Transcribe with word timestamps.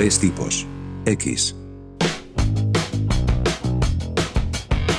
Tres 0.00 0.18
tipos. 0.18 0.66
X. 1.04 1.59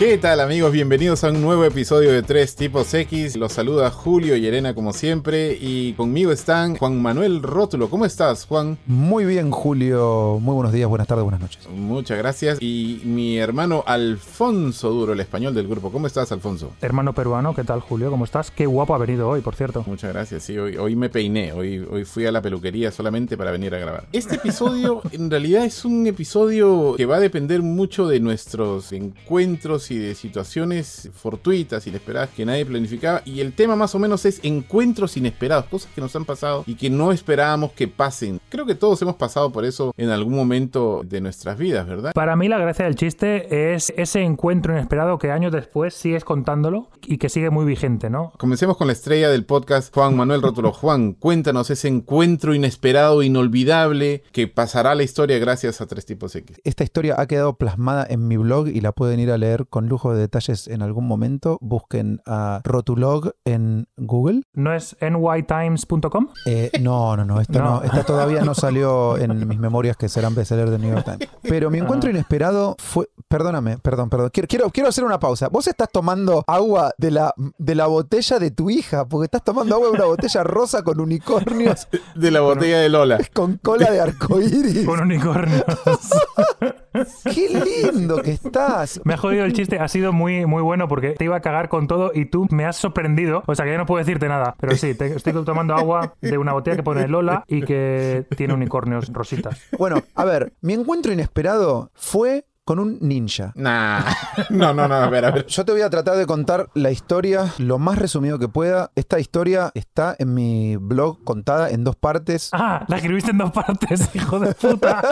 ¿Qué 0.02 0.18
tal 0.18 0.40
amigos? 0.40 0.72
Bienvenidos 0.72 1.24
a 1.24 1.30
un 1.30 1.44
nuevo 1.44 1.64
episodio 1.64 2.12
de 2.12 2.24
Tres 2.24 2.56
Tipos 2.56 2.92
X. 2.92 3.36
Los 3.36 3.54
saluda 3.54 3.92
Julio 3.92 4.36
y 4.36 4.48
Elena 4.48 4.74
como 4.74 4.94
siempre 4.94 5.56
y 5.62 5.94
conmigo 5.94 6.32
están 6.32 6.76
Juan 6.76 7.00
Manuel 7.00 7.44
Rótulo. 7.44 7.88
¿Cómo 7.88 8.06
estás, 8.06 8.48
Juan? 8.48 8.80
Muy 8.88 9.26
bien, 9.26 9.52
Julio. 9.52 10.40
Muy 10.42 10.56
buenos 10.56 10.74
días, 10.74 10.90
buenas 10.90 11.08
tardes, 11.08 11.22
buenas 11.24 11.40
noches. 11.40 11.70
Muchas 11.70 12.18
gracias. 12.18 12.58
Y 12.60 13.04
mi 13.06 13.38
hermano 13.38 13.84
Alfonso 13.86 14.90
Duro, 14.90 15.14
el 15.14 15.20
español 15.20 15.54
del 15.54 15.68
grupo. 15.68 15.92
¿Cómo 15.92 16.08
estás, 16.08 16.32
Alfonso? 16.32 16.72
Hermano 16.82 17.14
peruano, 17.14 17.54
¿qué 17.54 17.64
tal, 17.64 17.82
Julio? 17.82 18.10
¿Cómo 18.10 18.26
estás? 18.26 18.50
Qué 18.50 18.66
guapo 18.66 18.96
ha 18.96 18.98
venido 18.98 19.30
hoy, 19.30 19.42
por 19.42 19.54
cierto. 19.54 19.84
Muchas 19.86 20.12
gracias. 20.12 20.42
Sí, 20.42 20.58
hoy, 20.58 20.78
hoy 20.78 20.96
me 20.96 21.10
peiné. 21.10 21.54
Hoy, 21.54 21.78
hoy 21.78 22.06
fui 22.06 22.26
a 22.26 22.32
la 22.32 22.42
peluquería 22.42 22.92
solamente 22.92 23.38
para 23.38 23.52
venir 23.52 23.76
a 23.76 23.78
grabar. 23.78 24.08
Este 24.12 24.38
episodio 24.38 25.04
en 25.12 25.30
realidad 25.30 25.64
es 25.64 25.86
un 25.86 26.08
episodio 26.08 26.96
que 26.98 27.06
va 27.06 27.18
a 27.18 27.20
depender 27.20 27.62
mucho 27.62 28.08
de 28.08 28.20
nuestros 28.20 28.92
encuentros 28.94 29.91
y 29.92 29.98
de 29.98 30.16
situaciones 30.16 31.10
fortuitas, 31.14 31.86
inesperadas 31.88 32.30
que 32.30 32.46
nadie 32.46 32.66
planificaba. 32.66 33.22
Y 33.26 33.42
el 33.42 33.54
tema 33.54 33.76
más 33.76 33.94
o 33.96 34.00
menos 34.00 34.26
es 34.26 34.40
encuentros 34.44 35.18
inesperados, 35.18 35.66
cosas 35.66 35.92
que 35.94 36.02
nos 36.02 36.16
han 36.16 36.26
pasado 36.26 36.64
y 36.66 36.76
que 36.76 36.90
no 36.90 37.12
esperábamos 37.12 37.74
que 37.74 37.88
pasen. 37.88 38.40
Creo 38.50 38.66
que 38.66 38.76
todos 38.76 39.02
hemos 39.02 39.16
pasado 39.16 39.52
por 39.52 39.66
eso 39.66 39.94
en 39.98 40.10
algún 40.10 40.36
momento 40.36 41.02
de 41.06 41.22
nuestras 41.22 41.58
vidas, 41.58 41.88
¿verdad? 41.88 42.12
Para 42.14 42.36
mí 42.36 42.48
la 42.48 42.58
gracia 42.58 42.86
del 42.86 42.96
chiste 42.96 43.74
es 43.74 43.94
ese 43.98 44.22
encuentro 44.22 44.74
inesperado 44.74 45.18
que 45.18 45.32
años 45.32 45.52
después 45.52 45.94
sigues 45.94 46.24
contándolo 46.24 46.90
y 47.06 47.18
que 47.18 47.30
sigue 47.30 47.50
muy 47.50 47.66
vigente, 47.66 48.10
¿no? 48.10 48.34
Comencemos 48.38 48.78
con 48.78 48.88
la 48.88 48.94
estrella 48.94 49.30
del 49.30 49.46
podcast, 49.46 49.94
Juan 49.94 50.16
Manuel 50.16 50.42
Rótulo. 50.42 50.72
Juan, 50.82 51.14
cuéntanos 51.14 51.70
ese 51.70 51.88
encuentro 51.88 52.54
inesperado, 52.54 53.24
inolvidable, 53.24 54.24
que 54.32 54.48
pasará 54.48 54.92
a 54.92 54.96
la 54.96 55.04
historia 55.04 55.40
gracias 55.40 55.82
a 55.82 55.88
Tres 55.88 56.06
Tipos 56.06 56.36
X. 56.36 56.62
Esta 56.64 56.84
historia 56.84 57.16
ha 57.18 57.28
quedado 57.28 57.56
plasmada 57.56 58.06
en 58.10 58.28
mi 58.28 58.38
blog 58.38 58.68
y 58.68 58.82
la 58.82 58.92
pueden 58.92 59.20
ir 59.20 59.32
a 59.32 59.38
leer 59.38 59.66
con 59.72 59.88
lujo 59.88 60.14
de 60.14 60.20
detalles 60.20 60.68
en 60.68 60.82
algún 60.84 61.08
momento. 61.08 61.58
Busquen 61.62 62.22
a 62.28 62.62
Rotulog 62.64 63.32
en 63.46 63.88
Google. 63.98 64.44
¿No 64.54 64.74
es 64.74 64.98
nytimes.com? 65.02 66.28
Eh, 66.46 66.70
no, 66.82 67.16
no, 67.18 67.26
no, 67.26 67.40
esto 67.42 67.58
no. 67.64 67.72
No. 67.72 67.84
Esta 67.84 68.04
todavía 68.04 68.42
no 68.42 68.54
salió 68.54 69.18
en 69.18 69.48
mis 69.48 69.58
memorias 69.58 69.96
que 69.96 70.10
serán 70.10 70.36
bestseller 70.36 70.70
de 70.70 70.78
New 70.78 70.92
York 70.92 71.06
Times. 71.06 71.30
Pero 71.42 71.72
mi 71.72 71.80
encuentro 71.80 72.10
inesperado 72.10 72.76
fue. 72.78 73.10
Perdóname, 73.28 73.78
perdón, 73.78 74.10
perdón. 74.10 74.30
Quiero, 74.34 74.48
quiero, 74.48 74.70
quiero 74.72 74.90
hacer 74.90 75.06
una 75.06 75.20
pausa. 75.20 75.48
Vos 75.48 75.66
estás 75.68 75.88
tomando 75.90 76.44
agua 76.48 76.92
de 76.98 77.12
la, 77.12 77.34
de 77.58 77.76
la 77.76 77.88
botella 77.88 78.40
de 78.40 78.52
tu 78.52 78.70
hija, 78.70 79.06
porque 79.06 79.26
estás 79.26 79.44
tomando 79.44 79.76
agua 79.76 79.88
de 79.88 79.94
una 79.94 80.06
botella 80.06 80.44
rosa 80.44 80.84
con 80.84 81.00
unicornios, 81.00 81.88
De 82.14 82.30
la 82.30 82.42
botella 82.42 82.80
de 82.80 82.90
Lola. 82.90 83.20
con 83.34 83.58
cola 83.58 83.90
de 83.90 84.02
arcoíris. 84.02 84.86
Con 84.86 85.00
unicornios. 85.00 85.64
¡Qué 87.24 87.64
lindo 87.94 88.22
que 88.22 88.32
estás! 88.32 89.00
Me 89.06 89.14
ha 89.14 89.18
jodido 89.18 89.46
el 89.46 89.54
chiste, 89.54 89.61
ha 89.80 89.88
sido 89.88 90.14
muy, 90.14 90.46
muy 90.46 90.62
bueno 90.62 90.88
porque 90.88 91.12
te 91.12 91.26
iba 91.26 91.36
a 91.38 91.42
cagar 91.42 91.70
con 91.70 91.88
todo 91.88 92.12
y 92.14 92.26
tú 92.26 92.48
me 92.52 92.66
has 92.66 92.76
sorprendido. 92.76 93.44
O 93.48 93.56
sea 93.56 93.66
que 93.66 93.72
ya 93.72 93.78
no 93.78 93.86
puedo 93.86 94.00
decirte 94.04 94.28
nada. 94.28 94.56
Pero 94.60 94.76
sí, 94.76 94.94
te- 94.96 95.16
estoy 95.16 95.34
tomando 95.46 95.76
agua 95.76 96.14
de 96.22 96.38
una 96.38 96.54
botella 96.54 96.78
que 96.78 96.84
pone 96.84 97.08
Lola 97.08 97.44
y 97.48 97.62
que 97.64 98.26
tiene 98.36 98.54
unicornios 98.54 99.12
rositas. 99.14 99.62
Bueno, 99.78 99.98
a 100.16 100.26
ver, 100.26 100.54
mi 100.62 100.74
encuentro 100.74 101.12
inesperado 101.12 101.92
fue 101.94 102.46
con 102.64 102.80
un 102.80 102.98
ninja. 103.02 103.52
Nah. 103.56 104.02
No, 104.50 104.74
no, 104.74 104.88
no, 104.88 104.96
a 104.96 105.10
ver, 105.10 105.26
a 105.26 105.32
ver. 105.32 105.46
Yo 105.48 105.66
te 105.66 105.72
voy 105.72 105.82
a 105.82 105.90
tratar 105.90 106.16
de 106.18 106.26
contar 106.26 106.70
la 106.74 106.92
historia 106.92 107.52
lo 107.58 107.78
más 107.80 107.98
resumido 107.98 108.40
que 108.40 108.48
pueda. 108.48 108.92
Esta 108.96 109.20
historia 109.20 109.72
está 109.76 110.16
en 110.20 110.34
mi 110.34 110.76
blog 110.78 111.24
contada 111.24 111.70
en 111.70 111.84
dos 111.84 111.96
partes. 111.96 112.50
Ah, 112.54 112.86
la 112.88 112.98
escribiste 112.98 113.32
en 113.32 113.38
dos 113.40 113.52
partes, 113.52 114.10
hijo 114.16 114.40
de 114.40 114.54
puta. 114.54 115.02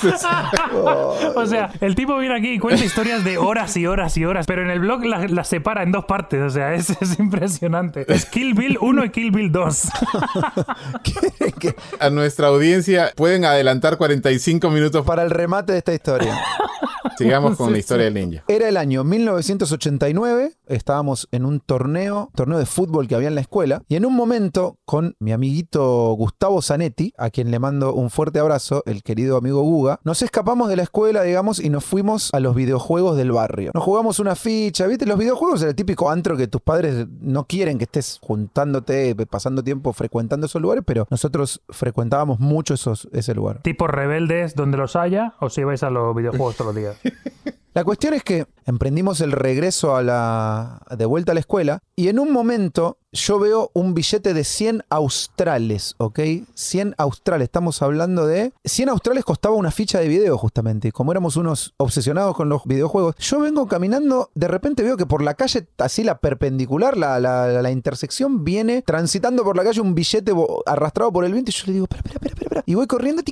Cosas- 0.00 0.50
O 1.36 1.46
sea, 1.46 1.70
el 1.80 1.94
tipo 1.94 2.16
viene 2.18 2.36
aquí 2.36 2.52
y 2.54 2.58
cuenta 2.58 2.84
historias 2.84 3.24
de 3.24 3.38
horas 3.38 3.76
y 3.76 3.86
horas 3.86 4.16
y 4.16 4.24
horas, 4.24 4.46
pero 4.46 4.62
en 4.62 4.70
el 4.70 4.80
blog 4.80 5.04
las 5.04 5.48
separa 5.48 5.82
en 5.82 5.92
dos 5.92 6.04
partes. 6.04 6.42
O 6.42 6.50
sea, 6.50 6.74
es, 6.74 6.90
es 7.00 7.18
impresionante. 7.18 8.04
Es 8.12 8.26
Kill 8.26 8.54
Bill 8.54 8.78
1 8.80 9.04
y 9.04 9.10
Kill 9.10 9.30
Bill 9.30 9.52
2. 9.52 9.88
que- 11.02 11.52
que- 11.52 11.76
A 11.98 12.10
nuestra 12.10 12.48
audiencia 12.48 13.12
pueden 13.16 13.44
adelantar 13.44 13.96
45 13.96 14.70
minutos 14.70 15.04
para 15.04 15.19
para 15.20 15.28
el 15.28 15.30
remate 15.30 15.72
de 15.72 15.78
esta 15.78 15.92
historia. 15.92 16.34
sigamos 17.16 17.56
con 17.58 17.72
la 17.72 17.78
historia 17.78 18.04
del 18.06 18.14
ninja. 18.14 18.44
Era 18.48 18.68
el 18.68 18.76
año 18.76 19.04
1989, 19.04 20.52
estábamos 20.66 21.28
en 21.32 21.44
un 21.44 21.60
torneo, 21.60 22.30
torneo 22.34 22.58
de 22.58 22.66
fútbol 22.66 23.08
que 23.08 23.14
había 23.14 23.28
en 23.28 23.34
la 23.34 23.40
escuela, 23.40 23.82
y 23.88 23.96
en 23.96 24.06
un 24.06 24.14
momento 24.14 24.76
con 24.84 25.16
mi 25.18 25.32
amiguito 25.32 26.12
Gustavo 26.14 26.62
Zanetti, 26.62 27.12
a 27.16 27.30
quien 27.30 27.50
le 27.50 27.58
mando 27.58 27.94
un 27.94 28.10
fuerte 28.10 28.38
abrazo, 28.38 28.82
el 28.86 29.02
querido 29.02 29.36
amigo 29.36 29.62
Guga, 29.62 30.00
nos 30.04 30.22
escapamos 30.22 30.68
de 30.68 30.76
la 30.76 30.82
escuela, 30.82 31.22
digamos, 31.22 31.60
y 31.60 31.70
nos 31.70 31.84
fuimos 31.84 32.30
a 32.32 32.40
los 32.40 32.54
videojuegos 32.54 33.16
del 33.16 33.32
barrio. 33.32 33.70
Nos 33.74 33.84
jugamos 33.84 34.18
una 34.18 34.34
ficha, 34.34 34.86
¿viste? 34.86 35.06
Los 35.06 35.18
videojuegos 35.18 35.62
es 35.62 35.68
el 35.68 35.74
típico 35.74 36.10
antro 36.10 36.36
que 36.36 36.48
tus 36.48 36.60
padres 36.60 37.06
no 37.20 37.44
quieren 37.44 37.78
que 37.78 37.84
estés 37.84 38.18
juntándote, 38.22 39.14
pasando 39.26 39.62
tiempo 39.62 39.92
frecuentando 39.92 40.46
esos 40.46 40.60
lugares, 40.60 40.84
pero 40.86 41.06
nosotros 41.10 41.62
frecuentábamos 41.68 42.40
mucho 42.40 42.74
esos, 42.74 43.08
ese 43.12 43.34
lugar. 43.34 43.62
Tipos 43.62 43.90
rebeldes 43.90 44.54
donde 44.54 44.78
los 44.78 44.96
haya, 44.96 45.34
o 45.40 45.50
si 45.50 45.64
vais 45.64 45.82
a 45.82 45.90
los 45.90 46.14
videojuegos 46.14 46.56
todos 46.56 46.74
los 46.74 46.82
días. 46.82 46.89
La 47.72 47.84
cuestión 47.84 48.14
es 48.14 48.24
que 48.24 48.46
emprendimos 48.66 49.20
el 49.20 49.32
regreso 49.32 49.94
a 49.94 50.02
la, 50.02 50.82
de 50.96 51.04
vuelta 51.04 51.32
a 51.32 51.34
la 51.34 51.40
escuela 51.40 51.80
y 51.94 52.08
en 52.08 52.18
un 52.18 52.32
momento 52.32 52.98
yo 53.12 53.38
veo 53.38 53.70
un 53.74 53.94
billete 53.94 54.34
de 54.34 54.44
100 54.44 54.84
australes, 54.88 55.94
¿ok? 55.98 56.20
100 56.54 56.94
australes, 56.98 57.46
estamos 57.46 57.82
hablando 57.82 58.26
de... 58.26 58.52
100 58.64 58.88
australes 58.88 59.24
costaba 59.24 59.54
una 59.54 59.70
ficha 59.70 59.98
de 59.98 60.08
video 60.08 60.38
justamente 60.38 60.92
como 60.92 61.12
éramos 61.12 61.36
unos 61.36 61.74
obsesionados 61.76 62.36
con 62.36 62.48
los 62.48 62.64
videojuegos, 62.64 63.16
yo 63.18 63.40
vengo 63.40 63.66
caminando, 63.66 64.30
de 64.34 64.48
repente 64.48 64.82
veo 64.82 64.96
que 64.96 65.06
por 65.06 65.22
la 65.22 65.34
calle, 65.34 65.66
así 65.78 66.04
la 66.04 66.18
perpendicular, 66.18 66.96
la, 66.96 67.18
la, 67.18 67.70
intersección, 67.70 68.44
viene 68.44 68.82
transitando 68.82 69.44
por 69.44 69.56
la 69.56 69.64
calle 69.64 69.80
un 69.80 69.94
billete 69.94 70.32
arrastrado 70.66 71.12
por 71.12 71.24
el 71.24 71.32
viento 71.32 71.50
y 71.50 71.54
yo 71.54 71.64
le 71.66 71.72
digo, 71.72 71.84
espera, 71.84 72.02
espera, 72.02 72.28
espera, 72.28 72.44
espera. 72.44 72.64
Y 72.66 72.74
voy 72.74 72.86
corriendo 72.86 73.22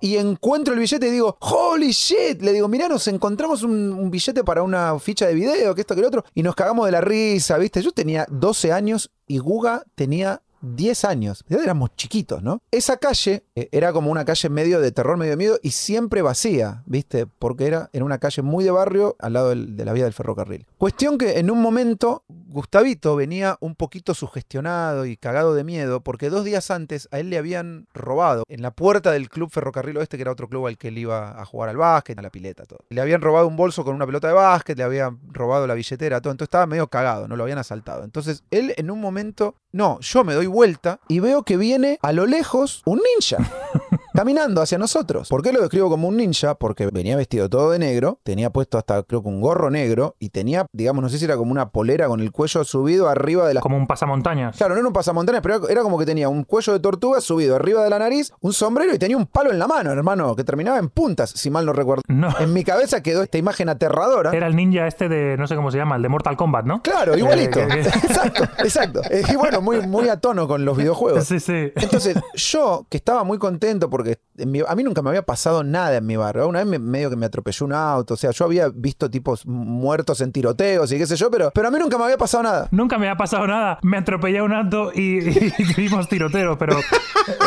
y 0.00 0.16
encuentro 0.16 0.74
el 0.74 0.80
billete 0.80 1.08
y 1.08 1.10
digo, 1.10 1.36
holy 1.40 1.90
shit. 1.90 2.42
Le 2.42 2.52
digo, 2.52 2.68
mirá, 2.68 2.88
nos 2.88 3.08
encontramos 3.08 3.62
un, 3.62 3.92
un 3.92 4.10
billete 4.10 4.44
para 4.44 4.62
una 4.62 4.98
ficha 4.98 5.26
de 5.26 5.34
video, 5.34 5.74
que 5.74 5.80
esto, 5.80 5.94
que 5.94 6.00
lo 6.00 6.08
otro. 6.08 6.24
Y 6.34 6.42
nos 6.42 6.54
cagamos 6.54 6.86
de 6.86 6.92
la 6.92 7.00
risa, 7.00 7.58
¿viste? 7.58 7.82
Yo 7.82 7.92
tenía 7.92 8.26
12 8.30 8.72
años 8.72 9.10
y 9.26 9.38
Guga 9.38 9.84
tenía 9.94 10.42
10 10.62 11.04
años. 11.04 11.44
Ya 11.48 11.58
éramos 11.58 11.94
chiquitos, 11.96 12.42
¿no? 12.42 12.62
Esa 12.70 12.96
calle 12.96 13.44
eh, 13.54 13.68
era 13.72 13.92
como 13.92 14.10
una 14.10 14.24
calle 14.24 14.48
medio 14.48 14.80
de 14.80 14.92
terror, 14.92 15.16
medio 15.16 15.32
de 15.32 15.36
miedo 15.36 15.58
y 15.62 15.70
siempre 15.70 16.22
vacía, 16.22 16.82
¿viste? 16.86 17.26
Porque 17.26 17.66
era 17.66 17.90
en 17.92 18.02
una 18.02 18.18
calle 18.18 18.42
muy 18.42 18.64
de 18.64 18.70
barrio 18.70 19.16
al 19.18 19.34
lado 19.34 19.50
de 19.50 19.84
la 19.84 19.92
vía 19.92 20.04
del 20.04 20.12
ferrocarril. 20.12 20.66
Cuestión 20.78 21.18
que 21.18 21.38
en 21.38 21.50
un 21.50 21.60
momento 21.60 22.24
Gustavito 22.56 23.16
venía 23.16 23.58
un 23.60 23.74
poquito 23.74 24.14
sugestionado 24.14 25.04
y 25.04 25.18
cagado 25.18 25.54
de 25.54 25.62
miedo 25.62 26.00
porque 26.00 26.30
dos 26.30 26.42
días 26.42 26.70
antes 26.70 27.06
a 27.10 27.18
él 27.18 27.28
le 27.28 27.36
habían 27.36 27.86
robado 27.92 28.44
en 28.48 28.62
la 28.62 28.70
puerta 28.70 29.12
del 29.12 29.28
club 29.28 29.50
Ferrocarril 29.50 29.98
Oeste, 29.98 30.16
que 30.16 30.22
era 30.22 30.32
otro 30.32 30.48
club 30.48 30.66
al 30.66 30.78
que 30.78 30.88
él 30.88 30.96
iba 30.96 31.38
a 31.38 31.44
jugar 31.44 31.68
al 31.68 31.76
básquet, 31.76 32.18
a 32.18 32.22
la 32.22 32.30
pileta, 32.30 32.64
todo. 32.64 32.78
Le 32.88 33.02
habían 33.02 33.20
robado 33.20 33.46
un 33.46 33.56
bolso 33.56 33.84
con 33.84 33.94
una 33.94 34.06
pelota 34.06 34.28
de 34.28 34.32
básquet, 34.32 34.78
le 34.78 34.84
habían 34.84 35.18
robado 35.28 35.66
la 35.66 35.74
billetera, 35.74 36.22
todo. 36.22 36.30
Entonces 36.30 36.48
estaba 36.48 36.64
medio 36.64 36.88
cagado, 36.88 37.28
no 37.28 37.36
lo 37.36 37.42
habían 37.42 37.58
asaltado. 37.58 38.04
Entonces 38.04 38.42
él 38.50 38.72
en 38.78 38.90
un 38.90 39.02
momento, 39.02 39.56
no, 39.72 40.00
yo 40.00 40.24
me 40.24 40.32
doy 40.32 40.46
vuelta 40.46 40.98
y 41.08 41.20
veo 41.20 41.42
que 41.42 41.58
viene 41.58 41.98
a 42.00 42.12
lo 42.12 42.24
lejos 42.24 42.80
un 42.86 43.02
ninja. 43.14 43.36
caminando 44.16 44.62
hacia 44.62 44.78
nosotros. 44.78 45.28
¿Por 45.28 45.42
qué 45.42 45.52
lo 45.52 45.60
describo 45.60 45.88
como 45.90 46.08
un 46.08 46.16
ninja? 46.16 46.54
Porque 46.54 46.86
venía 46.86 47.16
vestido 47.16 47.48
todo 47.48 47.70
de 47.70 47.78
negro, 47.78 48.18
tenía 48.24 48.50
puesto 48.50 48.78
hasta 48.78 49.02
creo 49.02 49.22
que 49.22 49.28
un 49.28 49.40
gorro 49.40 49.70
negro 49.70 50.16
y 50.18 50.30
tenía, 50.30 50.66
digamos, 50.72 51.02
no 51.02 51.08
sé 51.08 51.18
si 51.18 51.24
era 51.24 51.36
como 51.36 51.52
una 51.52 51.70
polera 51.70 52.08
con 52.08 52.20
el 52.20 52.32
cuello 52.32 52.64
subido 52.64 53.08
arriba 53.08 53.46
de 53.46 53.54
la... 53.54 53.60
Como 53.60 53.76
un 53.76 53.86
pasamontañas. 53.86 54.56
Claro, 54.56 54.74
no 54.74 54.80
era 54.80 54.88
un 54.88 54.92
pasamontañas, 54.94 55.42
pero 55.42 55.68
era- 55.68 55.82
como 55.82 55.98
que 55.98 56.06
tenía 56.06 56.28
un 56.28 56.42
cuello 56.44 56.72
de 56.72 56.80
tortuga 56.80 57.20
subido 57.20 57.54
arriba 57.54 57.84
de 57.84 57.90
la 57.90 57.98
nariz, 57.98 58.32
un 58.40 58.52
sombrero 58.52 58.94
y 58.94 58.98
tenía 58.98 59.16
un 59.16 59.26
palo 59.26 59.52
en 59.52 59.58
la 59.58 59.66
mano, 59.68 59.92
hermano, 59.92 60.34
que 60.34 60.42
terminaba 60.44 60.78
en 60.78 60.88
puntas, 60.88 61.30
si 61.30 61.50
mal 61.50 61.64
no 61.66 61.72
recuerdo. 61.72 62.02
No. 62.08 62.28
En 62.40 62.52
mi 62.52 62.64
cabeza 62.64 63.02
quedó 63.02 63.22
esta 63.22 63.38
imagen 63.38 63.68
aterradora. 63.68 64.30
Era 64.34 64.46
el 64.46 64.56
ninja 64.56 64.86
este 64.86 65.08
de, 65.08 65.36
no 65.36 65.46
sé 65.46 65.54
cómo 65.54 65.70
se 65.70 65.78
llama, 65.78 65.96
el 65.96 66.02
de 66.02 66.08
Mortal 66.08 66.36
Kombat, 66.36 66.64
¿no? 66.64 66.82
Claro, 66.82 67.16
igualito. 67.16 67.60
Eh, 67.60 67.68
que- 67.68 67.80
Exacto, 67.80 68.44
exacto. 68.58 69.00
Eh, 69.10 69.22
Y 69.30 69.36
bueno, 69.36 69.60
muy, 69.60 69.80
muy 69.86 70.08
a 70.08 70.18
tono 70.20 70.48
con 70.48 70.64
los 70.64 70.76
videojuegos. 70.76 71.24
Sí, 71.26 71.40
sí. 71.40 71.72
Entonces, 71.74 72.16
yo, 72.34 72.86
que 72.88 72.96
estaba 72.96 73.24
muy 73.24 73.38
contento 73.38 73.90
porque 73.90 74.05
porque 74.14 74.20
en 74.42 74.50
mi- 74.50 74.60
a 74.66 74.74
mí 74.74 74.82
nunca 74.82 75.02
me 75.02 75.08
había 75.10 75.22
pasado 75.22 75.64
nada 75.64 75.96
en 75.96 76.06
mi 76.06 76.16
barrio. 76.16 76.46
Una 76.48 76.60
vez 76.60 76.68
me- 76.68 76.78
medio 76.78 77.10
que 77.10 77.16
me 77.16 77.26
atropelló 77.26 77.66
un 77.66 77.72
auto, 77.72 78.14
o 78.14 78.16
sea, 78.16 78.30
yo 78.30 78.44
había 78.44 78.68
visto 78.68 79.10
tipos 79.10 79.46
muertos 79.46 80.20
en 80.20 80.32
tiroteos 80.32 80.90
y 80.92 80.98
qué 80.98 81.06
sé 81.06 81.16
yo, 81.16 81.30
pero, 81.30 81.50
pero 81.54 81.68
a 81.68 81.70
mí 81.70 81.78
nunca 81.78 81.98
me 81.98 82.04
había 82.04 82.18
pasado 82.18 82.42
nada. 82.42 82.68
Nunca 82.70 82.98
me 82.98 83.08
ha 83.08 83.16
pasado 83.16 83.46
nada. 83.46 83.78
Me 83.82 83.96
atropellé 83.98 84.42
un 84.42 84.52
alto 84.52 84.92
y, 84.94 85.18
y 85.58 85.74
tuvimos 85.74 86.08
tiroteos, 86.08 86.56
pero 86.58 86.78
eh, 86.78 86.82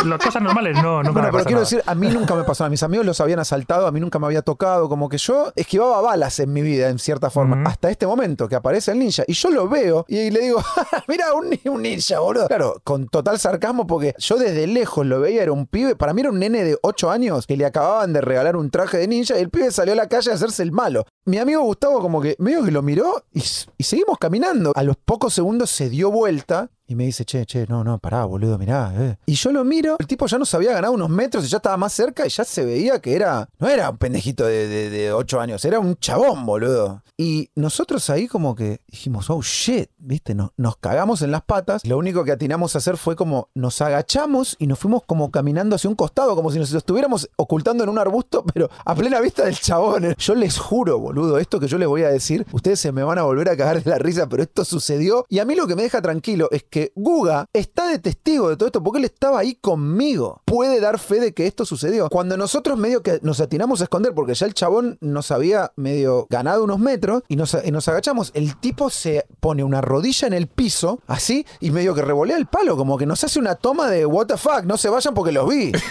las 0.06 0.20
cosas 0.20 0.42
normales 0.42 0.76
no, 0.82 0.98
nunca 1.04 1.12
Bueno, 1.12 1.14
me 1.14 1.22
pero 1.22 1.32
pasa 1.32 1.46
quiero 1.46 1.58
nada. 1.62 1.70
decir, 1.70 1.84
a 1.86 1.96
mí 1.96 2.08
nunca 2.10 2.36
me 2.36 2.44
pasó 2.44 2.64
nada. 2.64 2.70
Mis 2.72 2.84
amigos 2.84 3.06
los 3.06 3.22
habían 3.22 3.40
asaltado, 3.40 3.88
a 3.88 3.92
mí 3.92 4.00
nunca 4.00 4.20
me 4.20 4.26
había 4.26 4.42
tocado. 4.42 4.90
Como 4.90 5.10
que 5.10 5.18
yo 5.18 5.52
esquivaba 5.56 6.02
balas 6.02 6.40
en 6.40 6.52
mi 6.52 6.62
vida, 6.62 6.90
en 6.90 7.00
cierta 7.00 7.30
forma. 7.30 7.64
Hasta 7.70 7.90
este 7.90 8.08
momento 8.08 8.48
que 8.48 8.56
aparece 8.56 8.92
el 8.92 9.00
ninja. 9.00 9.24
Y 9.28 9.34
yo 9.34 9.50
lo 9.52 9.70
veo 9.70 10.06
y 10.08 10.32
le 10.32 10.40
digo, 10.42 10.62
mira, 11.08 11.34
un, 11.34 11.58
un 11.72 11.82
ninja, 11.82 12.20
boludo. 12.20 12.48
Claro, 12.48 12.82
con 12.84 13.08
total 13.08 13.38
sarcasmo, 13.40 13.86
porque 13.88 14.16
yo 14.18 14.38
desde 14.38 14.66
lejos 14.68 15.06
lo 15.06 15.20
veía, 15.20 15.44
era 15.44 15.52
un 15.52 15.68
pibe. 15.68 15.96
Para 15.96 16.14
mí 16.14 16.22
era 16.22 16.30
un 16.32 16.40
nene 16.40 16.49
de 16.52 16.78
8 16.82 17.12
años 17.12 17.48
que 17.48 17.56
le 17.56 17.66
acababan 17.66 18.14
de 18.14 18.22
regalar 18.22 18.56
un 18.56 18.70
traje 18.70 18.98
de 18.98 19.08
ninja 19.08 19.38
y 19.38 19.42
el 19.42 19.50
pibe 19.50 19.72
salió 19.72 19.94
a 19.94 19.96
la 19.96 20.10
calle 20.10 20.32
a 20.32 20.34
hacerse 20.34 20.64
el 20.64 20.72
malo. 20.72 21.06
Mi 21.26 21.38
amigo 21.38 21.62
Gustavo, 21.62 22.02
como 22.02 22.22
que 22.22 22.36
medio 22.40 22.64
que 22.64 22.72
lo 22.72 22.82
miró 22.82 23.24
y, 23.32 23.42
seguimos 23.84 24.18
caminando. 24.18 24.74
A 24.76 24.84
los 24.84 24.98
pocos 24.98 25.34
segundos 25.34 25.70
se 25.70 25.90
dio 25.90 26.12
vuelta 26.12 26.72
y 26.90 26.96
me 26.96 27.06
dice, 27.06 27.24
che, 27.24 27.46
che, 27.46 27.68
no, 27.70 27.84
no, 27.84 28.00
pará, 28.00 28.26
boludo, 28.26 28.58
mirá. 28.58 28.92
eh". 28.98 29.18
Y 29.28 29.36
yo 29.36 29.52
lo 29.52 29.64
miro, 29.64 29.96
el 30.00 30.08
tipo 30.08 30.26
ya 30.26 30.40
nos 30.40 30.52
había 30.56 30.74
ganado 30.74 30.92
unos 30.94 31.10
metros 31.10 31.46
y 31.46 31.48
ya 31.48 31.58
estaba 31.58 31.78
más 31.78 31.94
cerca 31.94 32.26
y 32.26 32.30
ya 32.30 32.44
se 32.44 32.66
veía 32.66 33.00
que 33.00 33.16
era, 33.16 33.48
no 33.60 33.70
era 33.70 33.92
un 33.92 33.98
pendejito 33.98 34.44
de, 34.46 34.68
de, 34.68 34.90
de 34.90 35.14
8 35.14 35.40
años, 35.40 35.64
era 35.66 35.80
un 35.80 35.96
chabón, 35.98 36.48
boludo. 36.48 37.04
Y 37.16 37.52
nosotros 37.54 38.10
ahí 38.10 38.28
como 38.28 38.56
que 38.56 38.82
dijimos, 38.88 39.30
oh 39.30 39.42
shit, 39.44 39.92
viste, 40.00 40.34
nos, 40.34 40.50
nos 40.58 40.78
cagamos 40.78 41.22
en 41.22 41.32
las 41.32 41.44
patas. 41.44 41.86
Lo 41.86 41.98
único 41.98 42.24
que 42.24 42.32
atinamos 42.32 42.74
a 42.74 42.80
hacer 42.80 42.98
fue 42.98 43.16
como 43.16 43.50
nos 43.54 43.82
agachamos 43.82 44.56
y 44.58 44.66
nos 44.66 44.80
fuimos 44.80 45.04
como 45.06 45.30
caminando 45.30 45.76
hacia 45.76 45.90
un 45.90 45.96
costado, 45.96 46.36
como 46.36 46.50
si 46.52 46.58
nos 46.58 46.74
estuviéramos 46.74 47.30
ocultando 47.36 47.84
en 47.84 47.90
un 47.90 48.00
arbusto, 48.00 48.44
pero 48.54 48.70
a 48.84 48.96
plena 48.96 49.20
vista 49.20 49.46
del 49.46 49.60
chabón. 49.60 50.16
Yo 50.18 50.34
les 50.34 50.58
juro, 50.58 50.98
boludo, 50.98 51.38
esto 51.38 51.60
que 51.60 51.68
yo 51.68 51.78
les 51.78 51.88
voy 51.88 52.04
a 52.04 52.10
decir, 52.10 52.48
ustedes 52.52 52.80
se 52.80 52.92
me 52.92 53.04
van 53.04 53.20
a 53.20 53.24
volver 53.24 53.50
a 53.50 53.58
cagar 53.58 53.84
de 53.84 53.90
la 53.92 54.00
risa, 54.00 54.28
pero 54.28 54.42
esto 54.42 54.64
sucedió. 54.66 55.26
Y 55.30 55.40
a 55.40 55.46
mí 55.46 55.56
lo 55.56 55.68
que 55.68 55.76
me 55.76 55.84
deja 55.84 56.02
tranquilo 56.02 56.48
es 56.52 56.64
que 56.64 56.79
Guga 56.96 57.46
está 57.54 57.88
de 57.88 58.00
testigo 58.00 58.50
de 58.50 58.58
todo 58.58 58.68
esto, 58.68 58.84
porque 58.84 59.00
él 59.00 59.06
estaba 59.06 59.40
ahí 59.40 59.56
conmigo. 59.56 60.42
Puede 60.46 60.80
dar 60.80 61.00
fe 61.00 61.20
de 61.20 61.34
que 61.34 61.48
esto 61.48 61.66
sucedió. 61.66 62.10
Cuando 62.10 62.38
nosotros 62.38 62.78
medio 62.78 63.04
que 63.04 63.20
nos 63.22 63.40
atinamos 63.40 63.82
a 63.82 63.86
esconder, 63.86 64.14
porque 64.14 64.34
ya 64.34 64.46
el 64.46 64.54
chabón 64.54 64.98
nos 65.02 65.32
había 65.32 65.72
medio 65.76 66.28
ganado 66.30 66.64
unos 66.64 66.80
metros, 66.80 67.24
y 67.28 67.36
nos, 67.36 67.58
y 67.64 67.72
nos 67.72 67.88
agachamos, 67.88 68.32
el 68.34 68.58
tipo 68.58 68.90
se 68.90 69.26
pone 69.40 69.64
una 69.64 69.82
rodilla 69.82 70.28
en 70.28 70.34
el 70.34 70.48
piso, 70.48 71.02
así, 71.08 71.46
y 71.60 71.72
medio 71.72 71.94
que 71.94 72.02
revolea 72.02 72.38
el 72.38 72.48
palo, 72.48 72.78
como 72.78 72.98
que 72.98 73.06
nos 73.06 73.24
hace 73.24 73.40
una 73.40 73.56
toma 73.56 73.90
de 73.90 74.06
what 74.06 74.28
the 74.28 74.38
fuck, 74.38 74.64
no 74.64 74.78
se 74.78 74.90
vayan 74.90 75.14
porque 75.14 75.32
los 75.32 75.48
vi. 75.50 75.72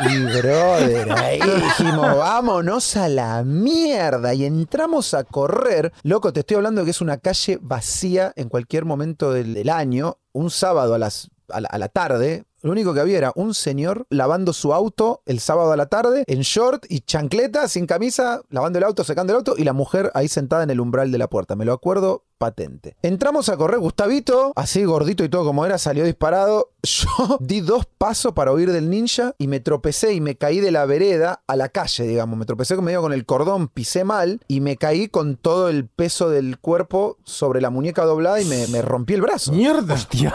Y 0.00 0.18
brother, 0.20 1.10
ahí 1.10 1.40
dijimos, 1.40 2.16
vámonos 2.16 2.96
a 2.96 3.08
la 3.08 3.42
mierda. 3.42 4.32
Y 4.32 4.44
entramos 4.44 5.12
a 5.12 5.24
correr. 5.24 5.92
Loco, 6.04 6.32
te 6.32 6.40
estoy 6.40 6.56
hablando 6.56 6.82
de 6.82 6.84
que 6.84 6.90
es 6.92 7.00
una 7.00 7.18
calle 7.18 7.58
vacía 7.60 8.32
en 8.36 8.48
cualquier 8.48 8.84
momento 8.84 9.32
del, 9.32 9.54
del 9.54 9.68
año. 9.68 10.18
Un 10.38 10.50
sábado 10.50 10.94
a 10.94 10.98
las. 10.98 11.30
A 11.48 11.60
la, 11.60 11.68
a 11.68 11.78
la 11.78 11.88
tarde, 11.88 12.44
lo 12.62 12.72
único 12.72 12.92
que 12.92 13.00
había 13.00 13.18
era 13.18 13.32
un 13.36 13.54
señor 13.54 14.06
lavando 14.10 14.52
su 14.52 14.72
auto 14.74 15.22
el 15.26 15.38
sábado 15.40 15.72
a 15.72 15.76
la 15.76 15.86
tarde 15.86 16.24
en 16.26 16.40
short 16.40 16.84
y 16.88 17.00
chancleta, 17.00 17.68
sin 17.68 17.86
camisa, 17.86 18.42
lavando 18.50 18.78
el 18.78 18.84
auto, 18.84 19.04
secando 19.04 19.32
el 19.32 19.38
auto 19.38 19.54
y 19.56 19.64
la 19.64 19.72
mujer 19.72 20.10
ahí 20.14 20.28
sentada 20.28 20.64
en 20.64 20.70
el 20.70 20.80
umbral 20.80 21.12
de 21.12 21.18
la 21.18 21.28
puerta. 21.28 21.54
Me 21.54 21.64
lo 21.64 21.72
acuerdo 21.72 22.24
patente. 22.38 22.96
Entramos 23.02 23.48
a 23.48 23.56
correr, 23.56 23.80
Gustavito, 23.80 24.52
así 24.56 24.84
gordito 24.84 25.24
y 25.24 25.28
todo 25.28 25.44
como 25.44 25.66
era, 25.66 25.76
salió 25.76 26.04
disparado. 26.04 26.70
Yo 26.82 27.38
di 27.40 27.60
dos 27.60 27.86
pasos 27.86 28.32
para 28.32 28.52
huir 28.52 28.72
del 28.72 28.88
ninja 28.88 29.34
y 29.38 29.48
me 29.48 29.60
tropecé 29.60 30.14
y 30.14 30.20
me 30.20 30.36
caí 30.36 30.60
de 30.60 30.70
la 30.70 30.86
vereda 30.86 31.42
a 31.46 31.56
la 31.56 31.68
calle, 31.68 32.06
digamos. 32.06 32.38
Me 32.38 32.46
tropecé 32.46 32.76
medio 32.76 33.02
con 33.02 33.12
el 33.12 33.26
cordón, 33.26 33.68
pisé 33.68 34.04
mal 34.04 34.40
y 34.46 34.60
me 34.60 34.76
caí 34.76 35.08
con 35.08 35.36
todo 35.36 35.68
el 35.68 35.86
peso 35.86 36.30
del 36.30 36.58
cuerpo 36.58 37.18
sobre 37.24 37.60
la 37.60 37.70
muñeca 37.70 38.04
doblada 38.04 38.40
y 38.40 38.44
me, 38.44 38.68
me 38.68 38.82
rompí 38.82 39.14
el 39.14 39.22
brazo. 39.22 39.52
¡Mierda! 39.52 39.94
Hostia. 39.94 40.34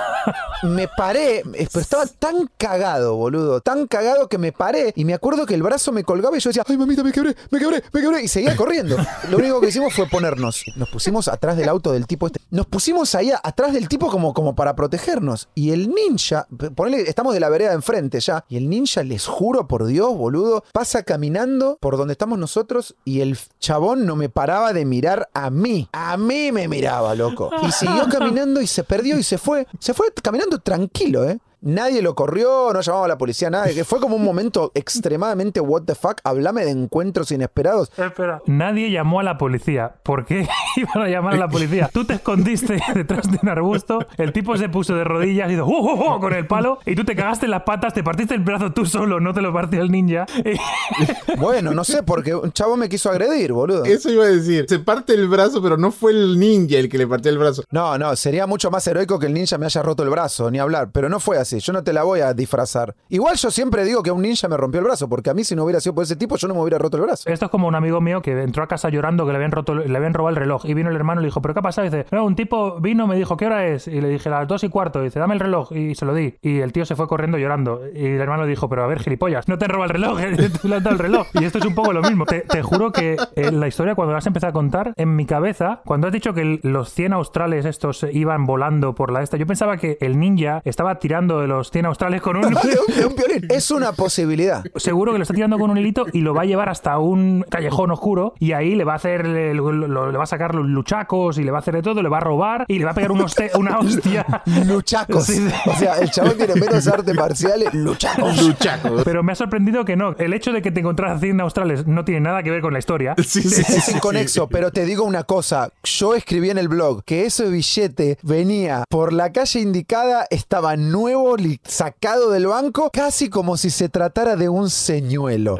Me 0.64 0.88
paré, 0.88 1.44
pero 1.44 1.80
estaba 1.80 2.06
tan 2.14 2.50
cagado, 2.58 3.16
boludo, 3.16 3.62
tan 3.62 3.88
cagado 3.88 4.28
que 4.28 4.38
me 4.38 4.52
paré 4.52 4.94
y 4.96 5.06
me 5.06 5.14
acuerdo 5.14 5.46
que 5.46 5.54
el 5.54 5.64
brazo 5.64 5.92
me 5.92 6.04
colgaba 6.04 6.38
y 6.38 6.40
yo 6.40 6.50
decía, 6.50 6.64
ay 6.68 6.78
mamita, 6.78 7.04
me 7.04 7.12
quebré, 7.12 7.36
me 7.52 7.60
quebré, 7.60 7.84
me 7.92 8.02
quebré 8.02 8.24
y 8.24 8.28
seguía 8.28 8.56
corriendo. 8.56 8.98
Lo 9.30 9.38
único 9.38 9.60
que 9.62 9.68
hicimos 9.68 9.94
fue 9.94 10.08
ponernos, 10.08 10.64
nos 10.76 10.90
pusimos 10.90 11.28
atrás 11.28 11.58
del 11.58 11.70
auto 11.70 11.92
del 11.92 12.08
tipo 12.08 12.28
este, 12.28 12.40
nos 12.52 12.68
pusimos 12.68 13.16
ahí 13.16 13.32
atrás 13.32 13.74
del 13.74 13.88
tipo 13.88 14.10
como, 14.10 14.34
como 14.34 14.56
para 14.56 14.76
protegernos 14.76 15.50
y 15.56 15.72
el 15.72 15.90
ninja, 15.90 16.48
ponele, 16.76 17.02
estamos 17.10 17.34
de 17.34 17.40
la 17.40 17.50
vereda 17.50 17.70
de 17.70 17.76
enfrente 17.76 18.20
ya, 18.20 18.46
y 18.48 18.58
el 18.58 18.70
ninja, 18.70 19.04
les 19.04 19.26
juro 19.26 19.68
por 19.68 19.86
Dios, 19.86 20.16
boludo, 20.16 20.64
pasa 20.72 21.04
caminando 21.04 21.78
por 21.80 21.98
donde 21.98 22.14
estamos 22.14 22.38
nosotros 22.40 22.96
y 23.06 23.22
el 23.22 23.38
chabón 23.60 24.06
no 24.06 24.16
me 24.16 24.30
paraba 24.30 24.74
de 24.74 24.86
mirar 24.86 25.30
a 25.34 25.50
mí, 25.50 25.90
a 25.92 26.18
mí 26.18 26.52
me 26.52 26.68
miraba, 26.68 27.16
loco, 27.16 27.50
y 27.68 27.72
siguió 27.72 28.08
caminando 28.10 28.62
y 28.62 28.68
se 28.68 28.84
perdió 28.84 29.18
y 29.18 29.24
se 29.24 29.38
fue, 29.38 29.68
se 29.80 29.94
fue 29.94 30.08
caminando 30.22 30.60
tranquilo, 30.60 31.24
¿eh? 31.26 31.40
Nadie 31.64 32.02
lo 32.02 32.14
corrió, 32.16 32.72
no 32.74 32.82
llamaba 32.82 33.06
a 33.06 33.08
la 33.08 33.18
policía, 33.18 33.50
nada. 33.50 33.68
Que 33.74 33.84
fue 33.84 34.00
como 34.00 34.16
un 34.16 34.24
momento 34.24 34.72
extremadamente 34.76 35.60
what 35.62 35.84
the 35.84 35.96
fuck. 35.96 36.20
Hablame 36.24 36.66
de 36.66 36.72
encuentros 36.72 37.32
inesperados. 37.32 37.92
Espera. 37.98 38.42
Nadie 38.46 38.92
llamó 38.92 39.20
a 39.20 39.24
la 39.24 39.38
policía. 39.38 39.96
¿Por 40.04 40.26
qué 40.26 40.48
iban 40.76 41.04
a 41.06 41.08
llamar 41.08 41.36
a 41.36 41.38
la 41.38 41.48
policía? 41.48 41.90
Tú 41.92 42.06
te 42.06 42.14
escondiste 42.16 42.80
detrás 42.96 43.32
de 43.32 43.40
un 43.42 43.50
arbusto, 43.50 44.00
el 44.18 44.34
tipo 44.34 44.58
se 44.58 44.70
puso 44.70 44.96
de 44.96 45.04
rodillas 45.04 45.50
y 45.50 45.54
hizo 45.54 45.66
¡uh, 45.66 45.70
uh, 45.72 46.16
uh! 46.16 46.20
con 46.20 46.34
el 46.34 46.46
palo 46.48 46.80
y 46.86 46.96
tú 46.96 47.04
te 47.06 47.16
cagaste 47.16 47.46
en 47.46 47.52
las 47.52 47.64
patas, 47.64 47.94
te 47.94 48.04
partiste 48.04 48.34
el 48.36 48.42
brazo 48.42 48.72
tú 48.74 48.86
solo, 48.86 49.20
no 49.20 49.34
te 49.34 49.42
lo 49.42 49.54
partió 49.54 49.82
el 49.82 49.92
ninja. 49.92 50.26
Y- 50.46 51.38
Bueno, 51.40 51.72
no 51.72 51.84
sé, 51.84 52.04
porque 52.04 52.36
un 52.36 52.52
chavo 52.52 52.76
me 52.78 52.90
quiso 52.90 53.10
agredir, 53.10 53.54
boludo. 53.54 53.86
Eso 53.86 54.10
iba 54.12 54.26
a 54.26 54.28
decir. 54.28 54.66
Se 54.68 54.80
parte 54.80 55.14
el 55.14 55.28
brazo, 55.28 55.62
pero 55.62 55.78
no 55.78 55.92
fue 55.92 56.12
el 56.12 56.40
ninja 56.40 56.78
el 56.78 56.90
que 56.90 56.98
le 56.98 57.08
partió 57.08 57.32
el 57.32 57.38
brazo. 57.38 57.64
No, 57.72 57.98
no, 57.98 58.16
sería 58.16 58.48
mucho 58.48 58.70
más 58.72 58.86
heroico 58.88 59.20
que 59.20 59.28
el 59.28 59.34
ninja 59.34 59.58
me 59.58 59.66
haya 59.66 59.82
roto 59.82 60.04
el 60.04 60.10
brazo, 60.10 60.50
ni 60.52 60.60
hablar. 60.60 60.90
Pero 60.92 61.10
no 61.10 61.20
fue 61.20 61.38
así, 61.38 61.53
yo 61.60 61.74
no 61.74 61.84
te 61.84 61.94
la 61.94 62.04
voy 62.04 62.22
a 62.22 62.34
disfrazar. 62.34 62.96
Igual 63.10 63.36
yo 63.36 63.52
siempre 63.52 63.86
digo 63.86 64.04
que 64.04 64.12
un 64.12 64.22
ninja 64.22 64.48
me 64.48 64.58
rompió 64.58 64.80
el 64.80 64.86
brazo, 64.86 65.10
porque 65.10 65.30
a 65.30 65.34
mí 65.34 65.44
si 65.44 65.56
no 65.56 65.64
hubiera 65.64 65.80
sido 65.80 65.96
por 65.96 66.04
ese 66.04 66.16
tipo, 66.16 66.38
yo 66.38 66.48
no 66.48 66.54
me 66.54 66.62
hubiera 66.62 66.78
roto 66.78 66.98
el 66.98 67.04
brazo. 67.04 67.30
Esto 67.30 67.46
es 67.46 67.52
como 67.52 67.68
un 67.68 67.76
amigo 67.76 68.02
mío 68.02 68.22
que 68.22 68.42
entró 68.42 68.64
a 68.64 68.68
casa 68.68 68.90
llorando 68.90 69.26
que 69.26 69.32
le 69.32 69.38
habían 69.38 69.52
roto, 69.52 69.76
le 69.76 69.98
habían 69.98 70.14
robado 70.14 70.32
el 70.32 70.36
reloj. 70.38 70.66
Y 70.66 70.74
vino 70.74 70.90
el 70.90 70.96
hermano 70.96 71.22
y 71.22 71.24
le 71.24 71.28
dijo, 71.28 71.42
¿pero 71.42 71.54
qué 71.54 71.60
ha 71.60 71.64
pasado? 71.64 71.88
Y 71.88 71.90
dice, 71.90 72.06
no, 72.12 72.26
un 72.26 72.36
tipo 72.36 72.80
vino, 72.80 73.08
me 73.08 73.16
dijo, 73.16 73.38
¿qué 73.38 73.46
hora 73.46 73.68
es? 73.68 73.88
Y 73.88 74.02
le 74.02 74.10
dije, 74.10 74.30
las 74.30 74.48
dos 74.48 74.64
y 74.64 74.70
cuarto. 74.70 75.02
Y 75.02 75.06
dice, 75.06 75.20
dame 75.20 75.34
el 75.34 75.40
reloj. 75.40 75.72
Y 75.72 75.96
se 75.96 76.06
lo 76.06 76.14
di. 76.14 76.36
Y 76.42 76.60
el 76.60 76.72
tío 76.72 76.86
se 76.86 76.96
fue 76.96 77.08
corriendo 77.08 77.38
llorando. 77.38 77.82
Y 77.94 78.06
el 78.06 78.22
hermano 78.22 78.46
dijo, 78.46 78.70
pero 78.70 78.84
a 78.84 78.88
ver, 78.88 79.00
gilipollas, 79.00 79.48
no 79.48 79.58
te 79.58 79.68
roba 79.68 79.86
el 79.86 79.90
reloj, 79.90 80.20
tú 80.62 80.68
le 80.68 80.76
has 80.76 80.84
dado 80.84 80.96
el 80.96 81.00
reloj. 81.00 81.28
Y 81.34 81.46
esto 81.46 81.60
es 81.60 81.66
un 81.66 81.76
poco 81.76 81.94
lo 81.94 82.02
mismo. 82.02 82.26
Te, 82.26 82.62
juro 82.62 82.92
que 82.92 83.18
eh, 83.36 83.52
la 83.52 83.68
historia, 83.68 83.96
cuando 83.96 84.14
la 84.14 84.20
has 84.20 84.28
empezado 84.28 84.52
a 84.52 84.54
contar, 84.54 84.94
en 84.96 85.16
mi 85.16 85.26
cabeza, 85.26 85.82
cuando 85.86 86.08
has 86.08 86.14
dicho 86.14 86.34
que 86.34 86.60
los 86.64 86.94
100 86.94 87.14
australes 87.14 87.66
estos 87.66 88.06
iban 88.12 88.46
volando 88.46 88.96
por 88.96 89.12
la 89.12 89.22
esta, 89.22 89.38
yo 89.38 89.46
pensaba 89.46 89.78
que 89.78 89.98
el 90.02 90.20
ninja 90.20 90.62
estaba 90.66 91.00
tirando 91.00 91.43
de 91.44 91.48
los 91.48 91.70
100 91.72 91.86
australes 91.86 92.22
con 92.22 92.38
un... 92.38 92.44
De 92.64 92.80
un, 92.88 92.96
de 92.98 93.06
un 93.06 93.16
violín. 93.16 93.46
Es 93.50 93.70
una 93.72 93.92
posibilidad. 93.94 94.64
seguro 94.76 95.12
que 95.12 95.18
lo 95.20 95.24
está 95.24 95.34
tirando 95.34 95.58
con 95.60 95.70
un 95.70 95.78
hilito 95.78 96.06
y 96.12 96.22
lo 96.22 96.34
va 96.34 96.42
a 96.42 96.46
llevar 96.46 96.70
hasta 96.70 96.98
un 96.98 97.46
callejón 97.50 97.92
oscuro 97.92 98.34
y 98.40 98.54
ahí 98.54 98.76
le 98.76 98.84
va 98.84 98.94
a 98.94 98.96
hacer 98.96 99.28
le, 99.28 99.54
lo- 99.54 99.72
lo- 99.72 100.12
le 100.12 100.18
va 100.18 100.24
a 100.24 100.28
sacar 100.28 100.56
los 100.56 100.66
luchacos 100.66 101.38
y 101.38 101.44
le 101.44 101.52
va 101.52 101.60
a 101.60 101.62
hacer 101.62 101.76
de 101.76 101.82
todo, 101.82 102.02
le 102.02 102.10
va 102.10 102.18
a 102.18 102.22
robar 102.22 102.66
y 102.68 102.80
le 102.80 102.86
va 102.86 102.92
a 102.92 102.94
pegar 102.94 103.12
un 103.12 103.20
hoste- 103.22 103.52
una 103.56 103.78
hostia. 103.80 104.26
Luchacos. 104.66 105.26
Sí, 105.26 105.36
sí. 105.36 105.54
O 105.70 105.76
sea, 105.76 105.98
el 106.00 106.10
chabón 106.10 106.38
tiene 106.38 106.56
menos 106.56 106.88
artes 106.88 107.14
marciales. 107.16 107.74
Luchacos. 107.74 108.42
Luchaco. 108.42 108.96
Pero 109.04 109.24
me 109.24 109.32
ha 109.32 109.36
sorprendido 109.36 109.86
que 109.86 109.96
no. 109.96 110.16
El 110.18 110.34
hecho 110.34 110.52
de 110.52 110.62
que 110.62 110.72
te 110.72 110.80
encontraras 110.80 111.20
100 111.22 111.42
australes 111.42 111.88
no 111.88 112.04
tiene 112.06 112.22
nada 112.22 112.44
que 112.44 112.52
ver 112.52 112.62
con 112.62 112.74
la 112.74 112.80
historia. 112.80 113.16
Sí, 113.18 113.42
sí, 113.42 113.50
sí, 113.50 113.62
Es 113.78 113.86
sí, 113.86 113.96
inconexo, 113.96 114.48
pero 114.48 114.72
te 114.72 114.86
digo 114.86 115.04
una 115.04 115.24
cosa. 115.24 115.70
Yo 115.84 116.16
escribí 116.16 116.50
en 116.50 116.58
el 116.58 116.68
blog 116.68 117.04
que 117.04 117.26
ese 117.26 117.50
billete 117.50 118.18
venía 118.24 118.84
por 118.90 119.14
la 119.14 119.32
calle 119.32 119.60
indicada, 119.60 120.26
estaba 120.30 120.76
nuevo, 120.76 121.33
sacado 121.64 122.32
del 122.32 122.48
banco, 122.48 122.90
casi 122.92 123.30
como 123.30 123.58
si 123.58 123.70
se 123.70 123.90
tratara 123.90 124.36
de 124.36 124.50
un 124.50 124.70
señuelo. 124.70 125.58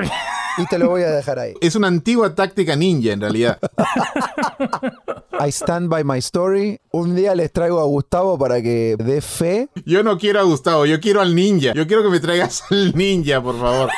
Y 0.58 0.66
te 0.68 0.78
lo 0.78 0.90
voy 0.90 1.02
a 1.02 1.10
dejar 1.10 1.40
ahí. 1.40 1.56
Es 1.62 1.76
una 1.76 1.88
antigua 1.88 2.36
táctica 2.36 2.76
ninja, 2.76 3.12
en 3.12 3.22
realidad. 3.22 3.58
I 5.40 5.50
stand 5.50 5.90
by 5.90 6.04
my 6.04 6.20
story. 6.20 6.80
Un 6.92 7.16
día 7.16 7.34
les 7.34 7.52
traigo 7.52 7.80
a 7.80 7.86
Gustavo 7.86 8.38
para 8.38 8.62
que 8.62 8.96
dé 9.00 9.22
fe. 9.22 9.70
Yo 9.86 10.04
no 10.04 10.18
quiero 10.18 10.40
a 10.40 10.44
Gustavo, 10.44 10.86
yo 10.86 11.00
quiero 11.00 11.22
al 11.22 11.34
ninja. 11.34 11.74
Yo 11.74 11.88
quiero 11.88 12.04
que 12.04 12.10
me 12.10 12.20
traigas 12.20 12.64
al 12.70 12.96
ninja, 12.96 13.42
por 13.42 13.60
favor. 13.60 13.90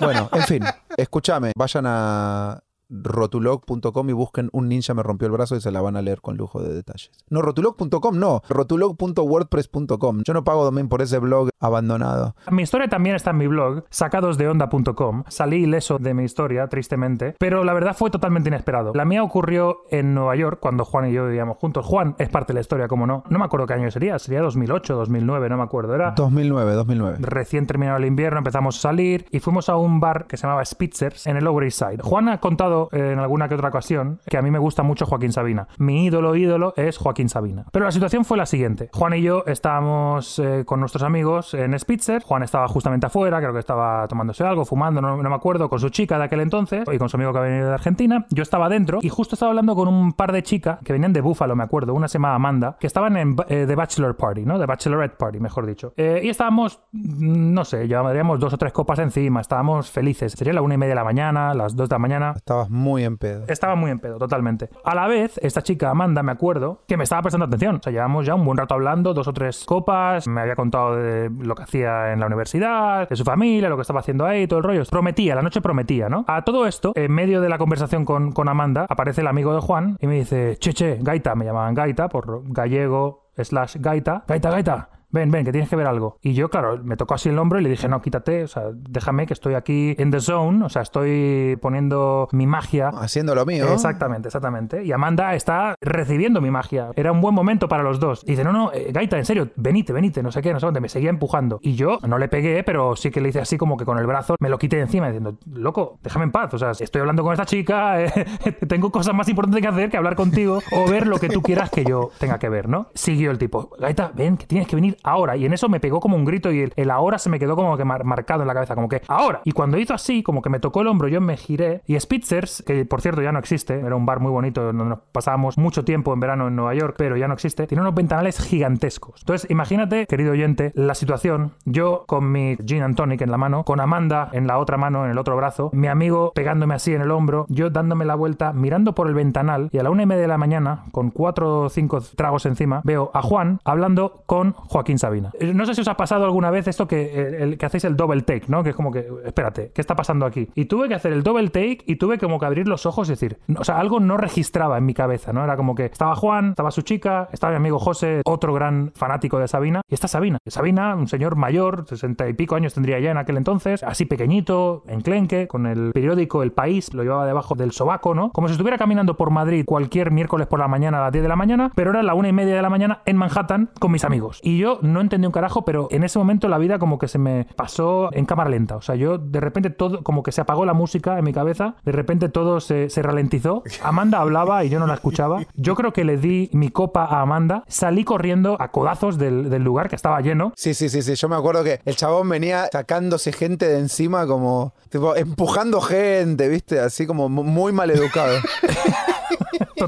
Bueno, 0.00 0.28
en 0.32 0.42
fin, 0.42 0.62
escúchame, 0.98 1.52
vayan 1.56 1.84
a 1.86 2.62
rotulog.com 2.92 4.10
y 4.10 4.12
busquen 4.12 4.50
Un 4.52 4.68
ninja 4.68 4.94
me 4.94 5.02
rompió 5.02 5.26
el 5.26 5.32
brazo 5.32 5.56
y 5.56 5.60
se 5.60 5.70
la 5.70 5.80
van 5.80 5.96
a 5.96 6.02
leer 6.02 6.20
con 6.20 6.36
lujo 6.36 6.62
de 6.62 6.74
detalles. 6.74 7.10
No, 7.30 7.42
rotulog.com, 7.42 8.18
no, 8.18 8.42
rotulog.wordpress.com. 8.48 10.22
Yo 10.24 10.34
no 10.34 10.44
pago 10.44 10.64
domain 10.64 10.88
por 10.88 11.02
ese 11.02 11.18
blog 11.18 11.50
abandonado. 11.60 12.34
Mi 12.50 12.62
historia 12.62 12.88
también 12.88 13.16
está 13.16 13.30
en 13.30 13.38
mi 13.38 13.46
blog, 13.46 13.84
sacadosdeonda.com. 13.90 15.24
Salí 15.28 15.62
ileso 15.62 15.98
de 15.98 16.14
mi 16.14 16.24
historia, 16.24 16.66
tristemente, 16.68 17.34
pero 17.38 17.64
la 17.64 17.72
verdad 17.72 17.96
fue 17.96 18.10
totalmente 18.10 18.48
inesperado. 18.48 18.92
La 18.94 19.04
mía 19.04 19.22
ocurrió 19.22 19.84
en 19.90 20.14
Nueva 20.14 20.36
York 20.36 20.58
cuando 20.60 20.84
Juan 20.84 21.08
y 21.08 21.12
yo 21.12 21.26
vivíamos 21.26 21.56
juntos. 21.58 21.86
Juan 21.86 22.14
es 22.18 22.28
parte 22.28 22.52
de 22.52 22.54
la 22.54 22.60
historia, 22.60 22.88
como 22.88 23.06
no. 23.06 23.24
No 23.30 23.38
me 23.38 23.44
acuerdo 23.44 23.66
qué 23.66 23.74
año 23.74 23.90
sería, 23.90 24.18
sería 24.18 24.42
2008, 24.42 24.94
2009, 24.96 25.48
no 25.48 25.56
me 25.56 25.62
acuerdo. 25.62 25.94
Era 25.94 26.12
2009, 26.12 26.72
2009. 26.74 27.18
recién 27.20 27.66
terminado 27.66 27.98
el 27.98 28.04
invierno, 28.04 28.38
empezamos 28.38 28.78
a 28.78 28.80
salir 28.80 29.26
y 29.30 29.40
fuimos 29.40 29.68
a 29.68 29.76
un 29.76 30.00
bar 30.00 30.26
que 30.26 30.36
se 30.36 30.42
llamaba 30.42 30.64
Spitzers 30.64 31.26
en 31.26 31.36
el 31.36 31.44
Lower 31.44 31.64
East 31.64 31.78
Side. 31.78 32.02
Juan 32.02 32.28
ha 32.28 32.40
contado 32.40 32.81
eh, 32.92 33.12
en 33.12 33.18
alguna 33.18 33.48
que 33.48 33.54
otra 33.54 33.68
ocasión 33.68 34.20
que 34.26 34.38
a 34.38 34.42
mí 34.42 34.50
me 34.50 34.58
gusta 34.58 34.82
mucho 34.82 35.06
Joaquín 35.06 35.32
Sabina. 35.32 35.68
Mi 35.78 36.06
ídolo, 36.06 36.34
ídolo 36.36 36.74
es 36.76 36.98
Joaquín 36.98 37.28
Sabina. 37.28 37.64
Pero 37.72 37.84
la 37.84 37.92
situación 37.92 38.24
fue 38.24 38.36
la 38.36 38.46
siguiente. 38.46 38.88
Juan 38.92 39.14
y 39.14 39.22
yo 39.22 39.44
estábamos 39.46 40.38
eh, 40.38 40.64
con 40.66 40.80
nuestros 40.80 41.02
amigos 41.02 41.54
en 41.54 41.78
Spitzer. 41.78 42.22
Juan 42.22 42.42
estaba 42.42 42.68
justamente 42.68 43.06
afuera, 43.06 43.38
creo 43.38 43.52
que 43.52 43.58
estaba 43.58 44.06
tomándose 44.08 44.44
algo, 44.44 44.64
fumando, 44.64 45.00
no, 45.00 45.16
no 45.22 45.28
me 45.28 45.36
acuerdo, 45.36 45.68
con 45.68 45.78
su 45.78 45.90
chica 45.90 46.18
de 46.18 46.24
aquel 46.24 46.40
entonces 46.40 46.84
y 46.90 46.98
con 46.98 47.08
su 47.08 47.16
amigo 47.16 47.32
que 47.32 47.40
venía 47.40 47.64
de 47.64 47.74
Argentina. 47.74 48.26
Yo 48.30 48.42
estaba 48.42 48.68
dentro 48.68 48.98
y 49.02 49.08
justo 49.08 49.34
estaba 49.34 49.50
hablando 49.50 49.74
con 49.74 49.88
un 49.88 50.12
par 50.12 50.32
de 50.32 50.42
chicas 50.42 50.78
que 50.84 50.92
venían 50.92 51.12
de 51.12 51.20
Buffalo, 51.20 51.56
me 51.56 51.64
acuerdo. 51.64 51.94
Una 51.94 52.08
se 52.08 52.14
llamaba 52.18 52.34
Amanda, 52.36 52.76
que 52.78 52.86
estaban 52.86 53.16
en 53.16 53.36
eh, 53.48 53.64
The 53.66 53.74
Bachelor 53.74 54.16
Party, 54.16 54.44
¿no? 54.44 54.58
The 54.58 54.66
Bachelorette 54.66 55.16
Party, 55.16 55.40
mejor 55.40 55.66
dicho. 55.66 55.92
Eh, 55.96 56.20
y 56.24 56.28
estábamos, 56.28 56.80
mm, 56.92 57.52
no 57.52 57.64
sé, 57.64 57.86
llevaríamos 57.86 58.38
dos 58.40 58.52
o 58.52 58.58
tres 58.58 58.72
copas 58.72 58.98
encima, 58.98 59.40
estábamos 59.40 59.90
felices. 59.90 60.32
Sería 60.32 60.52
la 60.52 60.62
una 60.62 60.74
y 60.74 60.78
media 60.78 60.90
de 60.90 60.96
la 60.96 61.04
mañana, 61.04 61.54
las 61.54 61.76
dos 61.76 61.88
de 61.88 61.94
la 61.94 61.98
mañana. 61.98 62.32
Estabas 62.36 62.70
muy 62.72 63.04
en 63.04 63.18
pedo. 63.18 63.44
Estaba 63.48 63.74
muy 63.76 63.90
en 63.90 63.98
pedo, 63.98 64.18
totalmente. 64.18 64.70
A 64.84 64.94
la 64.94 65.06
vez, 65.06 65.38
esta 65.42 65.62
chica, 65.62 65.90
Amanda, 65.90 66.22
me 66.22 66.32
acuerdo, 66.32 66.82
que 66.88 66.96
me 66.96 67.04
estaba 67.04 67.22
prestando 67.22 67.46
atención. 67.46 67.76
O 67.76 67.82
sea, 67.82 67.92
llevamos 67.92 68.26
ya 68.26 68.34
un 68.34 68.44
buen 68.44 68.56
rato 68.56 68.74
hablando, 68.74 69.14
dos 69.14 69.28
o 69.28 69.32
tres 69.32 69.64
copas, 69.64 70.26
me 70.26 70.40
había 70.40 70.56
contado 70.56 70.96
de 70.96 71.30
lo 71.30 71.54
que 71.54 71.62
hacía 71.62 72.12
en 72.12 72.20
la 72.20 72.26
universidad, 72.26 73.08
de 73.08 73.16
su 73.16 73.24
familia, 73.24 73.68
lo 73.68 73.76
que 73.76 73.82
estaba 73.82 74.00
haciendo 74.00 74.24
ahí, 74.24 74.46
todo 74.46 74.58
el 74.58 74.64
rollo. 74.64 74.82
Prometía, 74.90 75.34
la 75.34 75.42
noche 75.42 75.60
prometía, 75.60 76.08
¿no? 76.08 76.24
A 76.26 76.42
todo 76.42 76.66
esto, 76.66 76.92
en 76.94 77.12
medio 77.12 77.40
de 77.40 77.48
la 77.48 77.58
conversación 77.58 78.04
con, 78.04 78.32
con 78.32 78.48
Amanda, 78.48 78.86
aparece 78.88 79.20
el 79.20 79.26
amigo 79.26 79.54
de 79.54 79.60
Juan 79.60 79.98
y 80.00 80.06
me 80.06 80.14
dice, 80.14 80.56
che, 80.58 80.72
che, 80.72 80.98
Gaita, 81.00 81.34
me 81.34 81.44
llamaban 81.44 81.74
Gaita 81.74 82.08
por 82.08 82.42
gallego 82.52 83.30
slash 83.36 83.76
Gaita. 83.78 84.24
Gaita, 84.26 84.50
Gaita. 84.50 85.01
Ven, 85.12 85.30
ven, 85.30 85.44
que 85.44 85.52
tienes 85.52 85.68
que 85.68 85.76
ver 85.76 85.86
algo. 85.86 86.18
Y 86.22 86.34
yo, 86.34 86.48
claro, 86.48 86.78
me 86.82 86.96
tocó 86.96 87.14
así 87.14 87.28
el 87.28 87.38
hombro 87.38 87.60
y 87.60 87.62
le 87.62 87.68
dije, 87.68 87.88
no, 87.88 88.00
quítate, 88.00 88.44
o 88.44 88.48
sea, 88.48 88.64
déjame 88.72 89.26
que 89.26 89.34
estoy 89.34 89.54
aquí 89.54 89.94
en 89.98 90.10
the 90.10 90.20
zone, 90.20 90.64
o 90.64 90.68
sea, 90.68 90.82
estoy 90.82 91.58
poniendo 91.60 92.28
mi 92.32 92.46
magia. 92.46 92.88
Haciendo 92.88 93.34
lo 93.34 93.44
mío. 93.44 93.72
Exactamente, 93.72 94.28
exactamente. 94.28 94.84
Y 94.84 94.92
Amanda 94.92 95.34
está 95.34 95.74
recibiendo 95.80 96.40
mi 96.40 96.50
magia. 96.50 96.90
Era 96.96 97.12
un 97.12 97.20
buen 97.20 97.34
momento 97.34 97.68
para 97.68 97.82
los 97.82 98.00
dos. 98.00 98.22
Y 98.24 98.32
dice, 98.32 98.44
no, 98.44 98.52
no, 98.52 98.72
eh, 98.72 98.90
Gaita, 98.92 99.18
en 99.18 99.24
serio, 99.24 99.50
venite, 99.56 99.92
venite, 99.92 100.22
no 100.22 100.32
sé 100.32 100.40
qué, 100.40 100.52
no 100.52 100.60
sé 100.60 100.66
dónde. 100.66 100.80
Me 100.80 100.88
seguía 100.88 101.10
empujando. 101.10 101.58
Y 101.62 101.74
yo 101.74 101.98
no 102.06 102.18
le 102.18 102.28
pegué, 102.28 102.64
pero 102.64 102.96
sí 102.96 103.10
que 103.10 103.20
le 103.20 103.28
hice 103.28 103.40
así 103.40 103.58
como 103.58 103.76
que 103.76 103.84
con 103.84 103.98
el 103.98 104.06
brazo 104.06 104.36
me 104.40 104.48
lo 104.48 104.58
quité 104.58 104.76
de 104.76 104.82
encima 104.82 105.06
diciendo, 105.06 105.36
loco, 105.52 105.98
déjame 106.02 106.24
en 106.24 106.32
paz. 106.32 106.54
O 106.54 106.58
sea, 106.58 106.70
estoy 106.70 107.00
hablando 107.00 107.22
con 107.22 107.32
esta 107.32 107.44
chica, 107.44 108.02
eh, 108.02 108.26
tengo 108.68 108.90
cosas 108.90 109.14
más 109.14 109.28
importantes 109.28 109.60
que 109.60 109.68
hacer 109.68 109.90
que 109.90 109.96
hablar 109.96 110.16
contigo 110.16 110.60
o 110.72 110.90
ver 110.90 111.06
lo 111.06 111.18
que 111.18 111.28
tú 111.28 111.42
quieras 111.42 111.70
que 111.70 111.84
yo 111.84 112.10
tenga 112.18 112.38
que 112.38 112.48
ver, 112.48 112.68
¿no? 112.68 112.88
Siguió 112.94 113.30
el 113.30 113.38
tipo, 113.38 113.70
Gaita, 113.78 114.12
ven, 114.14 114.36
que 114.36 114.46
tienes 114.46 114.66
que 114.66 114.76
venir 114.76 114.96
ahora. 115.02 115.36
Y 115.36 115.46
en 115.46 115.52
eso 115.52 115.68
me 115.68 115.80
pegó 115.80 116.00
como 116.00 116.16
un 116.16 116.24
grito 116.24 116.52
y 116.52 116.60
el, 116.60 116.72
el 116.76 116.90
ahora 116.90 117.18
se 117.18 117.30
me 117.30 117.38
quedó 117.38 117.56
como 117.56 117.76
que 117.76 117.84
mar- 117.84 118.04
marcado 118.04 118.42
en 118.42 118.48
la 118.48 118.54
cabeza, 118.54 118.74
como 118.74 118.88
que 118.88 119.02
ahora. 119.08 119.40
Y 119.44 119.52
cuando 119.52 119.78
hizo 119.78 119.94
así, 119.94 120.22
como 120.22 120.42
que 120.42 120.50
me 120.50 120.60
tocó 120.60 120.80
el 120.80 120.88
hombro, 120.88 121.08
yo 121.08 121.20
me 121.20 121.36
giré. 121.36 121.82
Y 121.86 121.98
Spitzers, 121.98 122.62
que 122.66 122.84
por 122.84 123.00
cierto 123.00 123.22
ya 123.22 123.32
no 123.32 123.38
existe, 123.38 123.80
era 123.80 123.96
un 123.96 124.06
bar 124.06 124.20
muy 124.20 124.30
bonito 124.30 124.62
donde 124.62 124.84
nos 124.84 124.98
pasábamos 125.12 125.58
mucho 125.58 125.84
tiempo 125.84 126.12
en 126.12 126.20
verano 126.20 126.48
en 126.48 126.56
Nueva 126.56 126.74
York, 126.74 126.94
pero 126.98 127.16
ya 127.16 127.28
no 127.28 127.34
existe, 127.34 127.66
tiene 127.66 127.82
unos 127.82 127.94
ventanales 127.94 128.38
gigantescos. 128.40 129.20
Entonces, 129.20 129.50
imagínate, 129.50 130.06
querido 130.06 130.32
oyente, 130.32 130.72
la 130.74 130.94
situación. 130.94 131.52
Yo 131.64 132.04
con 132.06 132.30
mi 132.30 132.56
gin 132.66 132.82
and 132.82 132.96
tonic 132.96 133.20
en 133.22 133.30
la 133.30 133.38
mano, 133.38 133.64
con 133.64 133.80
Amanda 133.80 134.28
en 134.32 134.46
la 134.46 134.58
otra 134.58 134.76
mano, 134.76 135.04
en 135.04 135.10
el 135.10 135.18
otro 135.18 135.36
brazo, 135.36 135.70
mi 135.72 135.88
amigo 135.88 136.32
pegándome 136.34 136.74
así 136.74 136.94
en 136.94 137.02
el 137.02 137.10
hombro, 137.10 137.46
yo 137.48 137.70
dándome 137.70 138.04
la 138.04 138.14
vuelta, 138.14 138.52
mirando 138.52 138.94
por 138.94 139.08
el 139.08 139.14
ventanal, 139.14 139.68
y 139.72 139.78
a 139.78 139.82
la 139.82 139.90
una 139.90 140.02
y 140.02 140.06
media 140.06 140.22
de 140.22 140.28
la 140.28 140.38
mañana, 140.38 140.84
con 140.92 141.10
cuatro 141.10 141.62
o 141.62 141.68
cinco 141.68 142.00
tragos 142.16 142.46
encima, 142.46 142.80
veo 142.84 143.10
a 143.14 143.22
Juan 143.22 143.60
hablando 143.64 144.22
con 144.26 144.52
Joaquín 144.52 144.91
Sabina. 144.98 145.30
Eh, 145.38 145.52
No 145.54 145.66
sé 145.66 145.74
si 145.74 145.80
os 145.82 145.88
ha 145.88 145.96
pasado 145.96 146.24
alguna 146.24 146.50
vez 146.50 146.66
esto 146.68 146.86
que, 146.88 147.14
el- 147.14 147.34
el- 147.34 147.58
que 147.58 147.66
hacéis 147.66 147.84
el 147.84 147.96
double 147.96 148.22
take, 148.22 148.44
¿no? 148.48 148.62
Que 148.62 148.70
es 148.70 148.76
como 148.76 148.90
que, 148.90 149.06
espérate, 149.24 149.70
¿qué 149.74 149.80
está 149.80 149.94
pasando 149.94 150.26
aquí? 150.26 150.48
Y 150.54 150.64
tuve 150.66 150.88
que 150.88 150.94
hacer 150.94 151.12
el 151.12 151.22
double 151.22 151.48
take 151.48 151.78
y 151.86 151.96
tuve 151.96 152.18
como 152.18 152.38
que 152.38 152.46
abrir 152.46 152.66
los 152.68 152.86
ojos 152.86 153.08
y 153.08 153.12
decir, 153.12 153.38
o 153.58 153.64
sea, 153.64 153.78
algo 153.78 154.00
no 154.00 154.16
registraba 154.16 154.78
en 154.78 154.86
mi 154.86 154.94
cabeza, 154.94 155.32
¿no? 155.32 155.44
Era 155.44 155.56
como 155.56 155.74
que 155.74 155.84
estaba 155.86 156.14
Juan, 156.16 156.50
estaba 156.50 156.70
su 156.70 156.82
chica, 156.82 157.28
estaba 157.32 157.52
mi 157.52 157.56
amigo 157.58 157.78
José, 157.78 158.22
otro 158.24 158.52
gran 158.54 158.92
fanático 158.94 159.38
de 159.38 159.48
Sabina, 159.48 159.80
y 159.88 159.94
está 159.94 160.08
Sabina. 160.08 160.38
Sabina, 160.46 160.94
un 160.94 161.08
señor 161.08 161.36
mayor, 161.36 161.84
sesenta 161.88 162.28
y 162.28 162.32
pico 162.34 162.54
años 162.54 162.74
tendría 162.74 162.98
ya 163.00 163.10
en 163.10 163.18
aquel 163.18 163.36
entonces, 163.36 163.82
así 163.82 164.04
pequeñito, 164.32 164.84
enclenque, 164.88 165.48
con 165.48 165.66
el 165.66 165.92
periódico 165.92 166.42
El 166.42 166.52
País, 166.52 166.92
lo 166.94 167.02
llevaba 167.02 167.26
debajo 167.26 167.54
del 167.54 167.72
sobaco, 167.72 168.14
¿no? 168.14 168.30
Como 168.30 168.48
si 168.48 168.52
estuviera 168.52 168.78
caminando 168.78 169.16
por 169.16 169.30
Madrid 169.30 169.64
cualquier 169.66 170.10
miércoles 170.10 170.46
por 170.46 170.58
la 170.60 170.68
mañana 170.68 170.98
a 170.98 171.02
las 171.02 171.12
10 171.12 171.22
de 171.22 171.28
la 171.28 171.36
mañana, 171.36 171.70
pero 171.74 171.90
era 171.90 172.02
la 172.02 172.14
una 172.14 172.28
y 172.28 172.32
media 172.32 172.54
de 172.56 172.62
la 172.62 172.70
mañana 172.70 173.02
en 173.06 173.16
Manhattan 173.16 173.70
con 173.78 173.92
mis 173.92 174.04
amigos. 174.04 174.40
Y 174.42 174.58
yo 174.58 174.78
no 174.82 175.00
entendí 175.00 175.26
un 175.26 175.32
carajo, 175.32 175.64
pero 175.64 175.88
en 175.90 176.04
ese 176.04 176.18
momento 176.18 176.48
la 176.48 176.58
vida 176.58 176.78
como 176.78 176.98
que 176.98 177.08
se 177.08 177.18
me 177.18 177.46
pasó 177.56 178.10
en 178.12 178.26
cámara 178.26 178.50
lenta. 178.50 178.76
O 178.76 178.82
sea, 178.82 178.94
yo 178.94 179.18
de 179.18 179.40
repente 179.40 179.70
todo, 179.70 180.02
como 180.02 180.22
que 180.22 180.32
se 180.32 180.40
apagó 180.40 180.64
la 180.64 180.74
música 180.74 181.18
en 181.18 181.24
mi 181.24 181.32
cabeza, 181.32 181.76
de 181.84 181.92
repente 181.92 182.28
todo 182.28 182.60
se, 182.60 182.90
se 182.90 183.02
ralentizó. 183.02 183.62
Amanda 183.82 184.18
hablaba 184.20 184.64
y 184.64 184.68
yo 184.68 184.78
no 184.78 184.86
la 184.86 184.94
escuchaba. 184.94 185.40
Yo 185.54 185.74
creo 185.74 185.92
que 185.92 186.04
le 186.04 186.16
di 186.16 186.50
mi 186.52 186.70
copa 186.70 187.04
a 187.04 187.20
Amanda, 187.20 187.64
salí 187.68 188.04
corriendo 188.04 188.56
a 188.60 188.68
codazos 188.70 189.18
del, 189.18 189.48
del 189.50 189.62
lugar 189.62 189.88
que 189.88 189.96
estaba 189.96 190.20
lleno. 190.20 190.52
Sí, 190.56 190.74
sí, 190.74 190.88
sí, 190.88 191.02
sí. 191.02 191.14
Yo 191.14 191.28
me 191.28 191.36
acuerdo 191.36 191.64
que 191.64 191.80
el 191.84 191.96
chabón 191.96 192.28
venía 192.28 192.66
sacándose 192.72 193.32
gente 193.32 193.68
de 193.68 193.78
encima, 193.78 194.26
como 194.26 194.74
tipo, 194.88 195.14
empujando 195.16 195.80
gente, 195.80 196.48
¿viste? 196.48 196.80
Así 196.80 197.06
como 197.06 197.28
mu- 197.28 197.44
muy 197.44 197.72
mal 197.72 197.90
educado. 197.90 198.34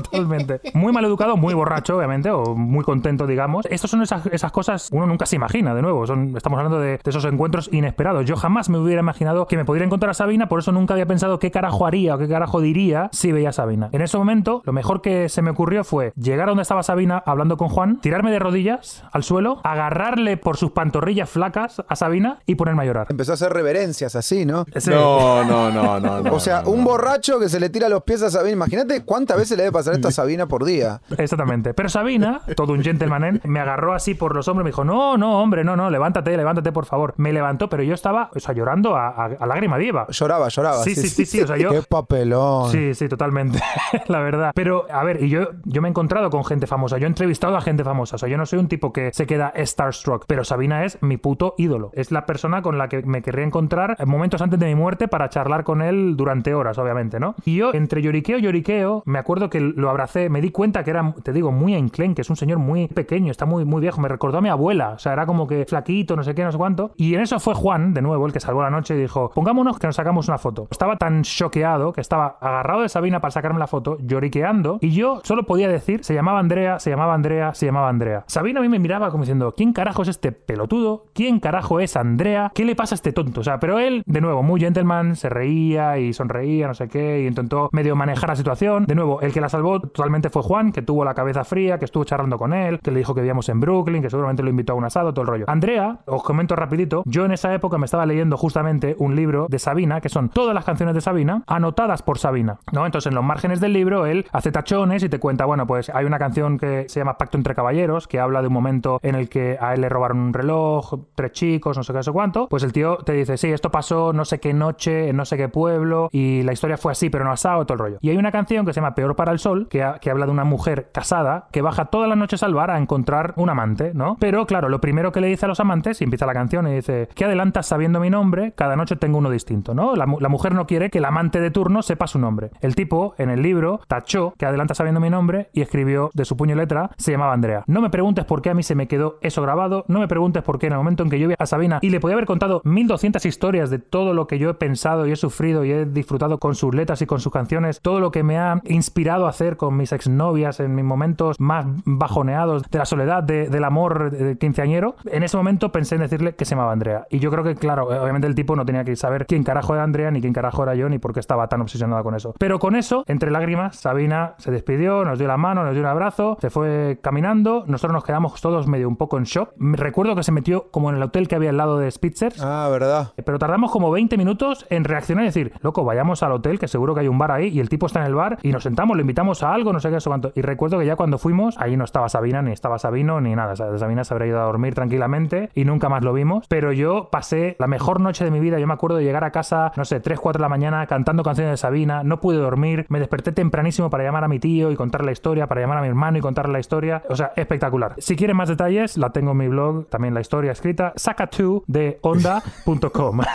Totalmente. 0.02 0.60
Muy 0.74 0.92
mal 0.92 1.04
educado, 1.04 1.36
muy 1.36 1.54
borracho, 1.54 1.96
obviamente, 1.96 2.30
o 2.30 2.54
muy 2.54 2.84
contento, 2.84 3.26
digamos. 3.26 3.66
Estas 3.70 3.90
son 3.90 4.02
esas, 4.02 4.26
esas 4.26 4.52
cosas 4.52 4.88
uno 4.92 5.06
nunca 5.06 5.26
se 5.26 5.36
imagina, 5.36 5.74
de 5.74 5.82
nuevo. 5.82 6.06
Son, 6.06 6.36
estamos 6.36 6.58
hablando 6.58 6.80
de, 6.80 6.98
de 7.02 7.10
esos 7.10 7.24
encuentros 7.24 7.68
inesperados. 7.72 8.24
Yo 8.24 8.36
jamás 8.36 8.68
me 8.68 8.78
hubiera 8.78 9.00
imaginado 9.00 9.46
que 9.46 9.56
me 9.56 9.64
podría 9.64 9.86
encontrar 9.86 10.10
a 10.10 10.14
Sabina, 10.14 10.48
por 10.48 10.60
eso 10.60 10.72
nunca 10.72 10.94
había 10.94 11.06
pensado 11.06 11.38
qué 11.38 11.50
carajo 11.50 11.86
haría 11.86 12.14
o 12.14 12.18
qué 12.18 12.28
carajo 12.28 12.60
diría 12.60 13.08
si 13.12 13.32
veía 13.32 13.50
a 13.50 13.52
Sabina. 13.52 13.88
En 13.92 14.02
ese 14.02 14.16
momento, 14.16 14.62
lo 14.64 14.72
mejor 14.72 15.00
que 15.00 15.28
se 15.28 15.42
me 15.42 15.50
ocurrió 15.50 15.84
fue 15.84 16.12
llegar 16.16 16.48
a 16.48 16.50
donde 16.50 16.62
estaba 16.62 16.82
Sabina 16.82 17.22
hablando 17.24 17.56
con 17.56 17.68
Juan, 17.68 18.00
tirarme 18.00 18.30
de 18.30 18.38
rodillas 18.38 19.04
al 19.12 19.22
suelo, 19.22 19.60
agarrarle 19.64 20.36
por 20.36 20.56
sus 20.56 20.72
pantorrillas 20.72 21.28
flacas 21.28 21.82
a 21.88 21.96
Sabina 21.96 22.38
y 22.46 22.54
ponerme 22.54 22.82
a 22.82 22.86
llorar. 22.86 23.06
Empezó 23.10 23.32
a 23.32 23.34
hacer 23.34 23.52
reverencias 23.52 24.16
así, 24.16 24.44
¿no? 24.44 24.64
No, 24.86 25.44
no, 25.44 25.70
no, 25.70 26.00
no, 26.00 26.20
no. 26.22 26.32
O 26.32 26.40
sea, 26.40 26.62
no, 26.62 26.70
un 26.70 26.84
borracho 26.84 27.38
que 27.38 27.48
se 27.48 27.60
le 27.60 27.70
tira 27.70 27.88
los 27.88 28.02
pies 28.02 28.22
a 28.22 28.30
Sabina. 28.30 28.52
Imagínate 28.52 29.04
cuántas 29.04 29.36
veces 29.36 29.56
le 29.56 29.64
debe 29.64 29.72
pasar 29.72 29.83
esto 29.92 30.08
a 30.08 30.10
Sabina 30.10 30.46
por 30.46 30.64
día. 30.64 31.00
Exactamente. 31.18 31.74
Pero 31.74 31.88
Sabina, 31.88 32.40
todo 32.56 32.72
un 32.72 32.82
gentleman, 32.82 33.40
me 33.44 33.60
agarró 33.60 33.94
así 33.94 34.14
por 34.14 34.34
los 34.34 34.48
hombros 34.48 34.62
y 34.62 34.66
me 34.66 34.70
dijo, 34.70 34.84
no, 34.84 35.16
no, 35.16 35.40
hombre, 35.40 35.64
no, 35.64 35.76
no, 35.76 35.90
levántate, 35.90 36.36
levántate, 36.36 36.72
por 36.72 36.86
favor. 36.86 37.14
Me 37.16 37.32
levantó, 37.32 37.68
pero 37.68 37.82
yo 37.82 37.94
estaba, 37.94 38.30
o 38.34 38.40
sea, 38.40 38.54
llorando 38.54 38.96
a, 38.96 39.08
a- 39.08 39.24
a 39.38 39.46
lágrima 39.46 39.76
viva. 39.76 40.06
Lloraba, 40.10 40.48
lloraba. 40.48 40.82
Sí, 40.84 40.94
sí, 40.94 41.08
sí, 41.08 41.26
sí, 41.26 41.40
o 41.42 41.46
sea, 41.46 41.56
yo- 41.56 41.70
Qué 41.70 41.82
papelón. 41.82 42.70
Sí, 42.70 42.94
sí, 42.94 43.08
totalmente, 43.08 43.60
la 44.08 44.20
verdad. 44.20 44.52
Pero, 44.54 44.86
a 44.90 45.02
ver, 45.04 45.22
y 45.22 45.28
yo, 45.28 45.48
yo 45.64 45.82
me 45.82 45.88
he 45.88 45.90
encontrado 45.90 46.30
con 46.30 46.44
gente 46.44 46.66
famosa, 46.66 46.98
yo 46.98 47.04
he 47.04 47.08
entrevistado 47.08 47.56
a 47.56 47.60
gente 47.60 47.84
famosa, 47.84 48.16
o 48.16 48.18
sea, 48.18 48.28
yo 48.28 48.36
no 48.36 48.46
soy 48.46 48.58
un 48.58 48.68
tipo 48.68 48.92
que 48.92 49.10
se 49.12 49.26
queda 49.26 49.52
starstruck, 49.56 50.24
pero 50.26 50.44
Sabina 50.44 50.84
es 50.84 50.98
mi 51.02 51.16
puto 51.16 51.54
ídolo. 51.58 51.90
Es 51.94 52.10
la 52.10 52.26
persona 52.26 52.62
con 52.62 52.78
la 52.78 52.88
que 52.88 53.02
me 53.02 53.22
querría 53.22 53.44
encontrar 53.44 53.96
momentos 54.06 54.40
antes 54.42 54.58
de 54.58 54.66
mi 54.66 54.74
muerte 54.74 55.08
para 55.08 55.28
charlar 55.28 55.64
con 55.64 55.82
él 55.82 56.14
durante 56.16 56.54
horas, 56.54 56.78
obviamente, 56.78 57.18
¿no? 57.20 57.34
Y 57.44 57.56
yo, 57.56 57.72
entre 57.74 58.02
lloriqueo 58.02 58.38
y 58.38 58.42
lloriqueo, 58.42 59.02
me 59.06 59.18
acuerdo 59.18 59.50
que 59.50 59.58
lo 59.76 59.90
abracé, 59.90 60.28
me 60.28 60.40
di 60.40 60.50
cuenta 60.50 60.84
que 60.84 60.90
era, 60.90 61.14
te 61.22 61.32
digo, 61.32 61.52
muy 61.52 61.74
enclenque, 61.74 62.22
es 62.22 62.30
un 62.30 62.36
señor 62.36 62.58
muy 62.58 62.88
pequeño, 62.88 63.30
está 63.30 63.46
muy, 63.46 63.64
muy 63.64 63.80
viejo, 63.80 64.00
me 64.00 64.08
recordó 64.08 64.38
a 64.38 64.40
mi 64.40 64.48
abuela, 64.48 64.90
o 64.90 64.98
sea, 64.98 65.12
era 65.12 65.26
como 65.26 65.46
que 65.46 65.64
flaquito, 65.66 66.16
no 66.16 66.22
sé 66.22 66.34
qué, 66.34 66.44
no 66.44 66.52
sé 66.52 66.58
cuánto. 66.58 66.92
Y 66.96 67.14
en 67.14 67.20
eso 67.20 67.40
fue 67.40 67.54
Juan, 67.54 67.94
de 67.94 68.02
nuevo, 68.02 68.26
el 68.26 68.32
que 68.32 68.40
salvó 68.40 68.62
la 68.62 68.70
noche 68.70 68.94
y 68.94 69.00
dijo, 69.00 69.30
pongámonos 69.34 69.78
que 69.78 69.86
nos 69.86 69.96
sacamos 69.96 70.28
una 70.28 70.38
foto. 70.38 70.68
Estaba 70.70 70.96
tan 70.96 71.22
choqueado 71.22 71.92
que 71.92 72.00
estaba 72.00 72.38
agarrado 72.40 72.82
de 72.82 72.88
Sabina 72.88 73.20
para 73.20 73.30
sacarme 73.32 73.58
la 73.58 73.66
foto, 73.66 73.98
lloriqueando, 74.00 74.78
y 74.80 74.90
yo 74.90 75.20
solo 75.24 75.44
podía 75.44 75.68
decir, 75.68 76.04
se 76.04 76.14
llamaba 76.14 76.38
Andrea, 76.38 76.78
se 76.78 76.90
llamaba 76.90 77.14
Andrea, 77.14 77.54
se 77.54 77.66
llamaba 77.66 77.88
Andrea. 77.88 78.24
Sabina 78.26 78.60
a 78.60 78.62
mí 78.62 78.68
me 78.68 78.78
miraba 78.78 79.10
como 79.10 79.24
diciendo, 79.24 79.54
¿quién 79.56 79.72
carajo 79.72 80.02
es 80.02 80.08
este 80.08 80.32
pelotudo? 80.32 81.06
¿Quién 81.12 81.40
carajo 81.40 81.80
es 81.80 81.96
Andrea? 81.96 82.52
¿Qué 82.54 82.64
le 82.64 82.76
pasa 82.76 82.94
a 82.94 82.96
este 82.96 83.12
tonto? 83.12 83.40
O 83.40 83.44
sea, 83.44 83.58
pero 83.58 83.78
él, 83.78 84.02
de 84.06 84.20
nuevo, 84.20 84.42
muy 84.42 84.60
gentleman, 84.60 85.16
se 85.16 85.28
reía 85.28 85.98
y 85.98 86.12
sonreía, 86.12 86.66
no 86.66 86.74
sé 86.74 86.88
qué, 86.88 87.22
y 87.22 87.26
intentó 87.26 87.68
medio 87.72 87.96
manejar 87.96 88.28
la 88.28 88.36
situación. 88.36 88.84
De 88.86 88.94
nuevo, 88.94 89.20
el 89.20 89.32
que 89.32 89.40
la 89.40 89.48
salvó 89.48 89.63
totalmente 89.80 90.30
fue 90.30 90.42
Juan, 90.42 90.72
que 90.72 90.82
tuvo 90.82 91.04
la 91.04 91.14
cabeza 91.14 91.44
fría, 91.44 91.78
que 91.78 91.84
estuvo 91.84 92.04
charlando 92.04 92.38
con 92.38 92.52
él, 92.52 92.80
que 92.80 92.90
le 92.90 92.98
dijo 92.98 93.14
que 93.14 93.20
vivíamos 93.20 93.48
en 93.48 93.60
Brooklyn, 93.60 94.02
que 94.02 94.10
seguramente 94.10 94.42
lo 94.42 94.50
invitó 94.50 94.72
a 94.72 94.76
un 94.76 94.84
asado, 94.84 95.12
todo 95.12 95.22
el 95.22 95.28
rollo. 95.28 95.44
Andrea, 95.48 96.00
os 96.06 96.22
comento 96.22 96.56
rapidito, 96.56 97.02
yo 97.06 97.24
en 97.24 97.32
esa 97.32 97.52
época 97.54 97.78
me 97.78 97.84
estaba 97.86 98.06
leyendo 98.06 98.36
justamente 98.36 98.96
un 98.98 99.16
libro 99.16 99.46
de 99.48 99.58
Sabina, 99.58 100.00
que 100.00 100.08
son 100.08 100.28
todas 100.28 100.54
las 100.54 100.64
canciones 100.64 100.94
de 100.94 101.00
Sabina, 101.00 101.42
anotadas 101.46 102.02
por 102.02 102.18
Sabina, 102.18 102.58
¿no? 102.72 102.86
Entonces 102.86 103.10
en 103.10 103.14
los 103.14 103.24
márgenes 103.24 103.60
del 103.60 103.72
libro 103.72 104.06
él 104.06 104.26
hace 104.32 104.52
tachones 104.52 105.02
y 105.02 105.08
te 105.08 105.18
cuenta, 105.18 105.44
bueno, 105.44 105.66
pues 105.66 105.90
hay 105.90 106.04
una 106.04 106.18
canción 106.18 106.58
que 106.58 106.86
se 106.88 107.00
llama 107.00 107.18
Pacto 107.18 107.36
entre 107.36 107.54
Caballeros, 107.54 108.08
que 108.08 108.20
habla 108.20 108.40
de 108.40 108.48
un 108.48 108.54
momento 108.54 108.98
en 109.02 109.14
el 109.14 109.28
que 109.28 109.58
a 109.60 109.74
él 109.74 109.80
le 109.80 109.88
robaron 109.88 110.18
un 110.18 110.32
reloj, 110.32 110.94
tres 111.14 111.32
chicos, 111.32 111.76
no 111.76 111.82
sé 111.82 111.92
qué, 111.92 112.02
sé 112.02 112.12
cuánto, 112.12 112.48
pues 112.48 112.62
el 112.62 112.72
tío 112.72 112.98
te 112.98 113.12
dice, 113.12 113.36
sí, 113.36 113.50
esto 113.50 113.70
pasó 113.70 114.12
no 114.12 114.24
sé 114.24 114.40
qué 114.40 114.52
noche, 114.52 115.08
en 115.08 115.16
no 115.16 115.24
sé 115.24 115.36
qué 115.36 115.48
pueblo, 115.48 116.08
y 116.12 116.42
la 116.42 116.52
historia 116.52 116.76
fue 116.76 116.92
así, 116.92 117.10
pero 117.10 117.24
no 117.24 117.32
asado, 117.32 117.64
todo 117.64 117.74
el 117.74 117.78
rollo. 117.78 117.98
Y 118.00 118.10
hay 118.10 118.16
una 118.16 118.32
canción 118.32 118.66
que 118.66 118.72
se 118.72 118.80
llama 118.80 118.94
Peor 118.94 119.16
para 119.16 119.32
el 119.32 119.38
Sol, 119.38 119.53
que, 119.68 119.82
ha- 119.82 119.98
que 119.98 120.10
habla 120.10 120.26
de 120.26 120.32
una 120.32 120.44
mujer 120.44 120.90
casada 120.92 121.46
que 121.52 121.62
baja 121.62 121.86
todas 121.86 122.08
las 122.08 122.18
noches 122.18 122.42
al 122.42 122.54
bar 122.54 122.70
a 122.70 122.78
encontrar 122.78 123.32
un 123.36 123.50
amante, 123.50 123.92
¿no? 123.94 124.16
Pero 124.20 124.46
claro, 124.46 124.68
lo 124.68 124.80
primero 124.80 125.12
que 125.12 125.20
le 125.20 125.28
dice 125.28 125.46
a 125.46 125.48
los 125.48 125.60
amantes, 125.60 126.00
y 126.00 126.04
empieza 126.04 126.26
la 126.26 126.32
canción 126.34 126.66
y 126.68 126.74
dice, 126.74 127.08
¿qué 127.14 127.24
adelantas 127.24 127.66
sabiendo 127.66 128.00
mi 128.00 128.10
nombre? 128.10 128.52
Cada 128.56 128.76
noche 128.76 128.96
tengo 128.96 129.18
uno 129.18 129.30
distinto, 129.30 129.74
¿no? 129.74 129.96
La, 129.96 130.06
la 130.20 130.28
mujer 130.28 130.54
no 130.54 130.66
quiere 130.66 130.90
que 130.90 130.98
el 130.98 131.04
amante 131.04 131.40
de 131.40 131.50
turno 131.50 131.82
sepa 131.82 132.06
su 132.06 132.18
nombre. 132.18 132.50
El 132.60 132.74
tipo, 132.74 133.14
en 133.18 133.30
el 133.30 133.42
libro, 133.42 133.80
tachó 133.88 134.34
que 134.38 134.46
adelanta 134.46 134.74
sabiendo 134.74 135.00
mi 135.00 135.10
nombre 135.10 135.48
y 135.52 135.60
escribió 135.62 136.10
de 136.14 136.24
su 136.24 136.36
puño 136.36 136.54
y 136.54 136.58
letra, 136.58 136.90
se 136.96 137.12
llamaba 137.12 137.32
Andrea. 137.32 137.64
No 137.66 137.80
me 137.80 137.90
preguntes 137.90 138.24
por 138.24 138.42
qué 138.42 138.50
a 138.50 138.54
mí 138.54 138.62
se 138.62 138.74
me 138.74 138.88
quedó 138.88 139.18
eso 139.20 139.42
grabado, 139.42 139.84
no 139.88 140.00
me 140.00 140.08
preguntes 140.08 140.42
por 140.42 140.58
qué 140.58 140.66
en 140.66 140.72
el 140.72 140.78
momento 140.78 141.02
en 141.02 141.10
que 141.10 141.18
yo 141.18 141.28
vi 141.28 141.34
a 141.38 141.46
Sabina 141.46 141.78
y 141.82 141.90
le 141.90 142.00
podía 142.00 142.14
haber 142.14 142.26
contado 142.26 142.60
1200 142.64 143.24
historias 143.26 143.70
de 143.70 143.78
todo 143.78 144.14
lo 144.14 144.26
que 144.26 144.38
yo 144.38 144.50
he 144.50 144.54
pensado 144.54 145.06
y 145.06 145.12
he 145.12 145.16
sufrido 145.16 145.64
y 145.64 145.72
he 145.72 145.84
disfrutado 145.86 146.38
con 146.38 146.54
sus 146.54 146.74
letras 146.74 147.00
y 147.02 147.06
con 147.06 147.20
sus 147.20 147.32
canciones, 147.32 147.80
todo 147.80 148.00
lo 148.00 148.10
que 148.10 148.22
me 148.22 148.38
ha 148.38 148.60
inspirado 148.64 149.26
a 149.26 149.32
hacer 149.34 149.56
con 149.56 149.76
mis 149.76 149.92
exnovias 149.92 150.60
en 150.60 150.74
mis 150.74 150.84
momentos 150.84 151.38
más 151.40 151.66
bajoneados 151.84 152.62
de 152.70 152.78
la 152.78 152.84
soledad, 152.84 153.22
de- 153.22 153.48
del 153.48 153.64
amor 153.64 154.10
de 154.10 154.38
quinceañero, 154.38 154.96
en 155.06 155.22
ese 155.22 155.36
momento 155.36 155.72
pensé 155.72 155.96
en 155.96 156.02
decirle 156.02 156.34
que 156.34 156.44
se 156.44 156.54
llamaba 156.54 156.72
Andrea. 156.72 157.06
Y 157.10 157.18
yo 157.18 157.30
creo 157.30 157.44
que, 157.44 157.54
claro, 157.54 157.86
obviamente 157.86 158.26
el 158.26 158.34
tipo 158.34 158.56
no 158.56 158.64
tenía 158.64 158.84
que 158.84 158.96
saber 158.96 159.26
quién 159.26 159.42
carajo 159.44 159.74
era 159.74 159.82
Andrea, 159.84 160.10
ni 160.10 160.20
quién 160.20 160.32
carajo 160.32 160.62
era 160.62 160.74
yo, 160.74 160.88
ni 160.88 160.98
por 160.98 161.12
qué 161.12 161.20
estaba 161.20 161.48
tan 161.48 161.60
obsesionada 161.60 162.02
con 162.02 162.14
eso. 162.14 162.34
Pero 162.38 162.58
con 162.58 162.76
eso, 162.76 163.04
entre 163.06 163.30
lágrimas, 163.30 163.76
Sabina 163.76 164.34
se 164.38 164.50
despidió, 164.50 165.04
nos 165.04 165.18
dio 165.18 165.28
la 165.28 165.36
mano, 165.36 165.64
nos 165.64 165.72
dio 165.72 165.80
un 165.82 165.88
abrazo, 165.88 166.36
se 166.40 166.50
fue 166.50 166.98
caminando, 167.02 167.64
nosotros 167.66 167.92
nos 167.94 168.04
quedamos 168.04 168.40
todos 168.40 168.66
medio 168.66 168.88
un 168.88 168.96
poco 168.96 169.18
en 169.18 169.24
shock. 169.24 169.50
Me 169.56 169.76
Recuerdo 169.76 170.14
que 170.16 170.22
se 170.22 170.32
metió 170.32 170.70
como 170.70 170.90
en 170.90 170.96
el 170.96 171.02
hotel 171.02 171.28
que 171.28 171.36
había 171.36 171.50
al 171.50 171.56
lado 171.56 171.78
de 171.78 171.90
Spitzers. 171.90 172.40
Ah, 172.42 172.68
¿verdad? 172.70 173.12
Pero 173.24 173.38
tardamos 173.38 173.70
como 173.70 173.90
20 173.90 174.16
minutos 174.16 174.66
en 174.70 174.84
reaccionar 174.84 175.24
y 175.24 175.28
decir, 175.28 175.52
loco, 175.60 175.84
vayamos 175.84 176.22
al 176.22 176.32
hotel, 176.32 176.58
que 176.58 176.68
seguro 176.68 176.94
que 176.94 177.00
hay 177.00 177.08
un 177.08 177.18
bar 177.18 177.30
ahí, 177.30 177.48
y 177.48 177.60
el 177.60 177.68
tipo 177.68 177.86
está 177.86 178.00
en 178.00 178.06
el 178.06 178.14
bar, 178.14 178.38
y 178.42 178.50
nos 178.50 178.62
sentamos, 178.62 178.96
le 178.96 179.02
invitamos 179.02 179.23
a 179.42 179.54
algo, 179.54 179.72
no 179.72 179.80
sé 179.80 179.90
qué, 179.90 179.96
eso 179.96 180.10
cuánto. 180.10 180.32
Y 180.34 180.42
recuerdo 180.42 180.78
que 180.78 180.86
ya 180.86 180.96
cuando 180.96 181.18
fuimos, 181.18 181.56
ahí 181.58 181.76
no 181.76 181.84
estaba 181.84 182.08
Sabina, 182.08 182.42
ni 182.42 182.52
estaba 182.52 182.78
Sabino, 182.78 183.20
ni 183.20 183.34
nada. 183.34 183.56
Sabina 183.56 184.04
se 184.04 184.14
habría 184.14 184.28
ido 184.28 184.40
a 184.40 184.44
dormir 184.44 184.74
tranquilamente 184.74 185.50
y 185.54 185.64
nunca 185.64 185.88
más 185.88 186.04
lo 186.04 186.12
vimos. 186.12 186.46
Pero 186.48 186.72
yo 186.72 187.08
pasé 187.10 187.56
la 187.58 187.66
mejor 187.66 188.00
noche 188.00 188.24
de 188.24 188.30
mi 188.30 188.40
vida. 188.40 188.58
Yo 188.58 188.66
me 188.66 188.74
acuerdo 188.74 188.96
de 188.96 189.04
llegar 189.04 189.24
a 189.24 189.30
casa, 189.30 189.72
no 189.76 189.84
sé, 189.84 190.00
3, 190.00 190.20
4 190.20 190.38
de 190.38 190.42
la 190.42 190.48
mañana 190.48 190.86
cantando 190.86 191.22
canciones 191.22 191.52
de 191.52 191.56
Sabina, 191.56 192.02
no 192.04 192.20
pude 192.20 192.36
dormir, 192.36 192.86
me 192.88 192.98
desperté 192.98 193.32
tempranísimo 193.32 193.90
para 193.90 194.04
llamar 194.04 194.24
a 194.24 194.28
mi 194.28 194.38
tío 194.38 194.70
y 194.70 194.76
contarle 194.76 195.06
la 195.06 195.12
historia, 195.12 195.46
para 195.46 195.60
llamar 195.60 195.78
a 195.78 195.82
mi 195.82 195.88
hermano 195.88 196.18
y 196.18 196.20
contarle 196.20 196.52
la 196.52 196.60
historia. 196.60 197.02
O 197.08 197.16
sea, 197.16 197.32
espectacular. 197.36 197.94
Si 197.98 198.16
quieren 198.16 198.36
más 198.36 198.48
detalles, 198.48 198.96
la 198.96 199.10
tengo 199.10 199.32
en 199.32 199.38
mi 199.38 199.48
blog, 199.48 199.88
también 199.88 200.14
la 200.14 200.20
historia 200.20 200.52
escrita, 200.52 200.92
saca2 200.94 201.64
de 201.66 201.98
onda.com. 202.02 203.20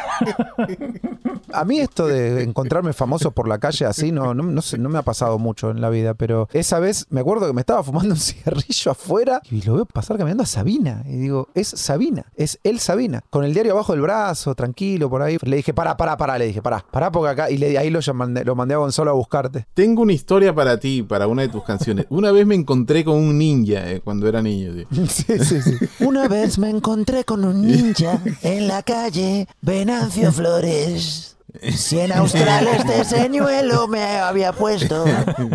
A 1.51 1.65
mí 1.65 1.79
esto 1.79 2.08
de 2.08 2.43
encontrarme 2.43 2.93
famoso 2.93 3.31
por 3.31 3.48
la 3.48 3.58
calle 3.58 3.86
así 3.86 4.12
no, 4.12 4.34
no, 4.34 4.43
no 4.43 4.62
sé, 4.62 4.77
no 4.77 4.89
me 4.89 5.00
ha 5.00 5.03
pasado 5.03 5.39
mucho 5.39 5.74
en 5.79 5.81
la 5.83 5.89
vida, 5.89 6.13
pero 6.13 6.48
esa 6.53 6.79
vez 6.79 7.05
me 7.09 7.21
acuerdo 7.21 7.48
que 7.48 7.53
me 7.53 7.62
estaba 7.62 7.81
fumando 7.83 8.13
un 8.13 8.19
cigarrillo 8.19 8.91
afuera 8.91 9.41
y 9.50 9.62
lo 9.63 9.74
veo 9.75 9.86
pasar 9.86 10.17
caminando 10.17 10.43
a 10.43 10.45
Sabina. 10.45 11.03
Y 11.07 11.17
digo, 11.17 11.48
es 11.55 11.67
Sabina, 11.67 12.25
es 12.36 12.59
él 12.63 12.79
Sabina. 12.79 13.24
Con 13.29 13.43
el 13.43 13.53
diario 13.53 13.71
abajo 13.74 13.93
del 13.93 14.01
brazo, 14.01 14.53
tranquilo, 14.55 15.09
por 15.09 15.21
ahí. 15.21 15.38
Le 15.41 15.57
dije, 15.57 15.74
pará, 15.74 15.98
pará, 15.98 16.17
pará, 16.17 16.38
le 16.38 16.48
dije, 16.48 16.62
pará, 16.62 16.86
pará 16.91 17.12
porque 17.12 17.29
acá. 17.31 17.50
Y 17.50 17.57
le, 17.57 17.77
ahí 17.77 17.89
lo, 17.89 18.00
llamé- 18.00 18.43
lo 18.43 18.55
mandé 18.55 18.75
a 18.75 18.77
Gonzalo 18.77 19.12
a 19.12 19.13
buscarte. 19.13 19.65
Tengo 19.74 20.01
una 20.03 20.13
historia 20.13 20.53
para 20.53 20.79
ti, 20.79 21.03
para 21.03 21.27
una 21.27 21.41
de 21.43 21.50
tus 21.50 21.63
canciones. 21.63 22.05
Una 22.09 22.31
vez 22.31 22.45
me 22.45 22.55
encontré 22.55 23.03
con 23.05 23.15
un 23.15 23.38
ninja 23.38 23.89
eh, 23.91 24.01
cuando 24.01 24.27
era 24.27 24.41
niño. 24.41 24.74
sí. 24.74 24.86
Sí, 25.09 25.39
sí, 25.43 25.62
sí. 25.62 25.74
Una 26.03 26.27
vez 26.27 26.57
me 26.59 26.69
encontré 26.69 27.24
con 27.24 27.43
un 27.45 27.65
ninja 27.65 28.21
en 28.41 28.67
la 28.67 28.83
calle 28.83 29.48
Venancio 29.62 30.31
Flores. 30.31 31.38
Cien 31.72 32.12
australes 32.15 32.86
de 32.86 33.03
señuelo 33.03 33.88
me 33.88 34.03
había 34.03 34.53
puesto 34.53 35.06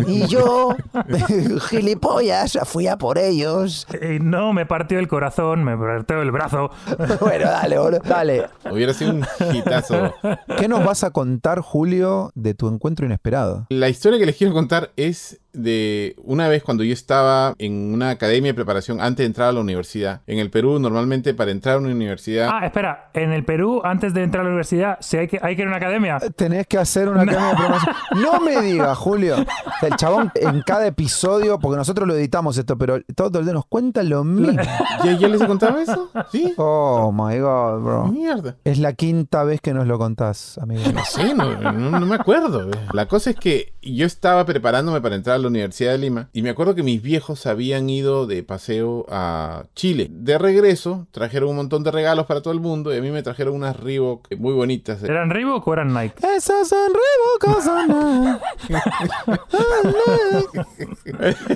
y 0.07 0.27
yo, 0.27 0.75
gilipollas, 1.69 2.57
fui 2.65 2.87
a 2.87 2.97
por 2.97 3.17
ellos. 3.17 3.87
y 4.01 4.19
no 4.19 4.53
me 4.53 4.65
partió 4.65 4.99
el 4.99 5.07
corazón, 5.07 5.63
me 5.63 5.77
partió 5.77 6.21
el 6.21 6.31
brazo. 6.31 6.69
Bueno, 7.19 7.45
dale, 7.45 7.77
boludo. 7.77 8.01
Dale. 8.05 8.47
Hubiera 8.69 8.93
sido 8.93 9.11
un 9.11 9.25
hitazo. 9.53 10.13
¿Qué 10.57 10.67
nos 10.67 10.83
vas 10.83 11.03
a 11.03 11.11
contar, 11.11 11.59
Julio, 11.61 12.31
de 12.35 12.53
tu 12.53 12.67
encuentro 12.67 13.05
inesperado? 13.05 13.65
La 13.69 13.89
historia 13.89 14.19
que 14.19 14.25
les 14.25 14.35
quiero 14.35 14.53
contar 14.53 14.91
es 14.95 15.39
de 15.61 16.15
una 16.23 16.47
vez 16.47 16.63
cuando 16.63 16.83
yo 16.83 16.93
estaba 16.93 17.53
en 17.57 17.93
una 17.93 18.09
academia 18.11 18.51
de 18.51 18.55
preparación 18.55 19.01
antes 19.01 19.17
de 19.23 19.25
entrar 19.25 19.49
a 19.49 19.51
la 19.53 19.59
universidad. 19.59 20.21
En 20.27 20.39
el 20.39 20.49
Perú, 20.49 20.79
normalmente 20.79 21.33
para 21.33 21.51
entrar 21.51 21.75
a 21.75 21.79
una 21.79 21.89
universidad. 21.89 22.49
Ah, 22.51 22.65
espera, 22.65 23.09
en 23.13 23.31
el 23.31 23.43
Perú, 23.45 23.81
antes 23.83 24.13
de 24.13 24.23
entrar 24.23 24.41
a 24.41 24.43
la 24.45 24.49
universidad, 24.49 24.97
si 25.01 25.17
hay 25.17 25.27
que, 25.27 25.39
hay 25.41 25.55
que 25.55 25.61
ir 25.61 25.67
a 25.67 25.69
una 25.69 25.77
academia. 25.77 26.17
Tenés 26.35 26.67
que 26.67 26.77
hacer 26.77 27.09
una 27.09 27.21
academia 27.23 27.49
de 27.49 27.55
promoción. 27.55 27.95
No 28.21 28.39
me 28.41 28.61
digas, 28.61 28.97
Julio. 28.97 29.35
El 29.81 29.95
chabón 29.95 30.31
en 30.35 30.61
cada 30.61 30.87
episodio, 30.87 31.59
porque 31.59 31.77
nosotros 31.77 32.07
lo 32.07 32.15
editamos 32.15 32.57
esto, 32.57 32.77
pero 32.77 32.99
todo 33.15 33.39
el 33.39 33.45
día 33.45 33.53
nos 33.53 33.65
cuenta 33.65 34.03
lo 34.03 34.23
mismo. 34.23 34.61
¿Ya, 35.03 35.13
ya 35.13 35.27
les 35.27 35.41
he 35.41 35.47
contado 35.47 35.79
eso? 35.79 36.09
¿Sí? 36.31 36.53
Oh 36.57 37.11
my 37.11 37.37
god, 37.39 37.81
bro. 37.81 38.07
Mierda. 38.07 38.55
Es 38.63 38.79
la 38.79 38.93
quinta 38.93 39.43
vez 39.43 39.61
que 39.61 39.73
nos 39.73 39.87
lo 39.87 39.97
contás, 39.97 40.57
amigo. 40.57 40.81
No 40.93 41.03
sé, 41.05 41.33
no, 41.33 41.55
no- 41.61 41.99
no 41.99 42.05
me 42.05 42.15
acuerdo. 42.15 42.69
La 42.93 43.07
cosa 43.07 43.31
es 43.31 43.35
que 43.35 43.73
yo 43.81 44.05
estaba 44.05 44.45
preparándome 44.45 45.01
para 45.01 45.15
entrar 45.15 45.35
a 45.35 45.39
la 45.39 45.44
Universidad 45.47 45.91
de 45.93 45.97
Lima 45.99 46.29
y 46.33 46.41
me 46.41 46.49
acuerdo 46.49 46.75
que 46.75 46.83
mis 46.83 47.01
viejos 47.01 47.45
habían 47.45 47.89
ido 47.89 48.27
de 48.27 48.43
paseo 48.43 49.05
a 49.09 49.65
Chile. 49.75 50.07
De 50.11 50.37
regreso, 50.37 51.07
trajeron 51.11 51.49
un 51.49 51.55
montón 51.57 51.83
de 51.83 51.91
regalos 51.91 52.25
para 52.25 52.41
todo 52.41 52.53
el 52.53 52.59
mundo 52.59 52.93
y 52.93 52.97
a 52.97 53.01
mí 53.01 53.11
me 53.11 53.23
trajeron 53.23 53.55
unas 53.55 53.75
Reebok 53.79 54.27
muy 54.37 54.53
bonitas. 54.53 55.03
¿Eran 55.03 55.29
Reebok 55.29 55.67
o 55.67 55.73
eran 55.73 55.93
Nike? 55.93 56.15
Esos 56.35 56.67
son 56.67 56.91
Reebok, 56.93 57.61
son 57.63 57.87
Nike. 58.69 59.25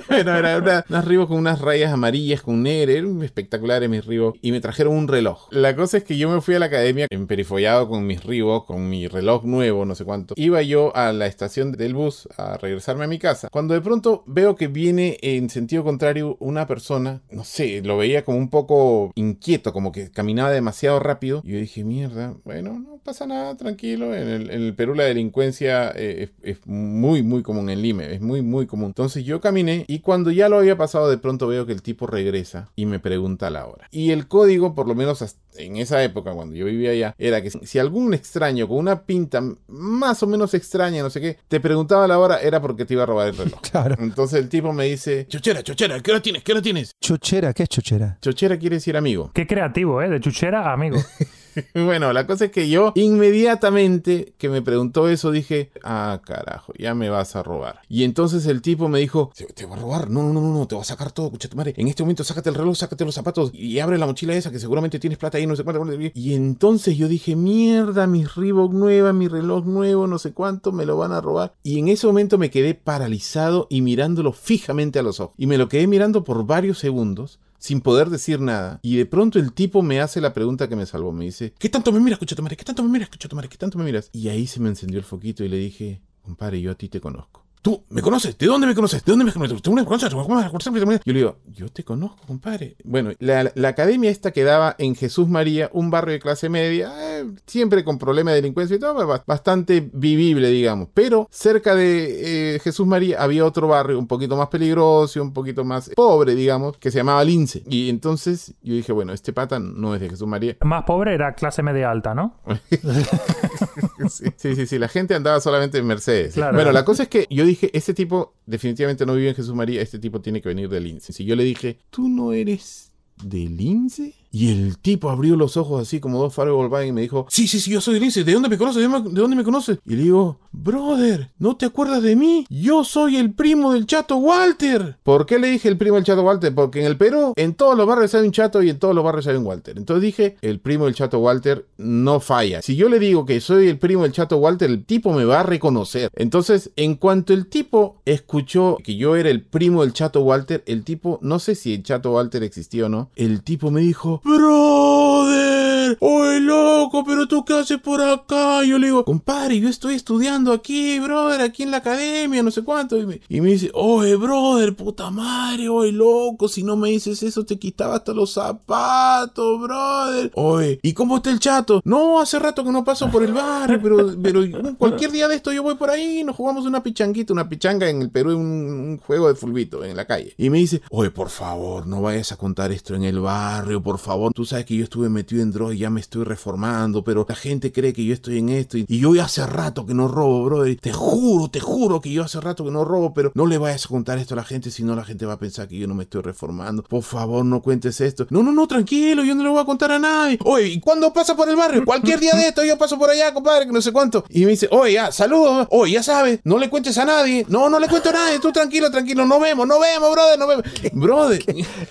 bueno, 0.08 0.36
era 0.36 0.58
una- 0.58 0.84
unas 0.88 1.04
Reebok 1.04 1.28
con 1.28 1.38
unas 1.38 1.60
rayas 1.60 1.92
amarillas 1.92 2.42
con 2.42 2.62
negro, 2.62 2.92
eran 2.92 3.22
espectaculares 3.22 3.88
mis 3.88 4.04
Reebok 4.04 4.36
y 4.42 4.52
me 4.52 4.60
trajeron 4.60 4.94
un 4.96 5.08
reloj. 5.08 5.48
La 5.50 5.74
cosa 5.76 5.96
es 5.98 6.04
que 6.04 6.16
yo 6.16 6.28
me 6.30 6.40
fui 6.40 6.54
a 6.54 6.58
la 6.58 6.66
academia 6.66 7.06
emperifollado 7.10 7.88
con 7.88 8.06
mis 8.06 8.22
Reebok, 8.24 8.66
con 8.66 8.88
mi 8.88 9.06
reloj 9.08 9.44
nuevo, 9.44 9.84
no 9.84 9.94
sé 9.94 10.04
cuánto. 10.04 10.34
Iba 10.36 10.62
yo 10.62 10.94
a 10.96 11.12
la 11.12 11.26
estación 11.26 11.72
del 11.72 11.94
bus 11.94 12.28
a 12.36 12.56
regresarme 12.58 13.04
a 13.04 13.08
mi 13.08 13.18
casa, 13.18 13.48
cuando 13.50 13.74
de 13.74 13.79
pronto 13.80 14.24
veo 14.26 14.56
que 14.56 14.68
viene 14.68 15.18
en 15.22 15.50
sentido 15.50 15.84
contrario 15.84 16.36
una 16.40 16.66
persona, 16.66 17.22
no 17.30 17.44
sé, 17.44 17.82
lo 17.82 17.96
veía 17.96 18.24
como 18.24 18.38
un 18.38 18.50
poco 18.50 19.12
inquieto, 19.14 19.72
como 19.72 19.92
que 19.92 20.10
caminaba 20.10 20.50
demasiado 20.50 20.98
rápido. 20.98 21.42
Y 21.44 21.52
yo 21.52 21.58
dije, 21.58 21.84
mierda, 21.84 22.34
bueno, 22.44 22.78
no 22.78 22.98
pasa 23.04 23.26
nada, 23.26 23.56
tranquilo. 23.56 24.14
En 24.14 24.28
el, 24.28 24.74
Perú 24.74 24.94
la 24.94 25.04
delincuencia 25.04 25.92
eh, 25.94 26.30
es, 26.42 26.58
muy, 26.66 27.22
muy 27.22 27.42
común 27.42 27.70
en 27.70 27.82
Lima, 27.82 28.04
es 28.04 28.20
muy, 28.20 28.42
muy 28.42 28.66
común. 28.66 28.88
Entonces 28.88 29.24
yo 29.24 29.40
caminé 29.40 29.84
y 29.88 30.00
cuando 30.00 30.30
ya 30.30 30.48
lo 30.48 30.58
había 30.58 30.76
pasado, 30.76 31.10
de 31.10 31.18
pronto 31.18 31.46
veo 31.46 31.66
que 31.66 31.72
el 31.72 31.82
tipo 31.82 32.06
regresa 32.06 32.70
y 32.76 32.86
me 32.86 32.98
pregunta 32.98 33.50
la 33.50 33.66
hora. 33.66 33.88
Y 33.90 34.10
el 34.10 34.28
código, 34.28 34.74
por 34.74 34.86
lo 34.86 34.94
menos 34.94 35.22
en 35.56 35.76
esa 35.76 36.02
época, 36.02 36.32
cuando 36.32 36.54
yo 36.54 36.66
vivía 36.66 36.90
allá, 36.90 37.14
era 37.18 37.42
que 37.42 37.50
si 37.50 37.78
algún 37.78 38.14
extraño 38.14 38.68
con 38.68 38.78
una 38.78 39.02
pinta 39.02 39.42
más 39.68 40.22
o 40.22 40.26
menos 40.26 40.54
extraña, 40.54 41.02
no 41.02 41.10
sé 41.10 41.20
qué, 41.20 41.38
te 41.48 41.60
preguntaba 41.60 42.06
la 42.06 42.18
hora, 42.18 42.40
era 42.40 42.60
porque 42.60 42.84
te 42.84 42.94
iba 42.94 43.02
a 43.02 43.06
robar 43.06 43.28
el 43.28 43.36
reloj. 43.36 43.60
Claro. 43.70 43.96
Entonces 43.98 44.40
el 44.40 44.48
tipo 44.48 44.72
me 44.72 44.84
dice, 44.84 45.26
chochera, 45.28 45.62
chochera, 45.62 46.00
¿qué 46.00 46.10
hora 46.10 46.20
tienes? 46.20 46.42
¿Qué 46.42 46.52
hora 46.52 46.62
tienes? 46.62 46.92
Chuchera, 47.00 47.52
¿qué 47.52 47.62
es 47.64 47.68
chuchera? 47.68 48.18
Chochera 48.20 48.58
quiere 48.58 48.76
decir 48.76 48.96
amigo. 48.96 49.30
Qué 49.32 49.46
creativo, 49.46 50.02
¿eh? 50.02 50.08
De 50.08 50.20
chuchera 50.20 50.62
a 50.62 50.72
amigo. 50.72 50.98
Bueno, 51.74 52.12
la 52.12 52.26
cosa 52.26 52.46
es 52.46 52.50
que 52.50 52.68
yo 52.68 52.92
inmediatamente 52.94 54.34
que 54.38 54.48
me 54.48 54.62
preguntó 54.62 55.08
eso 55.08 55.30
dije, 55.30 55.70
ah, 55.82 56.20
carajo, 56.24 56.72
ya 56.78 56.94
me 56.94 57.10
vas 57.10 57.36
a 57.36 57.42
robar. 57.42 57.80
Y 57.88 58.04
entonces 58.04 58.46
el 58.46 58.62
tipo 58.62 58.88
me 58.88 59.00
dijo, 59.00 59.32
te, 59.54 59.66
va 59.66 59.76
a 59.76 59.78
robar, 59.78 60.10
no, 60.10 60.22
no, 60.22 60.40
no, 60.40 60.52
no, 60.52 60.66
te 60.66 60.74
va 60.74 60.82
a 60.82 60.84
sacar 60.84 61.12
todo, 61.12 61.26
escucha 61.26 61.48
tu 61.48 61.56
madre. 61.56 61.74
En 61.76 61.88
este 61.88 62.02
momento 62.02 62.24
sácate 62.24 62.50
el 62.50 62.54
reloj, 62.54 62.76
sácate 62.76 63.04
los 63.04 63.14
zapatos 63.14 63.50
y 63.54 63.78
abre 63.80 63.98
la 63.98 64.06
mochila 64.06 64.34
esa 64.34 64.50
que 64.50 64.58
seguramente 64.58 64.98
tienes 64.98 65.18
plata 65.18 65.38
ahí, 65.38 65.46
no 65.46 65.56
sé 65.56 65.64
cuánto. 65.64 65.80
cuánto". 65.80 66.00
Y 66.14 66.34
entonces 66.34 66.96
yo 66.96 67.08
dije, 67.08 67.36
mierda, 67.36 68.06
mi 68.06 68.24
Reebok 68.24 68.72
nueva, 68.72 69.12
mi 69.12 69.28
reloj 69.28 69.64
nuevo, 69.64 70.06
no 70.06 70.18
sé 70.18 70.32
cuánto, 70.32 70.72
me 70.72 70.86
lo 70.86 70.96
van 70.96 71.12
a 71.12 71.20
robar. 71.20 71.54
Y 71.62 71.78
en 71.78 71.88
ese 71.88 72.06
momento 72.06 72.38
me 72.38 72.50
quedé 72.50 72.74
paralizado 72.74 73.66
y 73.70 73.82
mirándolo 73.82 74.32
fijamente 74.32 74.98
a 74.98 75.02
los 75.02 75.20
ojos. 75.20 75.34
Y 75.36 75.46
me 75.46 75.58
lo 75.58 75.68
quedé 75.68 75.86
mirando 75.86 76.24
por 76.24 76.46
varios 76.46 76.78
segundos 76.78 77.38
sin 77.60 77.80
poder 77.80 78.10
decir 78.10 78.40
nada. 78.40 78.80
Y 78.82 78.96
de 78.96 79.06
pronto 79.06 79.38
el 79.38 79.52
tipo 79.52 79.82
me 79.82 80.00
hace 80.00 80.20
la 80.20 80.32
pregunta 80.32 80.68
que 80.68 80.74
me 80.74 80.86
salvó. 80.86 81.12
Me 81.12 81.26
dice, 81.26 81.54
¿qué 81.58 81.68
tanto 81.68 81.92
me 81.92 82.00
miras, 82.00 82.18
madre? 82.40 82.56
¿Qué 82.56 82.64
tanto 82.64 82.82
me 82.82 82.88
miras, 82.88 83.08
madre? 83.32 83.48
¿Qué 83.48 83.58
tanto 83.58 83.78
me 83.78 83.84
miras? 83.84 84.10
Y 84.12 84.28
ahí 84.28 84.48
se 84.48 84.58
me 84.58 84.70
encendió 84.70 84.98
el 84.98 85.04
foquito 85.04 85.44
y 85.44 85.48
le 85.48 85.58
dije, 85.58 86.00
compadre, 86.22 86.60
yo 86.60 86.72
a 86.72 86.74
ti 86.74 86.88
te 86.88 87.00
conozco. 87.00 87.46
¿Tú 87.62 87.84
me 87.90 88.02
conoces? 88.02 88.36
¿De 88.38 88.46
dónde 88.46 88.66
me 88.66 88.74
conoces? 88.74 89.04
¿De 89.04 89.12
dónde 89.12 89.24
me 89.24 89.32
conoces? 89.32 89.60
¿Tú 89.62 89.72
me 89.72 89.84
conoces? 89.84 90.12
¿Cómo 90.14 90.28
me 90.40 90.48
conoces? 90.50 91.00
Yo 91.04 91.12
le 91.12 91.18
digo, 91.18 91.36
yo 91.46 91.68
te 91.68 91.84
conozco, 91.84 92.18
compadre. 92.26 92.76
Bueno, 92.84 93.10
la, 93.18 93.50
la 93.54 93.68
academia 93.68 94.10
esta 94.10 94.30
quedaba 94.32 94.74
en 94.78 94.94
Jesús 94.94 95.28
María, 95.28 95.70
un 95.72 95.90
barrio 95.90 96.12
de 96.12 96.20
clase 96.20 96.48
media, 96.48 96.92
eh, 97.20 97.26
siempre 97.46 97.84
con 97.84 97.98
problemas 97.98 98.32
de 98.32 98.40
delincuencia 98.42 98.76
y 98.76 98.78
todo, 98.80 99.06
ba- 99.06 99.22
bastante 99.26 99.88
vivible, 99.92 100.48
digamos. 100.48 100.88
Pero 100.94 101.28
cerca 101.30 101.74
de 101.74 102.54
eh, 102.56 102.58
Jesús 102.60 102.86
María 102.86 103.22
había 103.22 103.44
otro 103.44 103.68
barrio 103.68 103.98
un 103.98 104.06
poquito 104.06 104.36
más 104.36 104.48
peligroso, 104.48 105.20
un 105.22 105.32
poquito 105.32 105.64
más 105.64 105.90
pobre, 105.96 106.34
digamos, 106.34 106.76
que 106.78 106.90
se 106.90 106.98
llamaba 106.98 107.22
Lince. 107.24 107.62
Y 107.68 107.88
entonces 107.90 108.54
yo 108.62 108.74
dije, 108.74 108.92
bueno, 108.92 109.12
este 109.12 109.32
pata 109.32 109.58
no 109.58 109.94
es 109.94 110.00
de 110.00 110.08
Jesús 110.08 110.26
María. 110.26 110.56
Más 110.62 110.84
pobre 110.84 111.14
era 111.14 111.34
clase 111.34 111.62
media 111.62 111.90
alta, 111.90 112.14
¿no? 112.14 112.36
Sí, 114.08 114.24
sí, 114.36 114.54
sí, 114.54 114.66
sí, 114.66 114.78
la 114.78 114.88
gente 114.88 115.14
andaba 115.14 115.40
solamente 115.40 115.78
en 115.78 115.86
Mercedes. 115.86 116.34
Claro. 116.34 116.54
Bueno, 116.54 116.72
la 116.72 116.84
cosa 116.84 117.04
es 117.04 117.08
que 117.08 117.26
yo 117.30 117.44
dije, 117.44 117.70
este 117.76 117.94
tipo 117.94 118.34
definitivamente 118.46 119.06
no 119.06 119.14
vive 119.14 119.30
en 119.30 119.34
Jesús 119.34 119.54
María, 119.54 119.82
este 119.82 119.98
tipo 119.98 120.20
tiene 120.20 120.40
que 120.40 120.48
venir 120.48 120.68
de 120.68 120.80
Lince. 120.80 121.12
Si 121.12 121.24
yo 121.24 121.36
le 121.36 121.44
dije, 121.44 121.78
¿tú 121.90 122.08
no 122.08 122.32
eres 122.32 122.92
de 123.22 123.38
Lince? 123.38 124.14
Y 124.32 124.50
el 124.52 124.78
tipo 124.78 125.10
abrió 125.10 125.34
los 125.36 125.56
ojos 125.56 125.82
así 125.82 125.98
como 126.00 126.18
dos 126.20 126.36
Volkswagen 126.36 126.88
y 126.88 126.92
me 126.92 127.00
dijo, 127.00 127.26
sí, 127.28 127.48
sí, 127.48 127.58
sí, 127.60 127.70
yo 127.72 127.80
soy 127.80 127.98
Lince, 127.98 128.22
¿de 128.24 128.32
dónde 128.32 128.48
me 128.48 128.56
conoces? 128.58 128.80
¿De 128.82 128.88
dónde- 128.88 129.10
¿De 129.10 129.20
dónde 129.20 129.36
me 129.36 129.44
conoces? 129.44 129.78
Y 129.84 129.96
le 129.96 130.02
digo, 130.04 130.38
brother, 130.52 131.30
¿no 131.38 131.56
te 131.56 131.66
acuerdas 131.66 132.02
de 132.02 132.14
mí? 132.16 132.46
Yo 132.48 132.84
soy 132.84 133.16
el 133.16 133.32
primo 133.32 133.72
del 133.72 133.86
chato 133.86 134.16
Walter. 134.18 134.96
¿Por 135.02 135.26
qué 135.26 135.38
le 135.38 135.48
dije 135.48 135.68
el 135.68 135.76
primo 135.76 135.96
del 135.96 136.04
chato 136.04 136.22
Walter? 136.22 136.54
Porque 136.54 136.80
en 136.80 136.86
el 136.86 136.96
Perú, 136.96 137.32
en 137.36 137.54
todos 137.54 137.76
los 137.76 137.86
barrios 137.86 138.14
hay 138.14 138.24
un 138.24 138.32
chato 138.32 138.62
y 138.62 138.70
en 138.70 138.78
todos 138.78 138.94
los 138.94 139.02
barrios 139.04 139.26
hay 139.26 139.36
un 139.36 139.46
Walter. 139.46 139.76
Entonces 139.76 140.02
dije, 140.02 140.36
el 140.42 140.60
primo 140.60 140.84
del 140.84 140.94
chato 140.94 141.18
Walter 141.18 141.66
no 141.78 142.20
falla. 142.20 142.62
Si 142.62 142.76
yo 142.76 142.88
le 142.88 142.98
digo 142.98 143.26
que 143.26 143.40
soy 143.40 143.68
el 143.68 143.78
primo 143.78 144.02
del 144.04 144.12
chato 144.12 144.36
Walter, 144.38 144.70
el 144.70 144.84
tipo 144.84 145.12
me 145.12 145.24
va 145.24 145.40
a 145.40 145.44
reconocer. 145.44 146.10
Entonces, 146.14 146.70
en 146.76 146.94
cuanto 146.94 147.32
el 147.32 147.46
tipo 147.48 148.00
escuchó 148.04 148.78
que 148.84 148.96
yo 148.96 149.16
era 149.16 149.30
el 149.30 149.42
primo 149.42 149.82
del 149.82 149.92
chato 149.92 150.20
Walter, 150.22 150.62
el 150.66 150.84
tipo, 150.84 151.18
no 151.22 151.38
sé 151.38 151.54
si 151.54 151.74
el 151.74 151.82
chato 151.82 152.12
Walter 152.12 152.42
existía 152.42 152.86
o 152.86 152.88
no, 152.88 153.10
el 153.16 153.42
tipo 153.42 153.70
me 153.70 153.80
dijo, 153.80 154.19
brother, 154.22 155.59
oye 156.00 156.40
loco, 156.40 157.04
pero 157.04 157.26
tú 157.26 157.44
qué 157.44 157.54
haces 157.54 157.78
por 157.80 158.02
acá? 158.02 158.64
Yo 158.64 158.78
le 158.78 158.86
digo, 158.88 159.04
compadre, 159.04 159.58
yo 159.58 159.68
estoy 159.68 159.94
estudiando 159.94 160.52
aquí, 160.52 160.98
brother, 161.00 161.40
aquí 161.40 161.62
en 161.62 161.70
la 161.70 161.78
academia, 161.78 162.42
no 162.42 162.50
sé 162.50 162.62
cuánto. 162.62 162.96
Y 162.98 163.06
me, 163.06 163.20
y 163.28 163.40
me 163.40 163.50
dice, 163.50 163.70
oye, 163.74 164.16
brother, 164.16 164.74
puta 164.74 165.10
madre, 165.10 165.68
oye, 165.68 165.92
loco, 165.92 166.48
si 166.48 166.62
no 166.62 166.76
me 166.76 166.90
dices 166.90 167.22
eso, 167.22 167.44
te 167.44 167.58
quitaba 167.58 167.96
hasta 167.96 168.12
los 168.12 168.32
zapatos, 168.32 169.60
brother. 169.60 170.30
Oye, 170.34 170.78
¿y 170.82 170.92
cómo 170.92 171.16
está 171.16 171.30
el 171.30 171.40
chato? 171.40 171.80
No, 171.84 172.20
hace 172.20 172.38
rato 172.38 172.64
que 172.64 172.70
no 172.70 172.84
paso 172.84 173.10
por 173.10 173.22
el 173.22 173.32
barrio, 173.32 173.80
pero, 173.82 174.14
pero 174.22 174.42
cualquier 174.76 175.10
día 175.10 175.28
de 175.28 175.36
esto 175.36 175.52
yo 175.52 175.62
voy 175.62 175.74
por 175.74 175.90
ahí 175.90 176.20
y 176.20 176.24
nos 176.24 176.36
jugamos 176.36 176.66
una 176.66 176.82
pichanguita, 176.82 177.32
una 177.32 177.48
pichanga 177.48 177.88
en 177.88 178.02
el 178.02 178.10
Perú, 178.10 178.36
un, 178.36 178.46
un 178.46 178.98
juego 178.98 179.28
de 179.28 179.34
fulbito 179.34 179.84
en 179.84 179.96
la 179.96 180.06
calle. 180.06 180.34
Y 180.36 180.50
me 180.50 180.58
dice, 180.58 180.82
oye, 180.90 181.10
por 181.10 181.28
favor, 181.28 181.86
no 181.86 182.02
vayas 182.02 182.32
a 182.32 182.36
contar 182.36 182.72
esto 182.72 182.94
en 182.94 183.04
el 183.04 183.20
barrio, 183.20 183.82
por 183.82 183.98
favor. 183.98 184.32
Tú 184.32 184.44
sabes 184.44 184.66
que 184.66 184.76
yo 184.76 184.84
estuve 184.84 185.08
metido 185.08 185.42
en 185.42 185.50
droga 185.50 185.74
y 185.74 185.79
ya 185.80 185.90
me 185.90 186.00
estoy 186.00 186.24
reformando, 186.24 187.02
pero 187.02 187.26
la 187.28 187.34
gente 187.34 187.72
cree 187.72 187.92
que 187.92 188.04
yo 188.04 188.14
estoy 188.14 188.38
en 188.38 188.50
esto 188.50 188.78
y, 188.78 188.84
y 188.88 189.00
yo 189.00 189.14
ya 189.14 189.24
hace 189.24 189.44
rato 189.46 189.86
que 189.86 189.94
no 189.94 190.08
robo, 190.08 190.44
brother. 190.44 190.78
Te 190.80 190.92
juro, 190.92 191.50
te 191.50 191.60
juro 191.60 192.00
que 192.00 192.12
yo 192.12 192.22
hace 192.22 192.40
rato 192.40 192.64
que 192.64 192.70
no 192.70 192.84
robo, 192.84 193.12
pero 193.14 193.32
no 193.34 193.46
le 193.46 193.58
vayas 193.58 193.86
a 193.86 193.88
contar 193.88 194.18
esto 194.18 194.34
a 194.34 194.36
la 194.36 194.44
gente, 194.44 194.70
si 194.70 194.84
no 194.84 194.94
la 194.94 195.04
gente 195.04 195.26
va 195.26 195.34
a 195.34 195.38
pensar 195.38 195.66
que 195.68 195.78
yo 195.78 195.86
no 195.86 195.94
me 195.94 196.04
estoy 196.04 196.22
reformando. 196.22 196.82
Por 196.82 197.02
favor, 197.02 197.44
no 197.44 197.62
cuentes 197.62 198.00
esto. 198.00 198.26
No, 198.30 198.42
no, 198.42 198.52
no, 198.52 198.66
tranquilo, 198.66 199.24
yo 199.24 199.34
no 199.34 199.42
le 199.42 199.48
voy 199.48 199.60
a 199.60 199.64
contar 199.64 199.90
a 199.92 199.98
nadie. 199.98 200.38
Oye, 200.44 200.68
¿y 200.68 200.80
cuándo 200.80 201.12
pasa 201.12 201.34
por 201.34 201.48
el 201.48 201.56
barrio? 201.56 201.84
Cualquier 201.84 202.20
día 202.20 202.34
de 202.34 202.48
esto 202.48 202.64
yo 202.64 202.76
paso 202.78 202.98
por 202.98 203.10
allá, 203.10 203.32
compadre, 203.32 203.66
que 203.66 203.72
no 203.72 203.80
sé 203.80 203.92
cuánto. 203.92 204.24
Y 204.28 204.44
me 204.44 204.52
dice, 204.52 204.68
oye, 204.70 204.94
ya, 204.94 205.10
saludos. 205.10 205.66
Oye, 205.70 205.94
ya 205.94 206.02
sabes, 206.02 206.40
no 206.44 206.58
le 206.58 206.68
cuentes 206.68 206.96
a 206.98 207.04
nadie. 207.04 207.46
No, 207.48 207.70
no 207.70 207.78
le 207.78 207.88
cuento 207.88 208.10
a 208.10 208.12
nadie. 208.12 208.38
Tú 208.38 208.52
tranquilo, 208.52 208.90
tranquilo. 208.90 209.24
Nos 209.24 209.40
vemos, 209.40 209.66
nos 209.66 209.80
vemos, 209.80 210.12
brother, 210.12 210.38
nos 210.38 210.48
vemos. 210.48 210.64
Brother. 210.92 211.42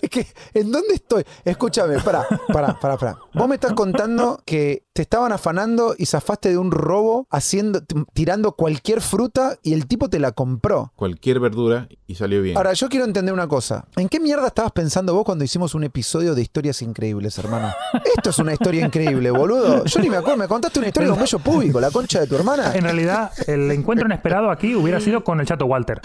Es 0.02 0.10
que, 0.10 0.28
¿en 0.54 0.72
dónde 0.72 0.94
estoy? 0.94 1.24
Escúchame, 1.44 2.00
para, 2.00 2.28
para, 2.54 2.80
para, 2.80 2.98
para. 2.98 3.18
Vos 3.34 3.48
me 3.48 3.56
estás 3.56 3.74
contando 3.80 4.42
que 4.46 4.84
te 5.00 5.04
estaban 5.04 5.32
afanando 5.32 5.96
y 5.98 6.08
zafaste 6.08 6.50
de 6.50 6.58
un 6.58 6.72
robo 6.72 7.26
haciendo, 7.32 7.82
tirando 8.12 8.52
cualquier 8.52 9.00
fruta 9.00 9.58
y 9.64 9.72
el 9.72 9.88
tipo 9.88 10.10
te 10.10 10.20
la 10.20 10.34
compró. 10.34 10.92
Cualquier 10.98 11.40
verdura 11.40 11.88
y 12.06 12.16
salió 12.16 12.42
bien. 12.42 12.58
Ahora, 12.58 12.74
yo 12.74 12.90
quiero 12.90 13.06
entender 13.06 13.34
una 13.34 13.48
cosa. 13.48 13.86
¿En 13.96 14.10
qué 14.10 14.20
mierda 14.20 14.48
estabas 14.48 14.74
pensando 14.74 15.14
vos 15.14 15.24
cuando 15.24 15.46
hicimos 15.46 15.74
un 15.74 15.86
episodio 15.86 16.36
de 16.36 16.42
historias 16.42 16.82
increíbles, 16.82 17.38
hermano? 17.38 17.72
Esto 18.18 18.32
es 18.32 18.40
una 18.40 18.52
historia 18.52 18.86
increíble, 18.86 19.32
boludo. 19.32 19.86
Yo 19.86 20.02
ni 20.02 20.10
me 20.10 20.18
acuerdo, 20.18 20.36
me 20.36 20.50
contaste 20.50 20.80
una 20.80 20.90
historia 20.90 21.08
de 21.08 21.14
un 21.14 21.20
bello 21.22 21.40
público, 21.40 21.80
la 21.80 21.92
concha 21.92 22.20
de 22.20 22.28
tu 22.28 22.36
hermana. 22.36 22.76
En 22.76 22.84
realidad, 22.84 23.32
el 23.48 23.72
encuentro 23.72 24.06
inesperado 24.06 24.52
aquí 24.52 24.76
hubiera 24.76 25.00
sido 25.00 25.24
con 25.24 25.40
el 25.40 25.46
chato 25.46 25.66
Walter. 25.66 26.02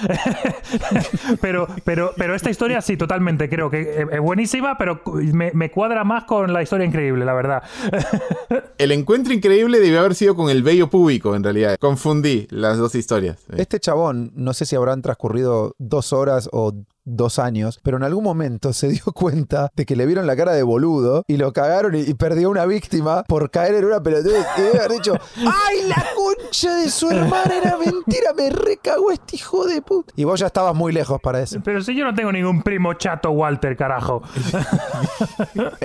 pero, 1.41 1.67
pero, 1.83 2.13
pero 2.17 2.37
esta 2.37 2.49
historia 2.49 2.81
sí, 2.81 2.97
totalmente, 2.97 3.49
creo 3.49 3.69
que 3.69 4.07
es 4.09 4.21
buenísima, 4.21 4.79
pero 4.79 5.03
me, 5.05 5.51
me 5.53 5.73
cuadra 5.73 6.05
más 6.05 6.27
con 6.27 6.53
la 6.53 6.63
historia 6.63 6.87
increíble, 6.87 7.25
la 7.25 7.35
verdad. 7.35 7.65
El 8.85 8.93
encuentro 8.93 9.33
increíble 9.33 9.81
debió 9.81 10.01
haber 10.01 10.15
sido 10.15 10.37
con 10.37 10.51
el 10.51 10.63
bello 10.63 10.91
público, 10.91 11.35
en 11.35 11.43
realidad. 11.43 11.79
Confundí 11.81 12.47
las 12.51 12.77
dos 12.77 12.95
historias. 12.95 13.39
Este 13.57 13.81
chabón, 13.81 14.31
no 14.35 14.53
sé 14.53 14.67
si 14.67 14.77
habrán 14.77 15.01
transcurrido 15.01 15.75
dos 15.79 16.13
horas 16.13 16.51
o 16.53 16.75
dos 17.05 17.39
años, 17.39 17.81
pero 17.83 17.97
en 17.97 18.03
algún 18.03 18.25
momento 18.25 18.73
se 18.73 18.89
dio 18.95 19.05
cuenta 19.15 19.71
de 19.75 19.87
que 19.87 19.97
le 19.97 20.07
vieron 20.07 20.27
la 20.27 20.37
cara 20.37 20.53
de 20.53 20.63
boludo 20.63 21.23
y 21.27 21.37
lo 21.37 21.53
cagaron 21.53 21.95
y, 21.95 22.01
y 22.01 22.15
perdió 22.15 22.51
una 22.51 22.67
víctima 22.67 23.25
por 23.25 23.51
caer 23.51 23.75
en 23.75 23.85
una 23.85 24.03
pelotudez 24.03 24.47
y 24.59 24.61
debe 24.63 24.79
haber 24.79 24.93
dicho 24.93 25.15
¡Ay, 25.37 25.89
la 25.89 26.05
concha 26.15 26.75
de 26.77 26.91
su 26.91 27.11
hermana 27.11 27.57
era 27.57 27.77
mentira! 27.79 28.33
Me 28.37 28.51
recagó 28.51 29.11
este 29.11 29.37
hijo 29.37 29.67
de 29.67 29.83
puta. 29.83 30.13
Y 30.17 30.25
vos 30.25 30.41
ya 30.41 30.47
estabas 30.47 30.75
muy 30.75 30.93
lejos 30.93 31.21
para 31.21 31.41
eso. 31.41 31.61
Pero 31.65 31.83
si 31.83 31.95
yo 31.95 32.05
no 32.05 32.15
tengo 32.15 32.33
ningún 32.33 32.63
primo 32.63 32.95
chato 32.95 33.31
Walter, 33.31 33.77
carajo. 33.77 34.23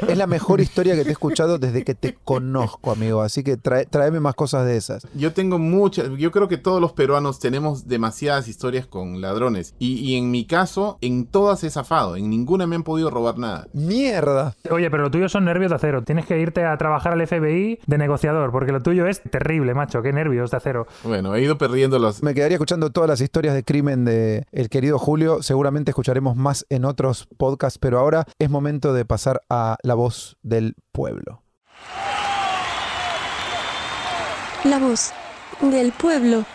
Es 0.08 0.18
la 0.18 0.28
mejor 0.28 0.62
historia 0.62 0.96
que 0.96 1.04
te 1.04 1.10
he 1.10 1.12
escuchado 1.12 1.60
desde 1.60 1.84
que 1.84 1.96
te 1.96 2.18
conozco, 2.24 2.92
amigo. 2.92 3.22
Así 3.22 3.44
que 3.44 3.58
trae, 3.58 3.86
tráeme 3.86 4.20
más 4.20 4.36
cosas 4.36 4.66
de 4.66 4.78
esas. 4.78 5.08
Yo 5.14 5.34
tengo 5.34 5.60
muchas, 5.60 6.10
yo 6.18 6.32
creo 6.32 6.48
que 6.48 6.58
todos 6.58 6.82
los 6.82 6.94
peruanos 6.94 7.40
tenemos 7.40 7.88
demasiadas 7.88 8.48
historias 8.48 8.88
con 8.88 9.22
ladrones. 9.22 9.76
Y, 9.80 9.94
y 10.00 10.16
en 10.16 10.32
mi 10.32 10.46
caso, 10.46 10.98
en 11.02 11.09
todas 11.26 11.64
he 11.64 11.70
zafado, 11.70 12.16
en 12.16 12.30
ninguna 12.30 12.68
me 12.68 12.76
han 12.76 12.84
podido 12.84 13.10
robar 13.10 13.38
nada. 13.38 13.68
¡Mierda! 13.74 14.56
Oye, 14.70 14.90
pero 14.90 15.04
lo 15.04 15.12
tuyo 15.12 15.30
son 15.30 15.46
nervios 15.46 15.70
de 15.70 15.76
acero. 15.76 16.04
Tienes 16.04 16.26
que 16.26 16.40
irte 16.40 16.66
a 16.66 16.78
trabajar 16.78 17.14
al 17.14 17.26
FBI 17.26 17.80
de 17.86 17.98
negociador, 17.98 18.52
porque 18.52 18.72
lo 18.72 18.82
tuyo 18.82 19.08
es 19.08 19.22
terrible, 19.22 19.74
macho. 19.74 20.02
Qué 20.02 20.14
nervios 20.14 20.52
de 20.52 20.58
acero. 20.58 20.88
Bueno, 21.04 21.36
he 21.36 21.42
ido 21.42 21.58
perdiendo 21.58 22.00
los... 22.00 22.24
Me 22.24 22.34
quedaría 22.34 22.56
escuchando 22.56 22.92
todas 22.92 23.10
las 23.10 23.22
historias 23.22 23.54
de 23.54 23.64
crimen 23.64 24.06
de 24.06 24.46
el 24.52 24.70
querido 24.70 25.00
Julio. 25.00 25.42
Seguramente 25.42 25.92
escucharemos 25.92 26.36
más 26.36 26.66
en 26.70 26.86
otros 26.86 27.28
podcasts, 27.38 27.80
pero 27.80 28.00
ahora 28.00 28.26
es 28.40 28.50
momento 28.50 28.94
de 28.94 29.06
pasar 29.06 29.42
a 29.50 29.78
la 29.84 29.94
voz 29.96 30.38
del 30.42 30.76
pueblo. 30.92 31.44
La 34.64 34.80
voz 34.80 35.14
del 35.62 35.92
pueblo. 35.94 36.46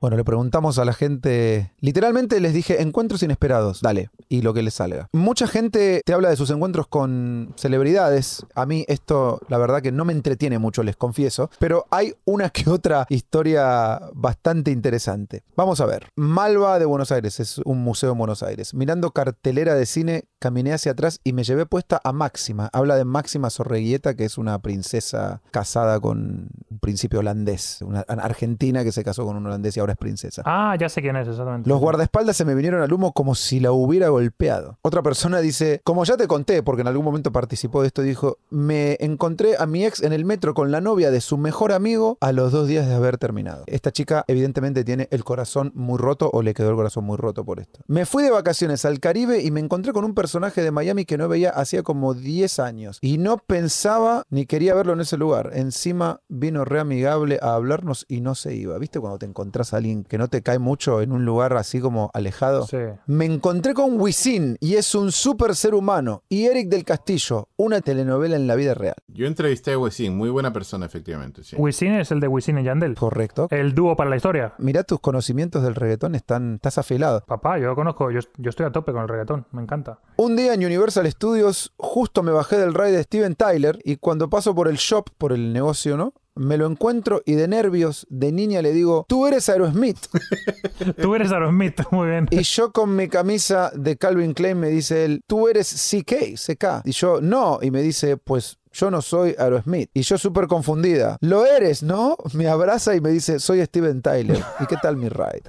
Bueno, 0.00 0.16
le 0.16 0.24
preguntamos 0.24 0.78
a 0.78 0.86
la 0.86 0.94
gente, 0.94 1.74
literalmente 1.80 2.40
les 2.40 2.54
dije 2.54 2.80
encuentros 2.80 3.22
inesperados, 3.22 3.82
dale, 3.82 4.08
y 4.30 4.40
lo 4.40 4.54
que 4.54 4.62
les 4.62 4.72
salga. 4.72 5.10
Mucha 5.12 5.46
gente 5.46 6.00
te 6.06 6.14
habla 6.14 6.30
de 6.30 6.36
sus 6.36 6.48
encuentros 6.48 6.86
con 6.86 7.52
celebridades. 7.58 8.46
A 8.54 8.64
mí 8.64 8.86
esto, 8.88 9.42
la 9.48 9.58
verdad 9.58 9.82
que 9.82 9.92
no 9.92 10.06
me 10.06 10.14
entretiene 10.14 10.58
mucho, 10.58 10.82
les 10.82 10.96
confieso, 10.96 11.50
pero 11.58 11.84
hay 11.90 12.14
una 12.24 12.48
que 12.48 12.70
otra 12.70 13.04
historia 13.10 14.00
bastante 14.14 14.70
interesante. 14.70 15.42
Vamos 15.54 15.82
a 15.82 15.86
ver. 15.86 16.08
Malva 16.16 16.78
de 16.78 16.86
Buenos 16.86 17.12
Aires, 17.12 17.38
es 17.38 17.58
un 17.66 17.84
museo 17.84 18.12
en 18.12 18.18
Buenos 18.18 18.42
Aires. 18.42 18.72
Mirando 18.72 19.10
cartelera 19.10 19.74
de 19.74 19.84
cine, 19.84 20.24
caminé 20.38 20.72
hacia 20.72 20.92
atrás 20.92 21.20
y 21.24 21.34
me 21.34 21.44
llevé 21.44 21.66
puesta 21.66 22.00
a 22.02 22.14
Máxima. 22.14 22.70
Habla 22.72 22.96
de 22.96 23.04
Máxima 23.04 23.50
Sorreguieta, 23.50 24.14
que 24.14 24.24
es 24.24 24.38
una 24.38 24.62
princesa 24.62 25.42
casada 25.50 26.00
con 26.00 26.48
un 26.70 26.78
príncipe 26.78 27.18
holandés, 27.18 27.82
una 27.82 28.00
argentina 28.00 28.82
que 28.82 28.92
se 28.92 29.04
casó 29.04 29.26
con 29.26 29.36
un 29.36 29.44
holandés 29.44 29.76
y 29.76 29.80
ahora 29.80 29.89
es 29.92 29.98
princesa. 29.98 30.42
Ah, 30.44 30.76
ya 30.78 30.88
sé 30.88 31.02
quién 31.02 31.16
es 31.16 31.28
exactamente. 31.28 31.68
Los 31.68 31.80
guardaespaldas 31.80 32.36
se 32.36 32.44
me 32.44 32.54
vinieron 32.54 32.82
al 32.82 32.92
humo 32.92 33.12
como 33.12 33.34
si 33.34 33.60
la 33.60 33.72
hubiera 33.72 34.08
golpeado. 34.08 34.78
Otra 34.82 35.02
persona 35.02 35.40
dice, 35.40 35.80
como 35.84 36.04
ya 36.04 36.16
te 36.16 36.26
conté, 36.26 36.62
porque 36.62 36.82
en 36.82 36.88
algún 36.88 37.04
momento 37.04 37.32
participó 37.32 37.82
de 37.82 37.88
esto, 37.88 38.02
dijo, 38.02 38.38
me 38.50 38.96
encontré 39.00 39.56
a 39.58 39.66
mi 39.66 39.84
ex 39.84 40.02
en 40.02 40.12
el 40.12 40.24
metro 40.24 40.54
con 40.54 40.70
la 40.70 40.80
novia 40.80 41.10
de 41.10 41.20
su 41.20 41.36
mejor 41.36 41.72
amigo 41.72 42.18
a 42.20 42.32
los 42.32 42.52
dos 42.52 42.66
días 42.66 42.86
de 42.86 42.94
haber 42.94 43.18
terminado. 43.18 43.64
Esta 43.66 43.92
chica 43.92 44.24
evidentemente 44.26 44.84
tiene 44.84 45.08
el 45.10 45.24
corazón 45.24 45.72
muy 45.74 45.98
roto 45.98 46.30
o 46.32 46.42
le 46.42 46.54
quedó 46.54 46.70
el 46.70 46.76
corazón 46.76 47.04
muy 47.04 47.16
roto 47.16 47.44
por 47.44 47.60
esto. 47.60 47.80
Me 47.86 48.06
fui 48.06 48.22
de 48.22 48.30
vacaciones 48.30 48.84
al 48.84 49.00
Caribe 49.00 49.42
y 49.42 49.50
me 49.50 49.60
encontré 49.60 49.92
con 49.92 50.04
un 50.04 50.14
personaje 50.14 50.62
de 50.62 50.70
Miami 50.70 51.04
que 51.04 51.18
no 51.18 51.28
veía 51.28 51.50
hacía 51.50 51.82
como 51.82 52.14
10 52.14 52.58
años 52.58 52.98
y 53.00 53.18
no 53.18 53.38
pensaba 53.38 54.24
ni 54.30 54.46
quería 54.46 54.74
verlo 54.74 54.94
en 54.94 55.00
ese 55.00 55.16
lugar. 55.16 55.50
Encima 55.54 56.20
vino 56.28 56.64
re 56.64 56.70
re 56.70 56.80
amigable 56.80 57.38
a 57.42 57.54
hablarnos 57.54 58.06
y 58.08 58.20
no 58.22 58.34
se 58.34 58.54
iba. 58.54 58.78
¿Viste 58.78 59.00
cuando 59.00 59.18
te 59.18 59.26
encontrás 59.26 59.74
a 59.74 59.79
alguien 59.80 60.04
que 60.04 60.18
no 60.18 60.28
te 60.28 60.42
cae 60.42 60.58
mucho 60.58 61.02
en 61.02 61.12
un 61.12 61.24
lugar 61.24 61.56
así 61.56 61.80
como 61.80 62.10
alejado? 62.14 62.66
Sí. 62.66 62.78
Me 63.06 63.24
encontré 63.24 63.74
con 63.74 64.00
Wisin 64.00 64.56
y 64.60 64.76
es 64.76 64.94
un 64.94 65.12
súper 65.12 65.56
ser 65.56 65.74
humano. 65.74 66.22
Y 66.28 66.46
Eric 66.46 66.68
del 66.68 66.84
Castillo, 66.84 67.48
una 67.56 67.80
telenovela 67.80 68.36
en 68.36 68.46
la 68.46 68.54
vida 68.54 68.74
real. 68.74 68.94
Yo 69.08 69.26
entrevisté 69.26 69.72
a 69.72 69.78
Wesin, 69.78 70.16
muy 70.16 70.30
buena 70.30 70.52
persona, 70.52 70.86
efectivamente. 70.86 71.42
Sí. 71.42 71.56
Wisin 71.56 71.94
es 71.94 72.10
el 72.10 72.20
de 72.20 72.28
Wisin 72.28 72.58
y 72.58 72.64
Yandel. 72.64 72.94
Correcto. 72.94 73.48
El 73.50 73.74
dúo 73.74 73.96
para 73.96 74.10
la 74.10 74.16
historia. 74.16 74.54
Mirá 74.58 74.84
tus 74.84 75.00
conocimientos 75.00 75.62
del 75.62 75.74
reggaetón, 75.74 76.14
están, 76.14 76.54
estás 76.54 76.78
afilado. 76.78 77.24
Papá, 77.26 77.58
yo 77.58 77.74
conozco, 77.74 78.10
yo, 78.10 78.20
yo 78.36 78.50
estoy 78.50 78.66
a 78.66 78.70
tope 78.70 78.92
con 78.92 79.02
el 79.02 79.08
reggaetón, 79.08 79.46
me 79.52 79.62
encanta. 79.62 79.98
Un 80.16 80.36
día 80.36 80.54
en 80.54 80.64
Universal 80.64 81.10
Studios 81.10 81.72
justo 81.76 82.22
me 82.22 82.32
bajé 82.32 82.58
del 82.58 82.74
ride 82.74 82.92
de 82.92 83.02
Steven 83.02 83.34
Tyler 83.34 83.78
y 83.84 83.96
cuando 83.96 84.28
paso 84.28 84.54
por 84.54 84.68
el 84.68 84.76
shop, 84.76 85.10
por 85.18 85.32
el 85.32 85.52
negocio, 85.52 85.96
¿no? 85.96 86.12
Me 86.34 86.56
lo 86.56 86.66
encuentro 86.66 87.22
y 87.26 87.34
de 87.34 87.48
nervios, 87.48 88.06
de 88.08 88.32
niña 88.32 88.62
le 88.62 88.72
digo, 88.72 89.04
tú 89.08 89.26
eres 89.26 89.48
Aerosmith. 89.48 89.98
Tú 91.00 91.14
eres 91.14 91.30
Aerosmith, 91.32 91.80
muy 91.90 92.08
bien. 92.08 92.26
Y 92.30 92.42
yo 92.42 92.72
con 92.72 92.96
mi 92.96 93.08
camisa 93.08 93.70
de 93.74 93.96
Calvin 93.96 94.32
Klein 94.32 94.58
me 94.58 94.68
dice 94.68 95.04
él, 95.04 95.22
tú 95.26 95.48
eres 95.48 95.90
CK, 95.90 96.36
CK. 96.36 96.86
Y 96.86 96.92
yo, 96.92 97.20
no. 97.20 97.58
Y 97.60 97.70
me 97.70 97.82
dice, 97.82 98.16
pues 98.16 98.59
yo 98.72 98.90
no 98.90 99.02
soy 99.02 99.34
Aerosmith. 99.38 99.90
Y 99.94 100.02
yo 100.02 100.18
súper 100.18 100.46
confundida. 100.46 101.16
Lo 101.20 101.44
eres, 101.44 101.82
¿no? 101.82 102.16
Me 102.32 102.48
abraza 102.48 102.94
y 102.94 103.00
me 103.00 103.10
dice, 103.10 103.40
soy 103.40 103.64
Steven 103.64 104.02
Tyler. 104.02 104.42
¿Y 104.60 104.66
qué 104.66 104.76
tal 104.76 104.96
mi 104.96 105.08
ride? 105.08 105.42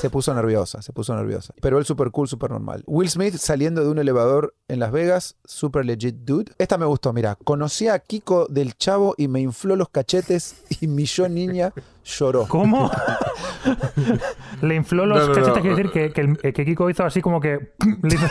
Se 0.00 0.10
puso 0.10 0.34
nerviosa, 0.34 0.82
se 0.82 0.92
puso 0.92 1.14
nerviosa. 1.14 1.54
Pero 1.60 1.78
él 1.78 1.84
súper 1.84 2.10
cool, 2.10 2.28
súper 2.28 2.50
normal. 2.50 2.82
Will 2.86 3.08
Smith 3.08 3.36
saliendo 3.36 3.82
de 3.82 3.90
un 3.90 3.98
elevador 3.98 4.54
en 4.68 4.80
Las 4.80 4.92
Vegas, 4.92 5.36
súper 5.44 5.84
legit 5.84 6.16
dude. 6.24 6.52
Esta 6.58 6.78
me 6.78 6.86
gustó, 6.86 7.12
mira. 7.12 7.36
Conocí 7.44 7.88
a 7.88 7.98
Kiko 7.98 8.46
del 8.48 8.76
Chavo 8.76 9.14
y 9.16 9.28
me 9.28 9.40
infló 9.40 9.76
los 9.76 9.88
cachetes 9.88 10.56
y 10.80 10.86
mi 10.86 11.04
yo 11.04 11.28
niña 11.28 11.72
lloró. 12.04 12.46
¿Cómo? 12.48 12.90
Le 14.62 14.74
infló 14.74 15.06
los 15.06 15.18
No, 15.18 15.26
no, 15.26 15.28
no. 15.28 15.34
cachetes, 15.34 15.60
quiere 15.62 15.76
decir 15.76 15.90
que, 15.92 16.12
que, 16.12 16.20
el- 16.20 16.38
que 16.54 16.64
Kiko 16.64 16.88
hizo 16.90 17.04
así 17.04 17.20
como 17.20 17.40
que. 17.40 17.72
hizo- 18.04 18.26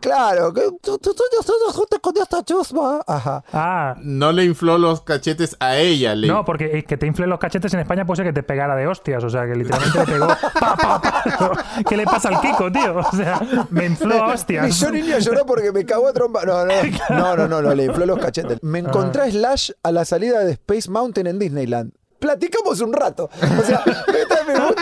Claro, 0.00 0.52
con 0.52 2.16
esta 2.20 2.44
chusma. 2.44 3.00
Ajá. 3.06 3.42
Ah, 3.52 3.94
No 4.02 4.32
le 4.32 4.44
infló 4.44 4.76
los 4.76 5.00
cachetes 5.00 5.56
a 5.60 5.76
ella, 5.78 6.14
le... 6.14 6.28
no, 6.28 6.44
porque 6.44 6.78
eh, 6.78 6.84
que 6.84 6.96
te 6.98 7.06
inflen 7.06 7.30
los 7.30 7.38
cachetes 7.38 7.72
en 7.74 7.80
España 7.80 8.04
puede 8.04 8.18
ser 8.18 8.26
que 8.26 8.32
te 8.34 8.42
pegara 8.42 8.76
de 8.76 8.86
hostias. 8.86 9.24
O 9.24 9.30
sea, 9.30 9.46
que 9.46 9.54
literalmente 9.54 9.98
le 9.98 10.04
pegó. 10.06 10.26
pa, 10.60 10.76
pa, 10.76 11.00
pa. 11.00 11.64
¿Qué 11.88 11.96
le 11.96 12.04
pasa 12.04 12.28
al 12.28 12.40
Kiko, 12.40 12.70
tío? 12.70 12.96
O 12.98 13.16
sea, 13.16 13.40
me 13.70 13.86
infló 13.86 14.22
a 14.24 14.34
hostias. 14.34 14.78
yo 14.78 14.90
niña 14.90 15.18
lloró 15.20 15.46
porque 15.46 15.72
me 15.72 15.84
cagó 15.86 16.08
a 16.08 16.12
trompa. 16.12 16.44
No, 16.44 16.64
no, 16.66 16.74
no, 16.74 17.36
no, 17.36 17.48
no, 17.48 17.62
no, 17.62 17.74
le 17.74 17.84
infló 17.86 18.04
los 18.06 18.18
cachetes. 18.18 18.58
Me 18.62 18.80
encontré 18.80 19.22
a 19.22 19.30
Slash 19.30 19.70
a 19.82 19.90
la 19.90 20.04
salida 20.04 20.40
de 20.44 20.52
Space 20.52 20.90
Mountain 20.90 21.26
en 21.28 21.38
Disneyland. 21.38 21.92
Platicamos 22.24 22.80
un 22.80 22.94
rato. 22.94 23.28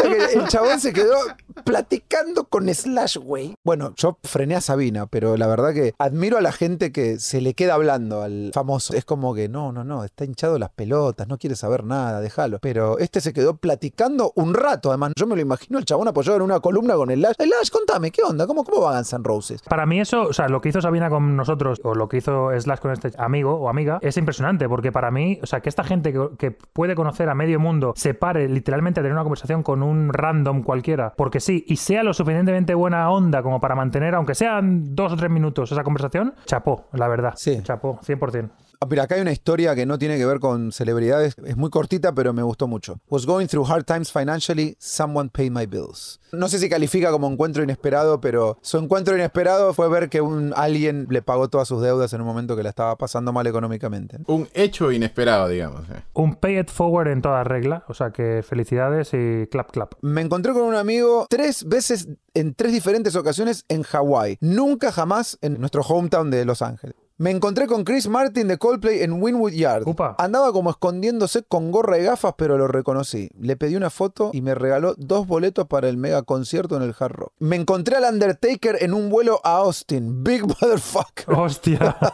El 0.02 0.48
chabón 0.48 0.80
se 0.80 0.92
quedó 0.92 1.16
platicando 1.64 2.44
con 2.44 2.72
Slash, 2.72 3.18
güey. 3.18 3.54
Bueno, 3.64 3.94
yo 3.96 4.18
frené 4.24 4.56
a 4.56 4.60
Sabina, 4.60 5.06
pero 5.06 5.36
la 5.36 5.46
verdad 5.46 5.72
que 5.72 5.94
admiro 5.98 6.38
a 6.38 6.40
la 6.40 6.52
gente 6.52 6.92
que 6.92 7.18
se 7.18 7.40
le 7.40 7.54
queda 7.54 7.74
hablando 7.74 8.22
al 8.22 8.50
famoso. 8.54 8.94
Es 8.94 9.04
como 9.04 9.34
que 9.34 9.48
no, 9.48 9.72
no, 9.72 9.84
no, 9.84 10.04
está 10.04 10.24
hinchado 10.24 10.58
las 10.58 10.70
pelotas, 10.70 11.28
no 11.28 11.38
quiere 11.38 11.56
saber 11.56 11.84
nada, 11.84 12.20
déjalo. 12.20 12.58
Pero 12.60 12.98
este 12.98 13.20
se 13.20 13.32
quedó 13.32 13.56
platicando 13.56 14.32
un 14.36 14.54
rato. 14.54 14.90
Además, 14.90 15.12
yo 15.16 15.26
me 15.26 15.36
lo 15.36 15.42
imagino 15.42 15.78
el 15.78 15.84
chabón 15.84 16.08
apoyado 16.08 16.36
en 16.36 16.42
una 16.42 16.60
columna 16.60 16.94
con 16.94 17.10
Slash. 17.10 17.34
Slash, 17.38 17.70
contame, 17.70 18.10
¿qué 18.10 18.22
onda? 18.22 18.46
¿Cómo, 18.46 18.64
cómo 18.64 18.82
va 18.82 18.96
Guns 18.96 19.12
N' 19.12 19.24
Roses? 19.24 19.62
Para 19.62 19.86
mí 19.86 20.00
eso, 20.00 20.22
o 20.22 20.32
sea, 20.32 20.48
lo 20.48 20.60
que 20.60 20.70
hizo 20.70 20.80
Sabina 20.80 21.10
con 21.10 21.36
nosotros, 21.36 21.80
o 21.84 21.94
lo 21.94 22.08
que 22.08 22.18
hizo 22.18 22.50
Slash 22.58 22.78
con 22.78 22.92
este 22.92 23.12
amigo 23.18 23.54
o 23.54 23.68
amiga, 23.68 23.98
es 24.02 24.16
impresionante, 24.16 24.68
porque 24.68 24.92
para 24.92 25.10
mí, 25.10 25.38
o 25.42 25.46
sea, 25.46 25.60
que 25.60 25.68
esta 25.68 25.84
gente 25.84 26.12
que, 26.12 26.28
que 26.38 26.50
puede 26.50 26.94
conocer 26.94 27.28
a 27.28 27.34
medio 27.34 27.60
mundo 27.60 27.92
se 27.96 28.14
pare 28.14 28.48
literalmente 28.48 29.00
a 29.00 29.02
tener 29.02 29.12
una 29.12 29.22
conversación 29.22 29.62
con 29.62 29.82
un 29.82 29.91
random 29.92 30.62
cualquiera, 30.62 31.12
porque 31.16 31.40
sí, 31.40 31.64
y 31.66 31.76
sea 31.76 32.02
lo 32.02 32.14
suficientemente 32.14 32.74
buena 32.74 33.10
onda 33.10 33.42
como 33.42 33.60
para 33.60 33.74
mantener, 33.74 34.14
aunque 34.14 34.34
sean 34.34 34.94
dos 34.94 35.12
o 35.12 35.16
tres 35.16 35.30
minutos 35.30 35.72
esa 35.72 35.82
conversación, 35.82 36.34
chapó, 36.46 36.88
la 36.92 37.08
verdad. 37.08 37.34
Sí. 37.36 37.60
Chapó, 37.62 37.98
100%. 38.00 38.50
Ah, 38.82 38.86
Mira, 38.90 39.04
acá 39.04 39.14
hay 39.14 39.20
una 39.20 39.30
historia 39.32 39.74
que 39.76 39.86
no 39.86 39.96
tiene 39.98 40.18
que 40.18 40.26
ver 40.26 40.40
con 40.40 40.72
celebridades. 40.72 41.36
Es 41.46 41.56
muy 41.56 41.70
cortita, 41.70 42.12
pero 42.14 42.32
me 42.32 42.42
gustó 42.42 42.66
mucho. 42.66 42.98
Was 43.08 43.26
going 43.26 43.46
through 43.46 43.70
hard 43.70 43.84
times 43.84 44.10
financially. 44.10 44.76
Someone 44.80 45.28
paid 45.28 45.52
my 45.52 45.66
bills. 45.66 46.18
No 46.32 46.48
sé 46.48 46.58
si 46.58 46.68
califica 46.68 47.10
como 47.10 47.28
encuentro 47.30 47.62
inesperado, 47.62 48.20
pero 48.20 48.58
su 48.62 48.78
encuentro 48.78 49.14
inesperado 49.14 49.72
fue 49.74 49.88
ver 49.88 50.08
que 50.08 50.20
un 50.20 50.52
alguien 50.56 51.06
le 51.10 51.22
pagó 51.22 51.48
todas 51.48 51.68
sus 51.68 51.80
deudas 51.82 52.12
en 52.12 52.22
un 52.22 52.26
momento 52.26 52.56
que 52.56 52.62
la 52.62 52.70
estaba 52.70 52.96
pasando 52.96 53.32
mal 53.32 53.46
económicamente. 53.46 54.18
Un 54.26 54.48
hecho 54.54 54.90
inesperado, 54.90 55.48
digamos. 55.48 55.82
eh. 55.90 56.02
Un 56.14 56.34
pay 56.36 56.58
it 56.58 56.70
forward 56.70 57.08
en 57.08 57.22
toda 57.22 57.44
regla, 57.44 57.84
o 57.86 57.94
sea 57.94 58.10
que 58.10 58.42
felicidades 58.42 59.10
y 59.12 59.46
clap 59.48 59.70
clap. 59.70 59.92
Me 60.00 60.22
encontré 60.22 60.52
con 60.54 60.62
un 60.62 60.74
amigo 60.74 61.26
tres 61.28 61.64
veces 61.68 62.08
en 62.34 62.54
tres 62.54 62.72
diferentes 62.72 63.14
ocasiones 63.14 63.64
en 63.68 63.82
Hawái. 63.82 64.38
Nunca 64.40 64.90
jamás 64.90 65.38
en 65.42 65.60
nuestro 65.60 65.82
hometown 65.82 66.30
de 66.30 66.44
Los 66.46 66.62
Ángeles. 66.62 66.96
Me 67.18 67.30
encontré 67.30 67.66
con 67.66 67.84
Chris 67.84 68.08
Martin 68.08 68.48
de 68.48 68.58
Coldplay 68.58 69.02
en 69.02 69.22
Winwood 69.22 69.52
Yard. 69.52 69.86
Upa. 69.86 70.16
Andaba 70.18 70.52
como 70.52 70.70
escondiéndose 70.70 71.42
con 71.42 71.70
gorra 71.70 71.98
y 71.98 72.02
gafas, 72.04 72.34
pero 72.36 72.58
lo 72.58 72.66
reconocí. 72.66 73.30
Le 73.38 73.56
pedí 73.56 73.76
una 73.76 73.90
foto 73.90 74.30
y 74.32 74.40
me 74.40 74.54
regaló 74.54 74.94
dos 74.96 75.26
boletos 75.26 75.66
para 75.66 75.88
el 75.88 75.96
mega 75.96 76.22
concierto 76.22 76.76
en 76.76 76.82
el 76.82 76.94
Hard 76.98 77.12
Rock. 77.12 77.32
Me 77.38 77.56
encontré 77.56 77.96
al 77.96 78.12
Undertaker 78.12 78.78
en 78.80 78.94
un 78.94 79.08
vuelo 79.10 79.40
a 79.44 79.58
Austin. 79.58 80.24
Big 80.24 80.42
motherfucker. 80.46 81.34
Hostia. 81.34 81.96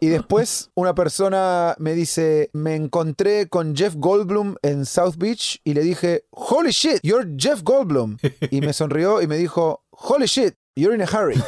Y 0.00 0.08
después 0.08 0.70
una 0.74 0.94
persona 0.94 1.74
me 1.78 1.94
dice, 1.94 2.50
me 2.52 2.74
encontré 2.74 3.48
con 3.48 3.74
Jeff 3.76 3.94
Goldblum 3.96 4.56
en 4.62 4.84
South 4.84 5.16
Beach 5.16 5.60
y 5.64 5.74
le 5.74 5.82
dije, 5.82 6.24
holy 6.30 6.70
shit, 6.70 7.00
you're 7.02 7.26
Jeff 7.36 7.62
Goldblum. 7.62 8.16
Y 8.50 8.60
me 8.60 8.72
sonrió 8.72 9.22
y 9.22 9.26
me 9.26 9.36
dijo, 9.36 9.84
holy 9.90 10.26
shit, 10.26 10.54
you're 10.74 10.94
in 10.94 11.02
a 11.02 11.06
hurry. 11.06 11.36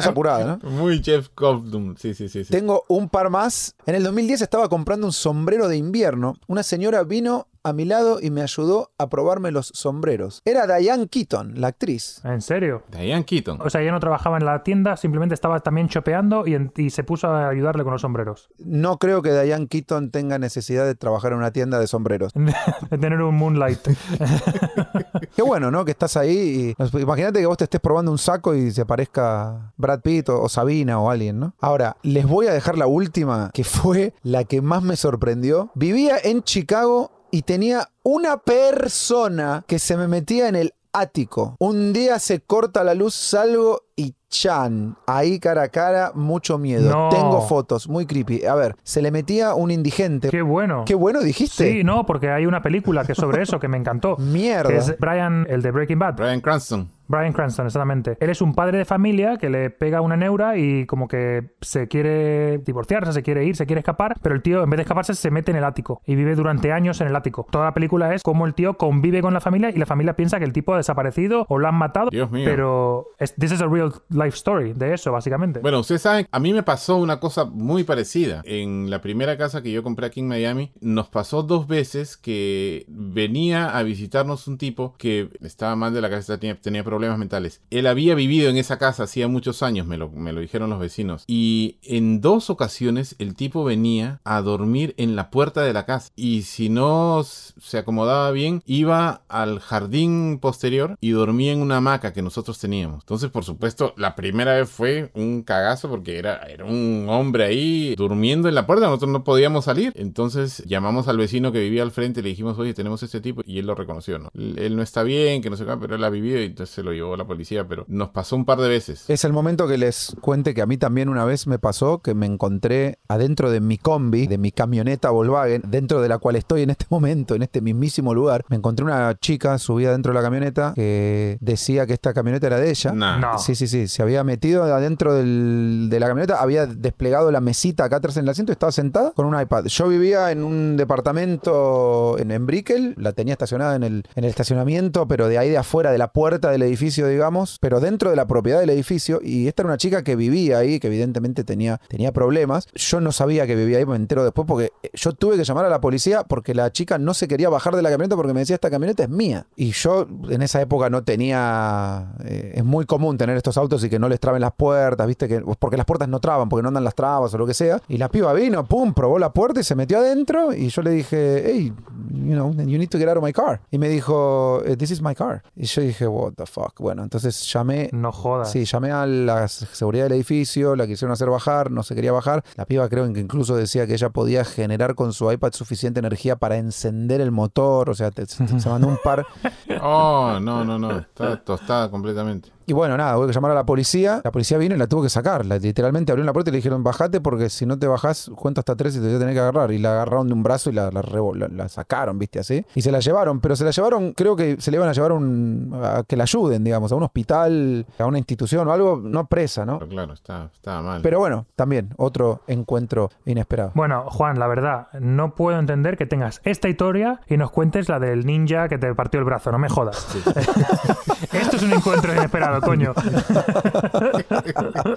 Estás 0.00 0.10
apurada, 0.10 0.58
¿no? 0.62 0.70
Muy 0.70 1.02
Jeff 1.02 1.28
Goldblum, 1.36 1.96
sí, 1.96 2.14
sí, 2.14 2.28
sí. 2.28 2.44
sí. 2.44 2.50
Tengo 2.50 2.84
un 2.88 3.08
par 3.08 3.30
más. 3.30 3.74
En 3.86 3.94
el 3.94 4.02
2010 4.02 4.42
estaba 4.42 4.68
comprando 4.68 5.06
un 5.06 5.12
sombrero 5.12 5.68
de 5.68 5.76
invierno. 5.76 6.34
Una 6.46 6.62
señora 6.62 7.02
vino 7.04 7.48
a 7.68 7.72
mi 7.72 7.84
lado 7.84 8.18
y 8.20 8.30
me 8.30 8.42
ayudó 8.42 8.90
a 8.98 9.08
probarme 9.08 9.50
los 9.50 9.68
sombreros. 9.74 10.42
Era 10.44 10.66
Diane 10.66 11.08
Keaton, 11.08 11.54
la 11.60 11.68
actriz. 11.68 12.20
¿En 12.24 12.40
serio? 12.40 12.82
Diane 12.90 13.24
Keaton. 13.24 13.58
O 13.60 13.70
sea, 13.70 13.80
ella 13.82 13.92
no 13.92 14.00
trabajaba 14.00 14.36
en 14.38 14.44
la 14.44 14.62
tienda, 14.62 14.96
simplemente 14.96 15.34
estaba 15.34 15.60
también 15.60 15.88
chopeando 15.88 16.46
y, 16.46 16.54
en- 16.54 16.72
y 16.76 16.90
se 16.90 17.04
puso 17.04 17.28
a 17.28 17.48
ayudarle 17.48 17.82
con 17.84 17.92
los 17.92 18.02
sombreros. 18.02 18.48
No 18.58 18.98
creo 18.98 19.22
que 19.22 19.32
Diane 19.32 19.66
Keaton 19.68 20.10
tenga 20.10 20.38
necesidad 20.38 20.84
de 20.86 20.94
trabajar 20.94 21.32
en 21.32 21.38
una 21.38 21.50
tienda 21.50 21.78
de 21.78 21.86
sombreros. 21.86 22.32
de 22.90 22.98
tener 22.98 23.20
un 23.20 23.34
moonlight. 23.36 23.80
Qué 25.34 25.42
bueno, 25.42 25.70
¿no? 25.70 25.84
Que 25.84 25.90
estás 25.90 26.16
ahí 26.16 26.74
y 26.92 26.98
imagínate 27.00 27.40
que 27.40 27.46
vos 27.46 27.56
te 27.56 27.64
estés 27.64 27.80
probando 27.80 28.10
un 28.10 28.18
saco 28.18 28.54
y 28.54 28.70
se 28.70 28.82
aparezca 28.82 29.72
Brad 29.76 30.00
Pitt 30.00 30.28
o, 30.28 30.40
o 30.42 30.48
Sabina 30.48 30.98
o 31.00 31.10
alguien, 31.10 31.38
¿no? 31.40 31.54
Ahora, 31.60 31.96
les 32.02 32.26
voy 32.26 32.46
a 32.46 32.52
dejar 32.52 32.78
la 32.78 32.86
última, 32.86 33.50
que 33.52 33.64
fue 33.64 34.14
la 34.22 34.44
que 34.44 34.62
más 34.62 34.82
me 34.82 34.96
sorprendió. 34.96 35.70
Vivía 35.74 36.16
en 36.22 36.42
Chicago 36.42 37.10
y 37.36 37.42
tenía 37.42 37.90
una 38.02 38.38
persona 38.38 39.62
que 39.68 39.78
se 39.78 39.98
me 39.98 40.08
metía 40.08 40.48
en 40.48 40.56
el 40.56 40.72
ático. 40.92 41.54
Un 41.58 41.92
día 41.92 42.18
se 42.18 42.40
corta 42.40 42.82
la 42.82 42.94
luz, 42.94 43.14
salgo 43.14 43.82
y 43.96 44.14
chan, 44.28 44.96
ahí 45.06 45.40
cara 45.40 45.62
a 45.62 45.68
cara, 45.68 46.12
mucho 46.14 46.58
miedo. 46.58 46.90
No. 46.90 47.08
Tengo 47.08 47.40
fotos, 47.48 47.88
muy 47.88 48.06
creepy. 48.06 48.44
A 48.44 48.54
ver, 48.54 48.76
se 48.82 49.00
le 49.00 49.10
metía 49.10 49.54
un 49.54 49.70
indigente. 49.70 50.28
Qué 50.28 50.42
bueno. 50.42 50.84
Qué 50.84 50.94
bueno 50.94 51.20
dijiste. 51.20 51.72
Sí, 51.72 51.84
no, 51.84 52.04
porque 52.04 52.30
hay 52.30 52.44
una 52.44 52.62
película 52.62 53.04
que 53.04 53.12
es 53.12 53.18
sobre 53.18 53.42
eso 53.42 53.58
que 53.58 53.68
me 53.68 53.78
encantó. 53.78 54.16
Mierda. 54.18 54.68
Que 54.68 54.76
es 54.76 54.98
Brian, 54.98 55.46
el 55.48 55.62
de 55.62 55.70
Breaking 55.70 55.98
Bad. 55.98 56.16
Brian 56.16 56.40
Cranston. 56.40 56.90
Brian 57.08 57.32
Cranston, 57.32 57.66
exactamente. 57.66 58.16
Él 58.20 58.30
es 58.30 58.40
un 58.40 58.54
padre 58.54 58.78
de 58.78 58.84
familia 58.84 59.36
que 59.36 59.48
le 59.48 59.70
pega 59.70 60.00
una 60.00 60.16
neura 60.16 60.56
y 60.56 60.86
como 60.86 61.06
que 61.06 61.54
se 61.60 61.88
quiere 61.88 62.58
divorciarse, 62.58 63.12
se 63.12 63.22
quiere 63.22 63.44
ir, 63.44 63.56
se 63.56 63.66
quiere 63.66 63.80
escapar, 63.80 64.16
pero 64.22 64.34
el 64.34 64.42
tío 64.42 64.62
en 64.62 64.70
vez 64.70 64.78
de 64.78 64.82
escaparse 64.82 65.14
se 65.14 65.30
mete 65.30 65.52
en 65.52 65.58
el 65.58 65.64
ático 65.64 66.02
y 66.04 66.16
vive 66.16 66.34
durante 66.34 66.72
años 66.72 67.00
en 67.00 67.06
el 67.06 67.14
ático. 67.14 67.46
Toda 67.50 67.66
la 67.66 67.74
película 67.74 68.12
es 68.14 68.22
cómo 68.22 68.46
el 68.46 68.54
tío 68.54 68.76
convive 68.76 69.22
con 69.22 69.32
la 69.34 69.40
familia 69.40 69.70
y 69.70 69.78
la 69.78 69.86
familia 69.86 70.16
piensa 70.16 70.38
que 70.38 70.44
el 70.44 70.52
tipo 70.52 70.74
ha 70.74 70.78
desaparecido 70.78 71.46
o 71.48 71.58
lo 71.58 71.68
han 71.68 71.76
matado. 71.76 72.10
Dios 72.10 72.30
mío. 72.30 72.44
Pero 72.44 73.06
es, 73.18 73.34
this 73.36 73.52
is 73.52 73.60
a 73.60 73.68
real 73.68 73.85
life 74.10 74.36
story 74.36 74.72
de 74.72 74.94
eso, 74.94 75.12
básicamente. 75.12 75.60
Bueno, 75.60 75.80
ustedes 75.80 76.02
saben, 76.02 76.26
a 76.30 76.40
mí 76.40 76.52
me 76.52 76.62
pasó 76.62 76.96
una 76.96 77.20
cosa 77.20 77.44
muy 77.44 77.84
parecida. 77.84 78.42
En 78.44 78.90
la 78.90 79.00
primera 79.00 79.36
casa 79.36 79.62
que 79.62 79.72
yo 79.72 79.82
compré 79.82 80.06
aquí 80.06 80.20
en 80.20 80.28
Miami, 80.28 80.72
nos 80.80 81.08
pasó 81.08 81.42
dos 81.42 81.66
veces 81.66 82.16
que 82.16 82.84
venía 82.88 83.76
a 83.76 83.82
visitarnos 83.82 84.46
un 84.48 84.58
tipo 84.58 84.94
que 84.98 85.30
estaba 85.40 85.76
mal 85.76 85.94
de 85.94 86.00
la 86.00 86.10
cabeza, 86.10 86.38
tenía, 86.38 86.60
tenía 86.60 86.84
problemas 86.84 87.18
mentales. 87.18 87.60
Él 87.70 87.86
había 87.86 88.14
vivido 88.14 88.50
en 88.50 88.56
esa 88.56 88.78
casa 88.78 89.04
hacía 89.04 89.28
muchos 89.28 89.62
años, 89.62 89.86
me 89.86 89.96
lo, 89.96 90.10
me 90.10 90.32
lo 90.32 90.40
dijeron 90.40 90.70
los 90.70 90.80
vecinos. 90.80 91.24
Y 91.26 91.78
en 91.82 92.20
dos 92.20 92.50
ocasiones 92.50 93.16
el 93.18 93.34
tipo 93.34 93.64
venía 93.64 94.20
a 94.24 94.40
dormir 94.42 94.94
en 94.96 95.16
la 95.16 95.30
puerta 95.30 95.62
de 95.62 95.72
la 95.72 95.86
casa. 95.86 96.10
Y 96.16 96.42
si 96.42 96.68
no 96.68 97.22
se 97.24 97.78
acomodaba 97.78 98.30
bien, 98.30 98.62
iba 98.66 99.22
al 99.28 99.60
jardín 99.60 100.38
posterior 100.40 100.96
y 101.00 101.10
dormía 101.10 101.52
en 101.52 101.60
una 101.60 101.78
hamaca 101.78 102.12
que 102.12 102.22
nosotros 102.22 102.58
teníamos. 102.58 103.02
Entonces, 103.02 103.30
por 103.30 103.44
supuesto, 103.44 103.75
la 103.96 104.14
primera 104.14 104.54
vez 104.54 104.68
fue 104.68 105.10
un 105.14 105.42
cagazo 105.42 105.88
porque 105.88 106.18
era, 106.18 106.38
era 106.48 106.64
un 106.64 107.06
hombre 107.08 107.44
ahí 107.44 107.94
durmiendo 107.96 108.48
en 108.48 108.54
la 108.54 108.66
puerta, 108.66 108.86
nosotros 108.86 109.10
no 109.10 109.24
podíamos 109.24 109.64
salir. 109.64 109.92
Entonces 109.96 110.62
llamamos 110.66 111.08
al 111.08 111.16
vecino 111.18 111.52
que 111.52 111.60
vivía 111.60 111.82
al 111.82 111.90
frente 111.90 112.20
y 112.20 112.22
le 112.22 112.30
dijimos, 112.30 112.58
oye, 112.58 112.74
tenemos 112.74 113.02
este 113.02 113.20
tipo, 113.20 113.42
y 113.44 113.58
él 113.58 113.66
lo 113.66 113.74
reconoció, 113.74 114.18
¿no? 114.18 114.30
Él, 114.34 114.58
él 114.58 114.76
no 114.76 114.82
está 114.82 115.02
bien, 115.02 115.42
que 115.42 115.50
no 115.50 115.56
sé 115.56 115.64
qué, 115.64 115.76
pero 115.80 115.96
él 115.96 116.04
ha 116.04 116.10
vivido 116.10 116.40
y 116.40 116.44
entonces 116.46 116.74
se 116.74 116.82
lo 116.82 116.92
llevó 116.92 117.16
la 117.16 117.26
policía, 117.26 117.66
pero 117.68 117.84
nos 117.88 118.10
pasó 118.10 118.36
un 118.36 118.44
par 118.44 118.58
de 118.58 118.68
veces. 118.68 119.08
Es 119.08 119.24
el 119.24 119.32
momento 119.32 119.68
que 119.68 119.78
les 119.78 120.16
cuente 120.20 120.54
que 120.54 120.62
a 120.62 120.66
mí 120.66 120.76
también 120.76 121.08
una 121.08 121.24
vez 121.24 121.46
me 121.46 121.58
pasó 121.58 122.00
que 122.00 122.14
me 122.14 122.26
encontré 122.26 122.98
adentro 123.08 123.50
de 123.50 123.60
mi 123.60 123.78
combi, 123.78 124.26
de 124.26 124.38
mi 124.38 124.52
camioneta 124.52 125.10
Volkswagen, 125.10 125.62
dentro 125.66 126.00
de 126.00 126.08
la 126.08 126.18
cual 126.18 126.36
estoy 126.36 126.62
en 126.62 126.70
este 126.70 126.86
momento, 126.90 127.34
en 127.34 127.42
este 127.42 127.60
mismísimo 127.60 128.14
lugar. 128.14 128.44
Me 128.48 128.56
encontré 128.56 128.84
una 128.84 129.18
chica 129.18 129.58
subida 129.58 129.92
dentro 129.92 130.12
de 130.12 130.18
la 130.18 130.22
camioneta 130.22 130.72
que 130.74 131.38
decía 131.40 131.86
que 131.86 131.92
esta 131.92 132.14
camioneta 132.14 132.46
era 132.46 132.58
de 132.58 132.70
ella. 132.70 132.92
No. 132.92 133.38
Sí, 133.38 133.54
sí, 133.54 133.65
sí. 133.66 133.88
Se 133.88 134.02
había 134.02 134.24
metido 134.24 134.64
adentro 134.64 135.14
del- 135.14 135.88
de 135.90 136.00
la 136.00 136.08
camioneta, 136.08 136.40
había 136.40 136.66
desplegado 136.66 137.30
la 137.30 137.40
mesita 137.40 137.84
acá 137.84 137.96
atrás 137.96 138.16
en 138.16 138.24
el 138.24 138.28
asiento 138.30 138.52
y 138.52 138.54
estaba 138.54 138.72
sentada 138.72 139.12
con 139.12 139.26
un 139.26 139.40
iPad. 139.40 139.64
Yo 139.66 139.88
vivía 139.88 140.30
en 140.30 140.42
un 140.42 140.76
departamento 140.76 142.16
en, 142.18 142.30
en 142.30 142.46
Brickell, 142.46 142.94
la 142.98 143.12
tenía 143.12 143.32
estacionada 143.32 143.76
en 143.76 143.82
el, 143.82 144.04
en 144.14 144.24
el 144.24 144.30
estacionamiento, 144.30 145.06
pero 145.08 145.28
de 145.28 145.38
ahí 145.38 145.50
de 145.50 145.58
afuera, 145.58 145.90
de 145.92 145.98
la 145.98 146.12
puerta 146.12 146.50
del 146.50 146.62
edificio, 146.62 147.06
digamos, 147.08 147.58
pero 147.60 147.80
dentro 147.80 148.10
de 148.10 148.16
la 148.16 148.26
propiedad 148.26 148.60
del 148.60 148.70
edificio. 148.70 149.20
Y 149.22 149.48
esta 149.48 149.62
era 149.62 149.68
una 149.68 149.78
chica 149.78 150.02
que 150.04 150.16
vivía 150.16 150.58
ahí, 150.58 150.80
que 150.80 150.86
evidentemente 150.88 151.44
tenía, 151.44 151.80
tenía 151.88 152.12
problemas. 152.12 152.68
Yo 152.74 153.00
no 153.00 153.12
sabía 153.12 153.46
que 153.46 153.56
vivía 153.56 153.78
ahí, 153.78 153.86
me 153.86 153.96
entero 153.96 154.24
después 154.24 154.46
porque 154.46 154.70
yo 154.94 155.12
tuve 155.12 155.36
que 155.36 155.44
llamar 155.44 155.64
a 155.64 155.68
la 155.68 155.80
policía 155.80 156.22
porque 156.24 156.54
la 156.54 156.70
chica 156.72 156.98
no 156.98 157.14
se 157.14 157.28
quería 157.28 157.48
bajar 157.48 157.76
de 157.76 157.82
la 157.82 157.90
camioneta 157.90 158.16
porque 158.16 158.32
me 158.34 158.40
decía, 158.40 158.54
esta 158.54 158.70
camioneta 158.70 159.02
es 159.04 159.08
mía. 159.08 159.46
Y 159.56 159.72
yo 159.72 160.06
en 160.28 160.42
esa 160.42 160.60
época 160.60 160.90
no 160.90 161.02
tenía... 161.04 162.14
eh, 162.24 162.52
es 162.56 162.64
muy 162.64 162.84
común 162.86 163.18
tener 163.18 163.36
estos 163.36 163.55
autos 163.56 163.82
y 163.84 163.90
que 163.90 163.98
no 163.98 164.08
les 164.08 164.20
traben 164.20 164.40
las 164.40 164.52
puertas, 164.52 165.06
¿viste? 165.06 165.28
que 165.28 165.40
Porque 165.58 165.76
las 165.76 165.86
puertas 165.86 166.08
no 166.08 166.20
traban, 166.20 166.48
porque 166.48 166.62
no 166.62 166.68
andan 166.68 166.84
las 166.84 166.94
trabas 166.94 167.32
o 167.34 167.38
lo 167.38 167.46
que 167.46 167.54
sea. 167.54 167.80
Y 167.88 167.98
la 167.98 168.08
piba 168.08 168.32
vino, 168.32 168.64
pum, 168.64 168.92
probó 168.94 169.18
la 169.18 169.32
puerta 169.32 169.60
y 169.60 169.64
se 169.64 169.74
metió 169.74 169.98
adentro 169.98 170.52
y 170.52 170.68
yo 170.68 170.82
le 170.82 170.90
dije, 170.90 171.42
hey, 171.46 171.72
you 172.12 172.32
know, 172.34 172.52
you 172.52 172.78
need 172.78 172.88
to 172.88 172.98
get 172.98 173.08
out 173.08 173.16
of 173.18 173.24
my 173.24 173.32
car. 173.32 173.60
Y 173.70 173.78
me 173.78 173.88
dijo, 173.88 174.62
"Eh, 174.64 174.76
this 174.76 174.90
is 174.90 175.02
my 175.02 175.14
car. 175.14 175.42
Y 175.54 175.66
yo 175.66 175.82
dije, 175.82 176.06
what 176.06 176.32
the 176.34 176.46
fuck. 176.46 176.78
Bueno, 176.80 177.02
entonces 177.02 177.50
llamé... 177.52 177.90
No 177.92 178.12
jodas. 178.12 178.50
Sí, 178.50 178.64
llamé 178.64 178.90
a 178.92 179.06
la 179.06 179.48
seguridad 179.48 180.04
del 180.04 180.12
edificio, 180.12 180.76
la 180.76 180.86
quisieron 180.86 181.12
hacer 181.12 181.28
bajar, 181.30 181.70
no 181.70 181.82
se 181.82 181.94
quería 181.94 182.12
bajar. 182.12 182.44
La 182.56 182.64
piba 182.66 182.88
creo 182.88 183.12
que 183.12 183.20
incluso 183.20 183.56
decía 183.56 183.86
que 183.86 183.94
ella 183.94 184.10
podía 184.10 184.44
generar 184.44 184.94
con 184.94 185.12
su 185.12 185.30
iPad 185.30 185.52
suficiente 185.52 186.00
energía 186.00 186.36
para 186.36 186.56
encender 186.56 187.20
el 187.20 187.30
motor, 187.32 187.90
o 187.90 187.94
sea, 187.94 188.10
te- 188.10 188.26
te- 188.26 188.60
se 188.60 188.68
mandó 188.68 188.88
un 188.88 188.98
par. 189.02 189.24
Oh, 189.82 190.38
no, 190.40 190.64
no, 190.64 190.78
no. 190.78 190.98
Está 190.98 191.36
tostada 191.42 191.90
completamente. 191.90 192.50
Y 192.66 192.72
bueno, 192.72 192.96
nada, 192.96 193.16
hubo 193.16 193.26
que 193.26 193.32
llamar 193.32 193.52
a 193.52 193.54
la 193.54 193.64
policía. 193.64 194.20
La 194.24 194.32
policía 194.32 194.58
vino 194.58 194.74
y 194.74 194.78
la 194.78 194.86
tuvo 194.88 195.02
que 195.02 195.08
sacar. 195.08 195.46
La- 195.46 195.58
literalmente 195.58 196.10
abrieron 196.12 196.26
la 196.26 196.32
puerta 196.32 196.50
y 196.50 196.52
le 196.52 196.56
dijeron, 196.58 196.82
bajate 196.82 197.20
porque 197.20 197.48
si 197.48 197.64
no 197.64 197.78
te 197.78 197.86
bajás, 197.86 198.30
cuento 198.34 198.60
hasta 198.60 198.74
tres 198.74 198.96
y 198.96 199.00
te 199.00 199.06
voy 199.06 199.14
a 199.16 199.18
tener 199.18 199.34
que 199.34 199.40
agarrar. 199.40 199.70
Y 199.72 199.78
la 199.78 199.92
agarraron 199.92 200.26
de 200.26 200.34
un 200.34 200.42
brazo 200.42 200.70
y 200.70 200.72
la, 200.72 200.90
la, 200.90 201.00
revo- 201.02 201.34
la- 201.36 201.48
la 201.48 201.68
sacaron, 201.68 202.18
viste, 202.18 202.38
así. 202.40 202.64
Y 202.74 202.82
se 202.82 202.90
la 202.90 202.98
llevaron, 203.00 203.40
pero 203.40 203.54
se 203.56 203.64
la 203.64 203.70
llevaron, 203.70 204.12
creo 204.12 204.34
que 204.36 204.60
se 204.60 204.70
le 204.70 204.76
iban 204.78 204.88
a 204.88 204.92
llevar 204.92 205.12
a 205.12 205.14
un, 205.14 205.80
a 205.82 206.02
que 206.02 206.16
la 206.16 206.24
ayuden, 206.24 206.64
digamos, 206.64 206.90
a 206.90 206.96
un 206.96 207.02
hospital, 207.04 207.86
a 207.98 208.04
una 208.06 208.18
institución 208.18 208.66
o 208.68 208.72
algo, 208.72 209.00
no 209.02 209.26
presa, 209.26 209.64
¿no? 209.64 209.78
Pero 209.78 209.90
claro, 209.90 210.12
está, 210.14 210.50
mal. 210.82 211.02
Pero 211.02 211.18
bueno, 211.20 211.46
también 211.54 211.90
otro 211.96 212.40
encuentro 212.48 213.10
inesperado. 213.26 213.70
Bueno, 213.74 214.06
Juan, 214.10 214.38
la 214.38 214.46
verdad, 214.48 214.88
no 215.00 215.34
puedo 215.34 215.58
entender 215.58 215.96
que 215.96 216.06
tengas 216.06 216.40
esta 216.44 216.68
historia 216.68 217.20
y 217.28 217.36
nos 217.36 217.50
cuentes 217.50 217.88
la 217.88 218.00
del 218.00 218.26
ninja 218.26 218.68
que 218.68 218.78
te 218.78 218.92
partió 218.94 219.20
el 219.20 219.24
brazo. 219.24 219.52
No 219.52 219.58
me 219.58 219.68
jodas. 219.68 220.04
Esto 221.32 221.56
es 221.56 221.62
un 221.62 221.72
encuentro 221.72 222.12
inesperado, 222.12 222.55
coño. 222.60 222.92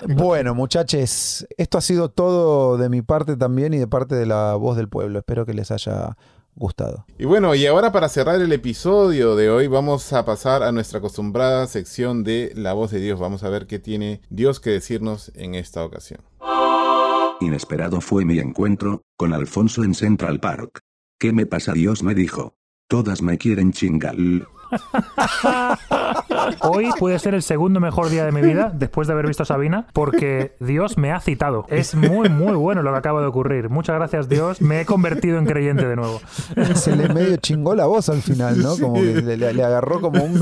Bueno, 0.08 0.56
muchachos, 0.56 1.48
esto 1.58 1.78
ha 1.78 1.82
sido 1.82 2.10
todo 2.10 2.78
de 2.78 2.89
mi 2.89 3.02
parte 3.02 3.38
también 3.38 3.74
y 3.74 3.78
de 3.78 3.88
parte 3.88 4.15
de 4.15 4.26
la 4.26 4.56
voz 4.56 4.78
del 4.78 4.89
pueblo. 4.89 5.19
Espero 5.19 5.45
que 5.45 5.54
les 5.54 5.72
haya 5.72 6.17
gustado. 6.56 7.06
Y 7.17 7.26
bueno, 7.26 7.56
y 7.56 7.65
ahora 7.65 7.91
para 7.91 8.10
cerrar 8.10 8.41
el 8.41 8.52
episodio 8.52 9.36
de 9.36 9.50
hoy 9.50 9.67
vamos 9.67 10.12
a 10.13 10.26
pasar 10.26 10.63
a 10.63 10.72
nuestra 10.72 11.00
acostumbrada 11.00 11.67
sección 11.67 12.24
de 12.24 12.52
La 12.56 12.74
voz 12.74 12.91
de 12.91 13.00
Dios. 13.00 13.19
Vamos 13.19 13.43
a 13.43 13.50
ver 13.50 13.67
qué 13.67 13.80
tiene 13.80 14.22
Dios 14.30 14.60
que 14.60 14.72
decirnos 14.72 15.32
en 15.36 15.56
esta 15.56 15.84
ocasión. 15.84 16.22
Inesperado 17.39 18.02
fue 18.02 18.26
mi 18.26 18.39
encuentro 18.39 19.04
con 19.17 19.34
Alfonso 19.34 19.84
en 19.84 19.93
Central 19.93 20.39
Park. 20.39 20.82
¿Qué 21.17 21.32
me 21.32 21.45
pasa? 21.45 21.74
Dios 21.74 22.04
me 22.04 22.13
dijo. 22.13 22.56
Todas 22.89 23.22
me 23.22 23.38
quieren 23.38 23.72
chingar. 23.72 24.15
Hoy 26.62 26.89
puede 27.00 27.18
ser 27.20 27.34
el 27.34 27.42
segundo 27.42 27.80
mejor 27.80 28.10
día 28.10 28.26
de 28.26 28.32
mi 28.32 28.42
vida 28.42 28.72
después 28.74 29.08
de 29.08 29.13
haber 29.13 29.28
visto 29.28 29.44
a 29.44 29.46
Sabina 29.46 29.88
porque 29.94 30.54
Dios 30.60 30.98
me 30.98 31.12
ha 31.12 31.20
citado. 31.20 31.65
Es 31.70 31.96
muy, 31.96 32.30
muy 32.30 32.54
bueno 32.54 32.82
lo 32.84 32.92
que 32.92 32.98
acaba 32.98 33.22
de 33.22 33.28
ocurrir. 33.28 33.70
Muchas 33.70 33.96
gracias, 33.96 34.30
Dios. 34.30 34.62
Me 34.62 34.82
he 34.82 34.86
convertido 34.86 35.38
en 35.39 35.46
creyente 35.46 35.88
de 35.88 35.96
nuevo. 35.96 36.22
Se 36.76 36.96
le 36.96 37.10
medio 37.10 37.38
chingó 37.38 37.76
la 37.76 37.86
voz 37.86 38.10
al 38.10 38.22
final, 38.22 38.62
¿no? 38.62 38.78
Como 38.78 38.96
que 38.96 39.22
le, 39.22 39.38
le- 39.38 39.54
le 39.54 39.63
agarró 39.63 40.00
como 40.02 40.24
un... 40.24 40.38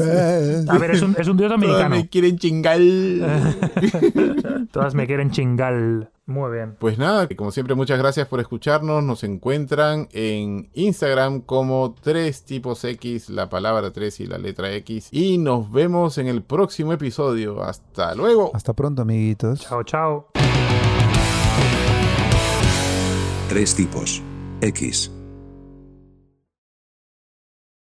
A 0.69 0.78
ver, 0.78 0.91
es 0.91 1.02
un, 1.02 1.15
es 1.17 1.28
un 1.28 1.38
Dios 1.38 1.50
Todas 1.50 1.62
dominicano. 1.62 1.95
me 1.95 2.08
quieren 2.10 2.38
chingar. 2.38 2.80
Todas 4.71 4.93
me 4.95 5.08
quieren 5.08 5.32
chingal. 5.32 6.10
Muy 6.26 6.52
bien. 6.52 6.76
Pues 6.78 6.97
nada, 6.97 7.26
como 7.38 7.52
siempre, 7.52 7.73
muchas 7.73 7.97
gracias 7.97 8.28
por 8.28 8.41
escucharnos. 8.41 9.02
Nos 9.02 9.23
encuentran 9.23 10.10
en 10.12 10.69
Instagram 10.73 11.39
como 11.39 11.95
tres 12.02 12.43
tipos 12.43 12.84
X, 12.84 13.30
la 13.30 13.50
palabra 13.50 13.91
3 13.91 14.19
y 14.19 14.26
la 14.28 14.38
letra 14.38 14.69
X. 14.73 15.08
Y 15.12 15.38
nos 15.38 15.71
vemos 15.77 16.17
en 16.17 16.27
el 16.27 16.41
próximo 16.41 16.91
episodio. 16.91 17.61
Hasta 17.61 18.15
luego. 18.15 18.49
Hasta 18.55 18.73
pronto, 18.73 19.03
amiguitos. 19.03 19.61
Chao, 19.61 19.83
chao. 19.83 20.27
Tres 23.47 23.75
tipos. 23.75 24.21
X. 24.61 25.11